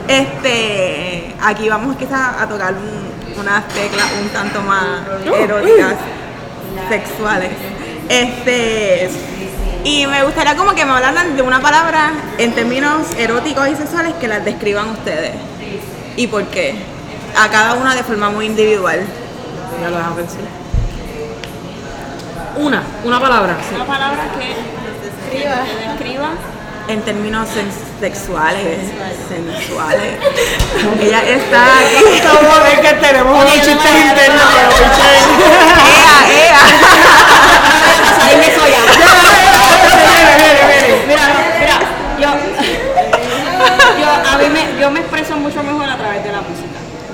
Este, 0.07 1.35
aquí 1.41 1.67
vamos 1.67 1.97
quizás 1.97 2.35
a 2.39 2.47
tocar 2.47 2.73
un- 2.73 3.39
unas 3.39 3.67
teclas 3.69 4.07
un 4.21 4.29
tanto 4.29 4.61
más 4.61 5.01
eróticas, 5.25 5.95
sexuales. 6.89 7.49
Este, 8.07 9.09
y 9.83 10.07
me 10.07 10.23
gustaría 10.23 10.55
como 10.55 10.73
que 10.73 10.85
me 10.85 10.91
hablaran 10.91 11.35
de 11.35 11.41
una 11.41 11.59
palabra 11.61 12.11
en 12.37 12.53
términos 12.53 13.07
eróticos 13.17 13.67
y 13.67 13.75
sexuales 13.75 14.13
que 14.19 14.27
las 14.27 14.45
describan 14.45 14.89
ustedes. 14.89 15.33
¿Y 16.15 16.27
por 16.27 16.45
qué? 16.45 16.75
A 17.37 17.49
cada 17.49 17.73
una 17.73 17.95
de 17.95 18.03
forma 18.03 18.29
muy 18.29 18.45
individual. 18.45 19.01
Ya 19.81 19.89
lo 19.89 20.15
pensar. 20.15 20.60
Una, 22.57 22.83
una 23.03 23.19
palabra. 23.19 23.57
Una 23.75 23.85
palabra 23.85 24.23
que 24.37 24.55
describa, 25.07 25.55
que 25.63 25.87
describa 25.87 26.29
En 26.87 27.01
términos 27.01 27.47
sen- 27.49 27.71
sexuales, 27.99 28.77
sensuales. 29.29 30.13
Ella 31.01 31.21
está 31.23 31.63
aquí. 31.79 32.03
Estamos 32.17 32.57
a 32.57 32.63
ver 32.63 32.81
que 32.81 32.93
tenemos 32.93 33.33
unos 33.39 33.53
chistes 33.53 33.75
internos, 33.75 34.43
pero. 34.53 34.69
¡Ea, 35.87 36.17
ea! 36.43 36.61
Ahí 38.25 38.35
eso 38.41 38.63
ya. 38.67 38.81
Mire, 40.07 40.33
mire, 40.37 40.61
mire. 40.67 41.05
Mira, 41.07 41.25
mira, 41.59 41.77
yo, 42.19 42.29
yo, 44.01 44.09
a 44.31 44.37
mí 44.37 44.47
me, 44.49 44.61
yo 44.81 44.91
me 44.91 44.99
expreso 44.99 45.35
mucho 45.37 45.63
mejor 45.63 45.87
a 45.89 45.97
través 45.97 46.23
de 46.23 46.31
la 46.31 46.41
música. 46.41 46.67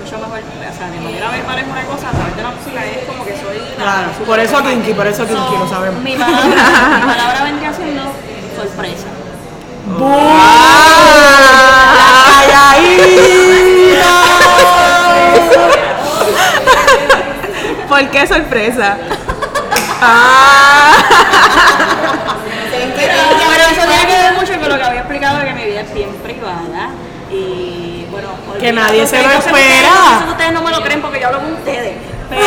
Mucho 0.07 0.19
mejor, 0.19 0.39
o 0.39 0.77
sea, 0.77 0.89
de 0.89 1.01
manera 1.01 1.31
verbal 1.31 1.59
es 1.59 1.67
una 1.67 1.83
cosa, 1.83 2.07
a 2.07 2.11
través 2.11 2.37
de 2.37 2.41
la 2.41 2.51
música 2.51 2.85
es 2.85 3.03
como 3.03 3.25
Por 4.25 4.39
eso 4.39 4.63
Kinky, 4.63 4.93
por 4.93 5.05
eso 5.05 5.27
Kinky, 5.27 5.35
So, 5.35 5.59
lo 5.59 5.67
sabemos. 5.67 6.01
Mi 6.01 6.15
palabra, 6.15 6.45
mi 6.45 7.11
palabra 7.11 7.43
vendría 7.43 7.73
siendo 7.73 8.03
sorpresa. 8.55 9.07
¿Por 17.89 18.09
qué 18.09 18.27
sorpresa? 18.27 18.97
Ah. 20.01 20.93
Pero 22.95 23.63
eso 23.71 23.81
tiene 23.87 24.07
que 24.07 24.21
ver 24.21 24.33
mucho 24.35 24.57
con 24.57 24.69
lo 24.69 24.77
que 24.77 24.83
había 24.83 24.99
explicado 25.01 25.39
de 25.39 25.47
que 25.47 25.53
mi 25.53 25.65
vida 25.65 25.81
es 25.81 25.93
bien 25.93 26.09
Que 28.59 28.71
nadie 28.73 29.05
se 29.05 29.21
lo 29.21 29.29
espera. 29.29 29.51
ustedes- 29.51 30.31
ustedes 30.31 30.53
no 30.53 30.61
me 30.63 30.71
lo 30.71 30.81
creen 30.81 31.01
porque 31.01 31.19
yo 31.19 31.27
hablo 31.27 31.39
con 31.41 31.53
ustedes. 31.53 31.95
Pero, 32.29 32.45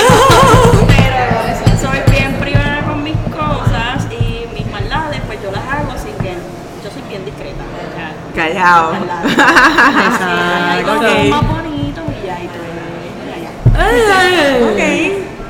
pero 0.89 1.79
soy 1.81 2.01
bien 2.11 2.35
privada 2.41 2.83
con 2.87 3.03
mis 3.03 3.17
cosas 3.35 4.07
y 4.11 4.47
mis 4.55 4.67
maldades, 4.71 5.21
pues 5.27 5.43
yo 5.43 5.51
las 5.53 5.63
hago, 5.65 5.93
así 5.93 6.09
que 6.21 6.35
yo 6.85 6.91
soy 6.91 7.03
bien 7.09 7.25
discreta. 7.25 7.65
Maldades. 8.93 9.33
Exacto. 9.33 10.19
Sí, 10.19 10.25
hay 10.71 10.83
cosas 10.83 11.13
Ok. 11.13 11.19
más 11.31 11.47
bonitos 11.49 12.05
y 12.23 12.27
ya, 12.27 12.37
y. 12.41 12.47
Ok. 14.65 14.81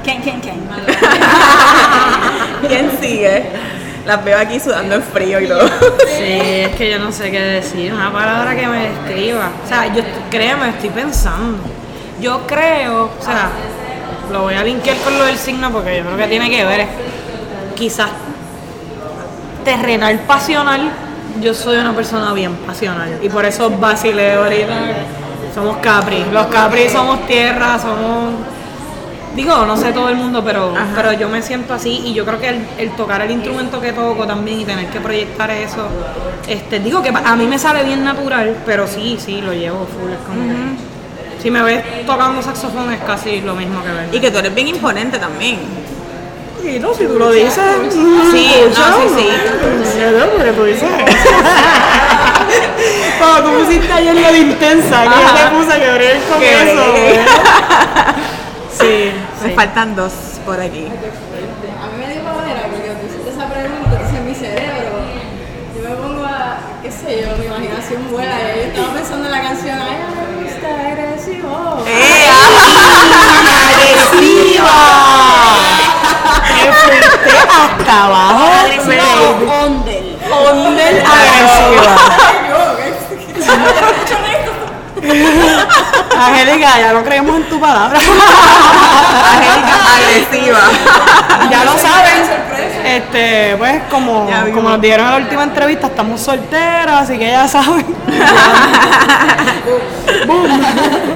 ¿Quién, 0.05 0.19
quién, 0.23 0.41
quién? 0.41 0.61
¿Quién 2.69 2.91
sigue? 3.01 3.51
Las 4.07 4.25
veo 4.25 4.39
aquí 4.39 4.59
sudando 4.59 4.95
en 4.95 5.03
frío 5.03 5.41
y 5.41 5.47
todo. 5.47 5.67
Sí, 5.69 6.41
es 6.67 6.75
que 6.77 6.91
yo 6.91 6.99
no 6.99 7.13
sé 7.13 7.31
qué 7.31 7.41
decir, 7.41 7.93
una 7.93 8.13
palabra 8.13 8.57
que 8.57 8.67
me 8.67 8.89
describa. 8.89 9.51
O 9.65 9.69
sea, 9.69 9.93
yo 9.93 10.03
créeme, 10.31 10.71
estoy 10.71 10.91
pensando. 10.91 11.59
Yo 12.21 12.47
creo, 12.47 13.11
o 13.19 13.25
sea, 13.25 13.51
lo 14.31 14.43
voy 14.43 14.55
a 14.55 14.63
linkear 14.63 14.97
con 14.99 15.19
lo 15.19 15.25
del 15.25 15.37
signo 15.37 15.71
porque 15.71 15.99
yo 15.99 16.05
creo 16.05 16.17
que 16.17 16.27
tiene 16.29 16.51
que 16.51 16.65
ver. 16.65 16.87
Quizás 17.75 18.11
terrenal 19.65 20.19
pasional, 20.21 20.91
yo 21.41 21.55
soy 21.55 21.79
una 21.79 21.95
persona 21.95 22.33
bien 22.33 22.55
pasional. 22.67 23.19
Y 23.23 23.29
por 23.29 23.45
eso 23.45 23.71
vacilé 23.71 24.35
ahorita. 24.35 24.75
Somos 25.55 25.79
Capri. 25.79 26.25
Los 26.33 26.47
Capri 26.47 26.89
somos 26.89 27.27
tierra, 27.27 27.79
somos. 27.79 28.35
Digo, 29.35 29.65
no 29.65 29.77
sé 29.77 29.93
todo 29.93 30.09
el 30.09 30.17
mundo, 30.17 30.43
pero, 30.45 30.73
Ajá. 30.75 30.87
pero 30.97 31.13
yo 31.13 31.29
me 31.29 31.41
siento 31.41 31.73
así 31.75 32.03
y 32.05 32.15
yo 32.15 32.25
creo 32.25 32.41
que 32.41 32.49
el, 32.49 32.67
el 32.79 32.91
tocar 32.97 33.23
el 33.23 33.31
instrumento 33.31 33.81
que 33.81 33.93
toco 33.93 34.27
también 34.27 34.61
y 34.61 34.65
tener 34.65 34.87
que 34.89 35.01
proyectar 35.01 35.51
eso, 35.53 35.87
este, 36.49 36.81
digo 36.81 37.01
que 37.03 37.11
a 37.11 37.37
mí 37.37 37.47
me 37.47 37.59
sale 37.59 37.85
bien 37.85 38.03
natural, 38.03 38.57
pero 38.67 38.89
sí, 38.89 39.19
sí, 39.25 39.41
lo 39.41 39.53
llevo 39.53 39.87
full. 39.87 40.11
Es 40.11 40.19
como 40.27 40.41
que- 40.49 40.91
si 41.43 41.51
me 41.51 41.63
ves 41.63 42.05
tocando 42.05 42.43
saxofón 42.43 42.93
es 42.93 43.01
casi 43.01 43.41
lo 43.41 43.55
mismo 43.55 43.83
que 43.83 43.89
ver. 43.91 44.09
Y 44.13 44.21
que 44.21 44.31
tú 44.31 44.39
eres 44.39 44.55
bien 44.55 44.69
imponente 44.69 45.19
también. 45.19 45.59
Y 46.63 46.79
no, 46.79 46.93
si 46.93 47.07
tú 47.07 47.19
lo 47.19 47.31
dices. 47.33 47.55
Sí, 47.91 47.97
no, 47.97 48.33
sí, 48.33 49.09
sí. 49.17 49.29
Tú 50.55 50.65
dices 50.65 50.91
Cuando 53.19 53.43
tú 53.51 53.65
pusiste 53.65 53.93
ayer 53.93 54.15
lo 54.15 54.33
de 54.33 54.39
intensa, 54.39 55.03
que 55.03 55.09
yo 55.09 55.15
te 55.35 55.57
puse 55.57 55.73
a 55.73 55.79
quebrar 55.79 56.17
con 56.29 56.43
eso. 56.43 56.85
¿Eh? 58.83 59.13
Sí, 59.13 59.45
Me 59.45 59.49
sí. 59.51 59.55
faltan 59.57 59.95
dos 59.97 60.13
por 60.45 60.61
aquí. 60.61 60.87
A 60.87 60.89
mí 60.89 61.97
me 61.99 62.13
dio 62.13 62.23
pavera 62.25 62.63
porque 62.71 62.91
me 62.91 63.05
hiciste 63.09 63.31
esa 63.31 63.47
pregunta, 63.49 63.91
entonces 63.93 64.17
en 64.19 64.27
mi 64.27 64.35
cerebro 64.35 65.01
yo 65.77 65.81
me 65.89 65.95
pongo 65.97 66.25
a, 66.25 66.59
qué 66.83 66.91
sé 66.91 67.23
yo, 67.23 67.37
mi 67.37 67.47
imaginación 67.47 68.11
vuela 68.11 68.37
y 68.41 68.57
yo 68.57 68.63
estaba 68.69 68.93
pensando 68.95 69.27
en 69.27 69.33
la 69.33 69.43
canción, 69.43 69.79
ay, 69.81 69.97
me 70.37 70.45
gusta 70.45 70.69
agresivo. 70.93 71.85
¡Eh! 71.87 72.27
¡Qué 76.63 76.73
fuerte 76.73 77.31
hasta 77.31 78.05
abajo! 78.05 78.45
Agresivo 78.61 79.53
o 79.53 79.65
ondel. 79.65 80.07
Ondel 80.31 80.97
agresiva. 81.07 81.95
Angélica, 86.21 86.79
ya 86.79 86.93
no 86.93 87.03
creemos 87.03 87.37
en 87.37 87.49
tu 87.49 87.59
palabra. 87.61 87.99
Angélica 87.99 89.79
agresiva. 89.97 90.61
ya 91.51 91.65
lo 91.65 91.73
saben. 91.79 92.41
Este, 92.85 93.57
pues 93.59 93.83
como, 93.91 94.29
Ya 94.29 94.51
como 94.53 94.69
nos 94.71 94.81
dieron 94.81 95.07
en 95.07 95.13
la 95.13 95.19
última 95.19 95.43
entrevista, 95.45 95.87
estamos 95.89 96.21
solteras, 96.21 97.03
así 97.03 97.19
que 97.19 97.31
ya 97.31 97.47
saben. 97.49 97.87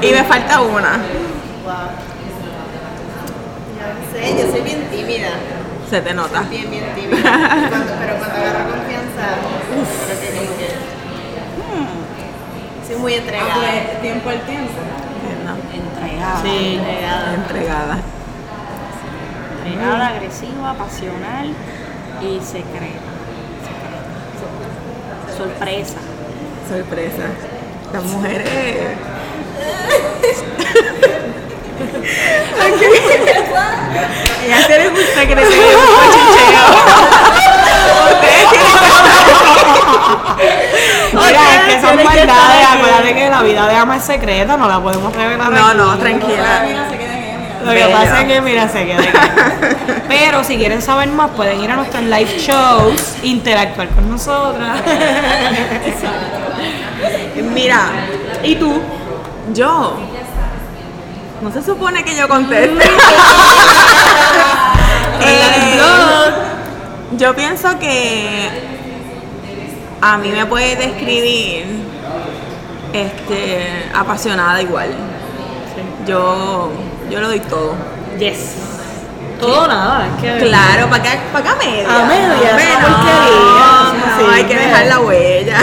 Y 0.01 0.11
me 0.11 0.25
falta 0.25 0.61
una. 0.61 0.99
Yo 3.77 4.21
sé, 4.21 4.37
yo 4.43 4.51
soy 4.53 4.61
bien 4.63 4.89
tímida, 4.91 5.29
Se 5.91 6.01
te 6.01 6.15
nota. 6.15 6.41
bien, 6.43 6.71
bien 6.71 6.95
tímida, 6.95 7.23
Cuando- 7.69 7.93
pero 8.01 8.17
cuando 8.19 8.37
agarro 8.37 8.71
confianza, 8.71 9.25
muy 12.99 13.15
entregada. 13.15 14.01
tiempo 14.01 14.29
al 14.31 14.41
tiempo. 14.43 14.73
Entregada. 15.73 16.43
Sí. 16.43 16.81
Entregada. 17.35 17.99
Entregada, 19.67 20.07
agresiva, 20.09 20.75
pasional 20.75 21.55
y 22.23 22.41
secreta. 22.41 23.01
Secreta. 23.65 25.35
Sorpresa. 25.37 25.99
Sorpresa. 26.69 27.27
Las 27.93 28.05
mujeres. 28.05 28.49
Ya 34.49 34.67
tienes 34.67 34.89
un 34.89 34.97
secreto 34.97 35.41
y 35.41 35.45
un 35.45 35.51
cochicheo. 35.97 36.67
Ustedes 38.13 38.47
Mira, 41.13 41.45
es 42.01 42.05
maldades, 42.05 42.67
acuérdate 42.73 43.15
que 43.15 43.31
la 43.31 43.43
vida 43.43 43.67
de 43.69 43.75
ama 43.77 43.97
es 43.97 44.05
secreta, 44.05 44.57
no 44.57 44.69
la 44.69 44.81
podemos 44.81 45.15
revelar 45.15 45.51
No, 45.51 45.67
aquí. 45.69 45.77
no, 45.77 45.99
tranquila. 45.99 46.65
Lo 47.65 47.73
que 47.73 47.85
pasa 47.87 48.21
es 48.21 48.27
que, 48.27 48.41
mira, 48.43 48.69
se 48.69 48.85
queda 48.85 48.99
aquí. 49.01 49.11
Pero 50.09 50.45
si 50.45 50.57
quieren 50.59 50.83
saber 50.83 51.09
más, 51.09 51.31
pueden 51.31 51.63
ir 51.63 51.71
a 51.71 51.77
nuestros 51.77 52.03
live 52.03 52.39
shows, 52.39 53.17
interactuar 53.23 53.89
con 53.89 54.11
nosotras. 54.11 54.81
Mira, 57.55 57.81
¿Y 58.43 58.57
tú? 58.57 58.81
yo. 59.53 59.97
No 61.41 61.53
se 61.53 61.63
supone 61.63 62.05
que 62.05 62.17
yo 62.17 62.29
conteste. 62.29 62.85
Eh, 65.27 66.29
yo 67.17 67.35
pienso 67.35 67.79
que 67.79 68.51
a 70.03 70.19
mí 70.19 70.29
me 70.29 70.45
puede 70.45 70.77
describir 70.77 71.84
este 72.95 73.91
apasionada 73.93 74.63
igual. 74.63 74.89
Yo 76.07 76.71
yo 77.11 77.21
lo 77.21 77.29
doy 77.29 77.41
todo. 77.41 77.75
Yes. 78.19 78.55
Todo 79.41 79.67
nada, 79.67 80.07
es 80.07 80.23
que. 80.23 80.39
Claro, 80.47 80.89
para 80.89 81.03
acá 81.03 81.57
media. 81.57 81.89
A 81.89 82.07
media, 82.07 82.29
no, 82.29 82.87
porquería, 82.87 83.93
no, 83.93 84.17
sí, 84.19 84.25
hay 84.33 84.45
que 84.45 84.57
dejar 84.57 84.87
la 84.87 85.01
huella. 85.01 85.59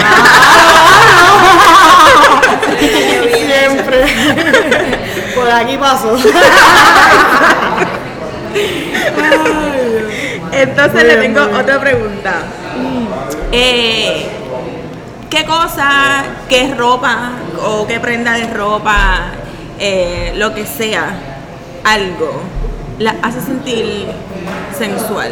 Siempre. 3.48 4.06
Por 5.36 5.50
aquí 5.50 5.78
paso. 5.78 6.18
Entonces 10.52 11.04
le 11.04 11.16
tengo 11.16 11.42
otra 11.58 11.80
pregunta. 11.80 12.34
Eh, 13.52 14.41
¿Qué 15.32 15.46
cosa, 15.46 16.24
qué 16.50 16.76
ropa 16.76 17.32
o 17.66 17.88
qué 17.88 18.02
prenda 18.02 18.34
de 18.34 18.48
ropa, 18.54 19.32
eh, 19.80 20.34
lo 20.36 20.54
que 20.54 20.66
sea, 20.66 21.08
algo, 21.86 22.42
la 23.00 23.16
hace 23.24 23.40
sentir 23.40 24.08
sensual? 24.78 25.32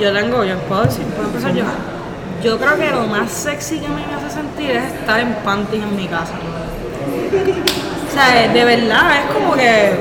Yo 0.00 0.12
tengo, 0.12 0.42
yo 0.42 0.58
puedo 0.62 0.82
decir, 0.82 1.04
puedo 1.14 1.28
empezar 1.28 1.54
yo. 1.54 1.62
Yo 2.42 2.58
creo 2.58 2.76
que 2.76 2.90
lo 2.90 3.06
más 3.06 3.30
sexy 3.30 3.78
que 3.78 3.86
a 3.86 3.90
mí 3.90 4.04
me 4.04 4.16
hace 4.16 4.34
sentir 4.34 4.72
es 4.72 4.92
estar 4.92 5.20
en 5.20 5.32
panties 5.44 5.84
en 5.84 5.94
mi 5.94 6.08
casa. 6.08 6.32
O 8.08 8.12
sea, 8.12 8.48
de 8.48 8.64
verdad, 8.64 9.20
es 9.20 9.32
como 9.32 9.54
que. 9.54 9.92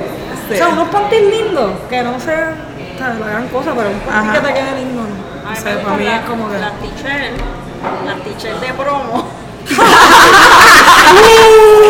O 0.51 0.55
sea, 0.55 0.69
unos 0.69 0.87
panties 0.87 1.21
lindos, 1.21 1.71
que 1.87 2.01
no 2.01 2.19
sean 2.19 2.55
o 2.95 2.97
sea, 2.97 3.13
la 3.13 3.27
gran 3.27 3.47
cosa, 3.49 3.73
pero 3.75 3.89
un 3.89 3.99
panty 3.99 4.29
Ajá. 4.29 4.33
que 4.33 4.47
te 4.47 4.53
quede 4.55 4.79
lindo. 4.79 5.01
¿no? 5.03 5.51
O 5.51 5.55
sea, 5.55 5.83
para 5.83 5.97
mí 5.97 6.07
es 6.07 6.21
como 6.21 6.49
que. 6.49 6.57
Las 6.57 6.73
t-shirts, 6.79 7.43
las 8.05 8.17
t-shirts 8.23 8.61
de 8.61 8.73
promo. 8.73 9.27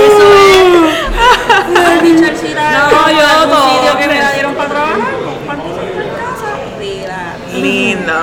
Eso 0.06 0.26
es. 0.34 1.74
Las 1.74 2.00
t-shirtsitas 2.02 2.92
No, 2.92 3.08
de 3.08 3.14
yo 3.16 3.20
algún 3.28 3.52
todo. 3.58 3.70
sitio 3.76 3.98
que 3.98 4.08
me 4.08 4.20
la 4.20 4.32
dieron 4.34 4.56
para 4.56 4.70
trabajar. 4.70 5.00
Compartir 5.26 5.72
en 5.72 6.10
casa. 6.10 6.50
Mira. 6.80 7.20
Lindo. 7.54 8.20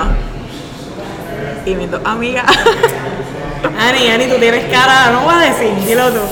Y 1.66 1.74
mis 1.74 1.90
dos 1.90 2.00
amigas. 2.04 2.46
Ani, 3.78 4.08
Ani, 4.10 4.26
tú 4.26 4.36
tienes 4.38 4.64
cara, 4.72 5.10
no 5.10 5.20
voy 5.22 5.34
a 5.34 5.38
decir, 5.38 5.74
dilo 5.84 6.10
tú. 6.12 6.20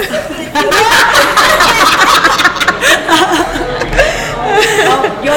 No, 4.84 5.24
yo 5.24 5.32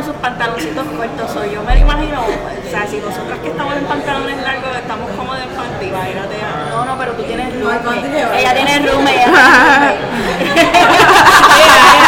con 0.00 0.14
sus 0.14 0.16
pantaloncitos 0.22 0.86
cortos, 0.96 1.30
soy 1.30 1.52
yo 1.52 1.62
me 1.62 1.74
lo 1.74 1.80
imagino, 1.80 2.20
o 2.22 2.70
sea, 2.70 2.86
si 2.88 2.96
nosotras 2.98 3.38
que 3.40 3.48
estamos 3.48 3.76
en 3.76 3.84
pantalones 3.84 4.42
largos 4.42 4.74
estamos 4.74 5.10
como 5.10 5.34
de 5.34 5.44
infantil, 5.44 5.88
imagínate, 5.88 6.36
no, 6.70 6.84
no, 6.86 6.98
pero 6.98 7.12
tú 7.12 7.22
tienes 7.24 7.52
roommate, 7.60 8.40
ella 8.40 8.54
tiene 8.54 8.78
roommate, 8.78 9.24
ella 9.24 9.34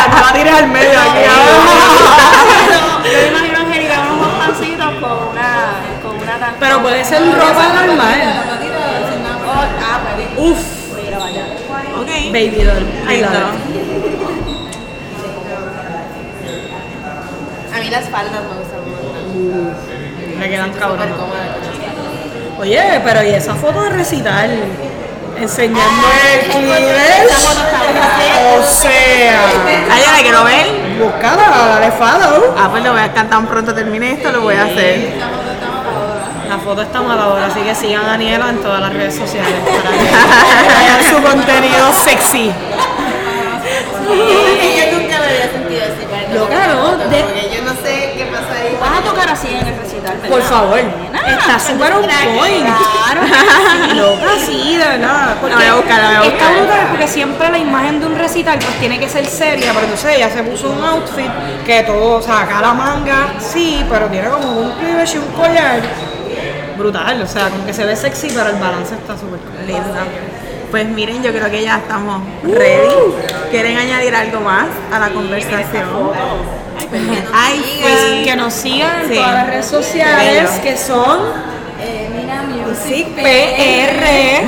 no 0.09 0.33
tires 0.33 0.55
al 0.55 0.69
medio 0.69 1.01
aquí 1.01 1.21
Yo 3.05 3.11
me 3.13 3.29
imagino 3.29 3.59
a 3.59 4.13
unos 4.15 4.33
pancitos 4.39 4.91
con 4.95 5.29
una, 5.29 5.51
con 6.03 6.17
una. 6.17 6.55
Pero 6.59 6.81
puede 6.81 7.05
ser 7.05 7.21
ropa 7.31 7.73
normal. 7.75 8.21
Uf. 10.39 10.59
Baby 12.33 12.65
doll. 12.65 13.92
Mí 17.83 17.91
las 17.91 18.09
faldas 18.09 18.41
me 18.43 18.55
gustan 18.61 18.81
mucho. 19.35 20.39
Me 20.39 20.49
quedan 20.49 20.71
cómodas. 20.73 21.09
Oye, 22.61 23.01
pero 23.05 23.23
¿y 23.25 23.31
esa 23.31 23.55
foto 23.55 23.83
de 23.83 23.91
recital? 23.91 24.51
Enseñando 25.41 26.07
el 26.33 26.41
está 26.41 26.59
buena. 26.59 27.65
O 28.59 28.63
sea, 28.63 29.41
Ay, 29.91 30.03
la 30.17 30.23
quiero 30.23 30.45
ver. 30.45 30.67
búscala, 31.01 31.43
dale 31.81 31.91
follow. 31.93 32.55
Ah, 32.57 32.69
pues 32.71 32.85
lo 32.85 32.93
voy 32.93 33.01
a 33.01 33.05
cantar 33.07 33.31
tan 33.31 33.47
pronto 33.47 33.75
termine 33.75 34.13
esto, 34.13 34.31
lo 34.31 34.43
voy 34.43 34.55
a 34.55 34.65
hacer. 34.65 35.15
La 36.49 36.59
foto 36.59 36.83
está 36.83 37.01
matadora, 37.01 37.47
así 37.47 37.61
que 37.61 37.75
sigan 37.75 38.05
a 38.05 38.09
Daniela 38.09 38.51
en 38.51 38.59
todas 38.61 38.81
las 38.81 38.93
redes 38.93 39.17
sociales 39.17 39.55
para 39.65 39.91
que 40.63 40.85
vean 40.85 41.03
su 41.11 41.21
contenido 41.23 41.93
sexy. 42.05 42.53
Yo 44.13 44.99
nunca 44.99 45.19
me 45.19 45.27
había 45.27 45.51
sentido 45.51 45.83
así. 45.83 46.05
para 46.11 46.35
Loca, 46.35 46.55
tomar 46.55 46.69
¿no? 46.69 46.83
fotos, 46.91 47.11
De- 47.11 47.23
así 49.43 49.55
en 49.55 49.67
el 49.67 49.79
recital, 49.79 50.17
¿verdad? 50.17 50.29
Por 50.29 50.43
favor, 50.43 50.77
Nena, 50.77 51.39
está 51.39 51.59
súper 51.59 51.93
on 51.93 52.03
point. 52.03 52.67
Claro. 52.67 53.21
Loca, 53.95 54.33
sí, 54.45 54.77
de 54.77 54.85
verdad. 54.85 55.37
Porque 55.41 55.57
La 55.57 55.61
voy 55.61 55.67
a 55.67 55.75
buscar, 55.77 56.01
la 56.01 56.19
voy 56.21 56.29
a 56.29 56.33
Está 56.33 56.51
brutal 56.51 56.87
porque 56.91 57.09
siempre 57.09 57.51
la 57.51 57.59
imagen 57.59 58.01
de 58.01 58.07
un 58.07 58.17
recital 58.17 58.59
pues 58.59 58.79
tiene 58.79 58.99
que 58.99 59.09
ser 59.09 59.27
seria, 59.27 59.73
pero 59.73 59.85
entonces 59.85 60.17
ella 60.17 60.31
se 60.31 60.43
puso 60.43 60.71
un 60.71 60.83
outfit 60.85 61.31
que 61.67 61.83
todo, 61.83 62.19
o 62.19 62.23
sea, 62.23 62.43
acá 62.43 62.61
la 62.61 62.75
manga, 62.75 63.35
sí, 63.39 63.85
pero 63.91 64.07
tiene 64.07 64.29
como 64.29 64.61
un 64.61 64.73
cleavage 64.73 65.17
y 65.17 65.19
un 65.19 65.33
collar. 65.33 65.81
Brutal, 66.77 67.23
o 67.23 67.27
sea, 67.27 67.49
como 67.49 67.67
que 67.67 67.73
se 67.73 67.85
ve 67.85 67.95
sexy, 67.95 68.29
pero 68.35 68.49
el 68.49 68.57
balance 68.57 68.95
está 68.95 69.15
súper 69.17 69.39
cool. 69.41 69.67
Lindo. 69.67 69.83
Pues 70.73 70.89
miren, 70.89 71.23
yo 71.23 71.33
creo 71.33 71.51
que 71.51 71.63
ya 71.63 71.77
estamos 71.77 72.23
ready. 72.43 73.15
¿Quieren 73.51 73.77
añadir 73.77 74.15
algo 74.15 74.41
más 74.41 74.67
a 74.91 74.99
la 74.99 75.11
conversación? 75.11 75.85
Ay, 77.35 77.79
Pues 77.83 78.25
que 78.25 78.37
nos 78.37 78.53
sigan 78.55 79.03
en 79.03 79.09
Sí. 79.09 79.15
todas 79.15 79.35
las 79.35 79.47
redes 79.47 79.67
sociales, 79.67 80.51
Bello. 80.51 80.63
que 80.63 80.77
son 80.79 81.19
Eh, 81.85 82.09
Mina 82.15 82.43
Music. 82.45 83.09
PR. 83.17 84.47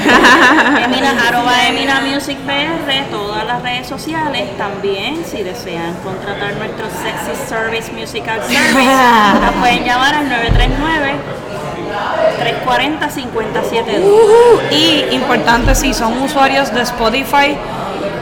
Emina, 0.84 1.14
arroba 1.28 1.66
Emina 1.66 2.00
Music 2.00 2.38
PR, 2.46 3.02
todas 3.10 3.44
las 3.44 3.60
redes 3.62 3.86
sociales. 3.88 4.56
También, 4.56 5.24
si 5.30 5.42
desean 5.42 5.94
contratar 6.04 6.54
nuestro 6.54 6.86
Sexy 7.02 7.34
Service 7.48 7.90
Musical 7.92 8.40
Service, 8.40 8.72
nos 9.44 9.52
pueden 9.60 9.84
llamar 9.84 10.14
al 10.14 10.28
939-340-572. 11.94 14.72
Y 14.72 15.04
importante, 15.14 15.74
si 15.74 15.92
son 15.94 16.20
usuarios 16.22 16.72
de 16.72 16.82
Spotify, 16.82 17.56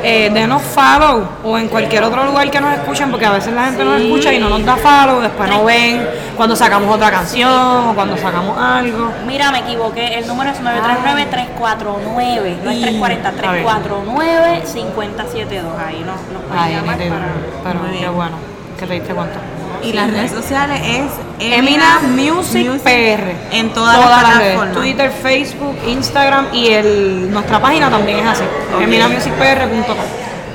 eh, 0.04 0.30
denos 0.32 0.60
follow 0.62 1.28
o 1.44 1.56
en 1.58 1.68
cualquier 1.68 2.02
otro 2.02 2.24
lugar 2.24 2.50
que 2.50 2.60
nos 2.60 2.72
escuchen, 2.74 3.08
porque 3.10 3.24
a 3.26 3.30
veces 3.30 3.52
la 3.52 3.66
gente 3.66 3.84
nos 3.84 4.00
escucha 4.00 4.32
y 4.32 4.38
no 4.40 4.48
nos 4.48 4.64
da 4.64 4.74
follow, 4.76 5.20
después 5.20 5.48
no 5.48 5.62
ven 5.64 6.04
cuando 6.36 6.56
sacamos 6.56 6.92
otra 6.94 7.08
canción 7.10 7.88
o 7.88 7.94
cuando 7.94 8.16
sacamos 8.16 8.56
algo. 8.58 9.12
Mira, 9.26 9.50
me 9.52 9.60
equivoqué. 9.60 10.18
El 10.18 10.26
número 10.26 10.50
es 10.50 10.60
939-349. 10.60 12.56
No 12.64 12.70
es 12.70 12.78
Y- 12.78 12.82
340, 12.82 13.28
a 13.28 13.52
ver. 13.52 13.64
349-5072. 13.64 15.62
Ahí 15.86 16.00
nos, 16.04 16.20
nos 16.32 16.42
pueden 16.48 16.76
llamar 16.76 16.98
para... 16.98 17.26
pero 17.64 17.78
qué 17.98 18.08
bueno 18.08 18.36
que 18.78 18.86
te 18.86 18.94
diste 18.94 19.14
cuenta. 19.14 19.38
Y 19.84 19.92
las 19.92 20.10
redes 20.10 20.30
sociales 20.30 20.80
es 20.84 21.10
Emina 21.40 22.00
Music, 22.08 22.70
PR. 22.82 23.34
En 23.50 23.70
todas, 23.70 23.98
las 23.98 24.38
redes, 24.38 24.52
plataformas. 24.54 24.74
Twitter, 24.76 25.10
Facebook, 25.10 25.76
Instagram 25.86 26.46
y 26.52 26.68
el, 26.68 27.30
nuestra 27.30 27.60
página 27.60 27.90
también 27.90 28.20
es 28.20 28.26
así. 28.26 28.44
Ok. 28.74 28.82
eminamusicpr.com. 28.82 29.96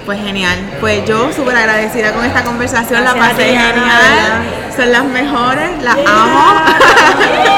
Pues 0.05 0.19
genial. 0.21 0.57
Pues 0.79 1.05
yo 1.05 1.33
súper 1.33 1.57
agradecida 1.57 2.13
con 2.13 2.23
esta 2.23 2.43
conversación, 2.43 3.03
la 3.03 3.13
Gracias 3.13 3.33
pasé 3.33 3.49
ti, 3.49 3.55
Ana, 3.57 3.73
genial. 3.73 4.73
Son 4.77 4.91
las 4.91 5.03
mejores, 5.03 5.83
las 5.83 5.97
amo. 5.97 6.61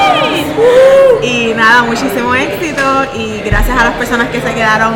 y 1.22 1.54
nada, 1.54 1.82
muchísimo 1.82 2.34
éxito 2.34 2.82
y 3.14 3.40
gracias 3.42 3.78
a 3.78 3.84
las 3.84 3.94
personas 3.94 4.28
que 4.28 4.40
se 4.40 4.54
quedaron 4.54 4.94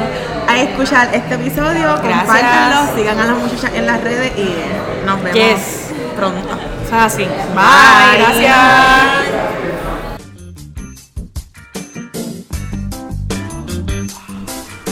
a 0.48 0.58
escuchar 0.58 1.08
este 1.12 1.34
episodio. 1.34 1.94
Compártanlo, 2.00 2.94
sigan 2.96 3.18
a 3.20 3.26
las 3.26 3.36
muchachas 3.36 3.70
en 3.74 3.86
las 3.86 4.00
redes 4.02 4.32
y 4.36 5.06
nos 5.06 5.22
vemos 5.22 5.34
Yes. 5.34 5.73
Pronto. 6.14 6.48
Así. 6.92 7.24
Bye. 7.24 8.18
Gracias. 8.18 9.34